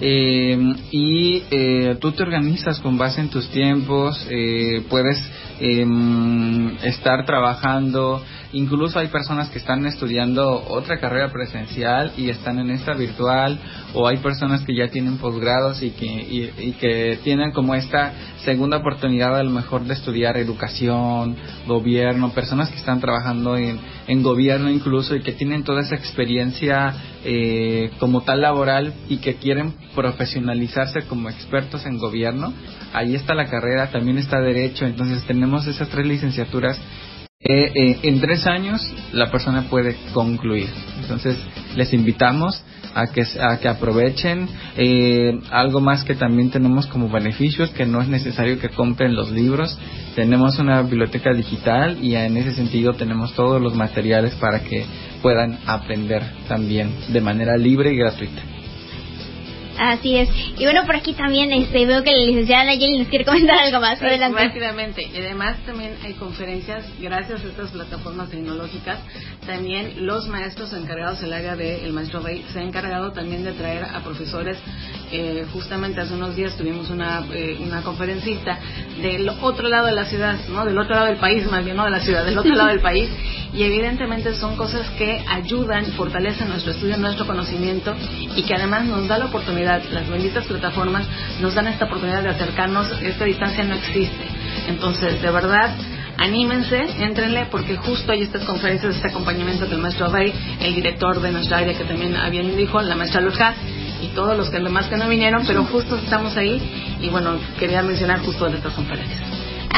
Eh, 0.00 0.56
y 0.92 1.42
eh, 1.50 1.96
tú 2.00 2.12
te 2.12 2.22
organizas 2.22 2.78
con 2.80 2.96
base 2.98 3.20
en 3.20 3.30
tus 3.30 3.48
tiempos, 3.50 4.26
eh, 4.30 4.84
puedes 4.88 5.18
em, 5.60 6.76
estar 6.84 7.26
trabajando, 7.26 8.22
incluso 8.52 8.98
hay 8.98 9.08
personas 9.08 9.48
que 9.48 9.58
están 9.58 9.84
estudiando 9.86 10.64
otra 10.68 10.98
carrera 10.98 11.30
presencial 11.30 12.12
y 12.16 12.30
están 12.30 12.58
en 12.58 12.70
esta 12.70 12.94
virtual, 12.94 13.58
o 13.94 14.06
hay 14.06 14.18
personas 14.18 14.62
que 14.62 14.74
ya 14.74 14.88
tienen 14.88 15.18
posgrados 15.18 15.82
y 15.82 15.90
que, 15.90 16.06
y 16.06 16.72
que 16.72 17.18
tienen 17.22 17.52
como 17.52 17.74
esta 17.74 18.12
segunda 18.44 18.78
oportunidad 18.78 19.36
a 19.36 19.42
lo 19.42 19.50
mejor 19.50 19.84
de 19.84 19.94
estudiar 19.94 20.36
educación, 20.36 21.36
gobierno, 21.66 22.32
personas 22.32 22.70
que 22.70 22.76
están 22.76 23.00
trabajando 23.00 23.56
en, 23.56 23.78
en 24.06 24.22
gobierno 24.22 24.70
incluso 24.70 25.14
y 25.14 25.22
que 25.22 25.32
tienen 25.32 25.64
toda 25.64 25.82
esa 25.82 25.94
experiencia 25.94 26.94
eh, 27.24 27.90
como 27.98 28.22
tal 28.22 28.40
laboral 28.40 28.94
y 29.08 29.18
que 29.18 29.34
quieren 29.34 29.74
profesionalizarse 29.94 31.02
como 31.02 31.28
expertos 31.28 31.84
en 31.84 31.98
gobierno, 31.98 32.52
ahí 32.92 33.14
está 33.14 33.34
la 33.34 33.46
carrera, 33.46 33.90
también 33.90 34.18
está 34.18 34.40
derecho, 34.40 34.86
entonces 34.86 35.24
tenemos 35.24 35.66
esas 35.66 35.88
tres 35.88 36.06
licenciaturas 36.06 36.80
eh, 37.40 38.00
en 38.02 38.20
tres 38.20 38.46
años 38.46 38.82
la 39.12 39.30
persona 39.30 39.68
puede 39.70 39.96
concluir. 40.12 40.68
Entonces 41.00 41.38
les 41.76 41.92
invitamos 41.92 42.62
a 42.94 43.06
que, 43.06 43.22
a 43.40 43.58
que 43.58 43.68
aprovechen 43.68 44.48
eh, 44.76 45.38
algo 45.50 45.80
más 45.80 46.02
que 46.02 46.16
también 46.16 46.50
tenemos 46.50 46.88
como 46.88 47.08
beneficios, 47.08 47.70
que 47.70 47.86
no 47.86 48.02
es 48.02 48.08
necesario 48.08 48.58
que 48.58 48.70
compren 48.70 49.14
los 49.14 49.30
libros. 49.30 49.78
Tenemos 50.16 50.58
una 50.58 50.82
biblioteca 50.82 51.32
digital 51.32 52.02
y 52.02 52.16
en 52.16 52.36
ese 52.36 52.52
sentido 52.52 52.94
tenemos 52.94 53.32
todos 53.34 53.62
los 53.62 53.74
materiales 53.74 54.34
para 54.34 54.60
que 54.64 54.84
puedan 55.22 55.58
aprender 55.66 56.22
también 56.48 56.90
de 57.08 57.20
manera 57.20 57.56
libre 57.56 57.92
y 57.92 57.96
gratuita. 57.96 58.42
Así 59.78 60.16
es. 60.16 60.28
Y 60.58 60.64
bueno, 60.64 60.84
por 60.84 60.96
aquí 60.96 61.12
también 61.12 61.52
este, 61.52 61.86
veo 61.86 62.02
que 62.02 62.12
la 62.12 62.24
licenciada 62.24 62.64
Nayeli 62.64 62.98
nos 62.98 63.08
quiere 63.08 63.24
comentar 63.24 63.58
algo 63.58 63.80
más. 63.80 64.02
Adelante. 64.02 64.44
Rápidamente. 64.44 65.02
Y 65.02 65.16
además 65.18 65.56
también 65.64 65.94
hay 66.02 66.14
conferencias, 66.14 66.84
gracias 67.00 67.44
a 67.44 67.48
estas 67.48 67.70
plataformas 67.70 68.30
tecnológicas, 68.30 68.98
también 69.46 70.06
los 70.06 70.28
maestros 70.28 70.72
encargados 70.72 71.20
del 71.20 71.32
área 71.32 71.56
del 71.56 71.92
maestro 71.92 72.20
Rey 72.20 72.44
se 72.52 72.60
han 72.60 72.68
encargado 72.68 73.12
también 73.12 73.44
de 73.44 73.52
traer 73.52 73.84
a 73.84 74.00
profesores. 74.00 74.58
Eh, 75.10 75.46
justamente 75.52 76.00
hace 76.00 76.12
unos 76.12 76.36
días 76.36 76.56
tuvimos 76.56 76.90
una, 76.90 77.24
eh, 77.32 77.56
una 77.60 77.82
conferencista 77.82 78.58
del 79.00 79.28
otro 79.40 79.68
lado 79.68 79.86
de 79.86 79.92
la 79.92 80.04
ciudad, 80.04 80.36
¿no? 80.48 80.64
Del 80.64 80.78
otro 80.78 80.94
lado 80.94 81.06
del 81.06 81.16
país, 81.16 81.50
más 81.50 81.64
bien, 81.64 81.76
no 81.76 81.84
de 81.84 81.90
la 81.90 82.00
ciudad, 82.00 82.24
del 82.24 82.36
otro 82.36 82.54
lado 82.54 82.68
del 82.68 82.80
país. 82.80 83.08
Y 83.52 83.62
evidentemente 83.62 84.34
son 84.34 84.56
cosas 84.56 84.88
que 84.90 85.24
ayudan, 85.26 85.86
fortalecen 85.92 86.48
nuestro 86.48 86.72
estudio, 86.72 86.96
nuestro 86.98 87.26
conocimiento 87.26 87.94
y 88.36 88.42
que 88.42 88.54
además 88.54 88.84
nos 88.84 89.08
da 89.08 89.18
la 89.18 89.26
oportunidad, 89.26 89.82
las 89.90 90.08
benditas 90.08 90.44
plataformas 90.44 91.06
nos 91.40 91.54
dan 91.54 91.66
esta 91.68 91.86
oportunidad 91.86 92.22
de 92.22 92.28
acercarnos, 92.28 92.90
esta 93.02 93.24
distancia 93.24 93.64
no 93.64 93.74
existe. 93.74 94.26
Entonces, 94.68 95.22
de 95.22 95.30
verdad, 95.30 95.74
anímense, 96.18 96.78
entrenle, 97.02 97.46
porque 97.50 97.76
justo 97.76 98.12
hay 98.12 98.22
estas 98.22 98.44
conferencias, 98.44 98.96
este 98.96 99.08
acompañamiento 99.08 99.66
que 99.66 99.74
el 99.74 99.80
maestro 99.80 100.08
Rey, 100.08 100.32
el 100.60 100.74
director 100.74 101.20
de 101.20 101.32
nuestra 101.32 101.58
área 101.58 101.76
que 101.76 101.84
también 101.84 102.16
bien 102.30 102.56
dijo, 102.56 102.82
la 102.82 102.96
maestra 102.96 103.20
Lujá, 103.20 103.54
y 104.02 104.08
todos 104.08 104.36
los 104.36 104.50
que 104.50 104.58
demás 104.58 104.86
que 104.86 104.96
no 104.96 105.08
vinieron, 105.08 105.44
pero 105.46 105.64
justo 105.64 105.96
estamos 105.96 106.36
ahí 106.36 106.98
y 107.00 107.08
bueno, 107.08 107.38
quería 107.58 107.82
mencionar 107.82 108.20
justo 108.20 108.48
de 108.48 108.56
estas 108.56 108.74
conferencias. 108.74 109.27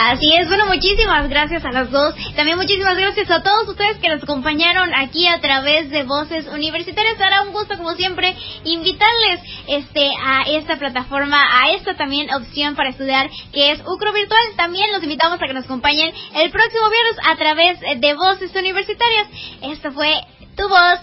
Así 0.03 0.33
es, 0.33 0.49
bueno, 0.49 0.65
muchísimas 0.65 1.29
gracias 1.29 1.63
a 1.63 1.73
las 1.73 1.91
dos. 1.91 2.15
También 2.35 2.57
muchísimas 2.57 2.97
gracias 2.97 3.31
a 3.31 3.43
todos 3.43 3.69
ustedes 3.69 3.99
que 3.99 4.09
nos 4.09 4.23
acompañaron 4.23 4.95
aquí 4.95 5.27
a 5.27 5.43
través 5.43 5.91
de 5.91 6.05
Voces 6.05 6.47
Universitarias. 6.47 7.19
Será 7.19 7.43
un 7.43 7.53
gusto, 7.53 7.77
como 7.77 7.93
siempre, 7.93 8.35
invitarles 8.65 9.41
este 9.69 10.11
a 10.25 10.45
esta 10.49 10.79
plataforma, 10.79 11.37
a 11.37 11.73
esta 11.73 11.99
también 11.99 12.33
opción 12.33 12.77
para 12.77 12.89
estudiar 12.89 13.29
que 13.53 13.73
es 13.73 13.81
UCRO 13.81 14.15
Virtual. 14.15 14.41
También 14.57 14.91
los 14.91 15.03
invitamos 15.03 15.41
a 15.43 15.47
que 15.47 15.53
nos 15.53 15.67
acompañen 15.67 16.15
el 16.35 16.51
próximo 16.51 16.89
viernes 16.89 17.17
a 17.27 17.37
través 17.37 18.01
de 18.01 18.15
Voces 18.15 18.55
Universitarias. 18.55 19.29
Esto 19.61 19.93
fue 19.93 20.15
tu 20.57 20.67
voz, 20.67 21.01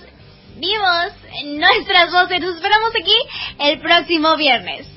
mi 0.56 0.76
voz, 0.76 1.14
nuestras 1.46 2.12
voces. 2.12 2.42
Nos 2.42 2.56
esperamos 2.56 2.90
aquí 2.96 3.16
el 3.60 3.80
próximo 3.80 4.36
viernes. 4.38 4.97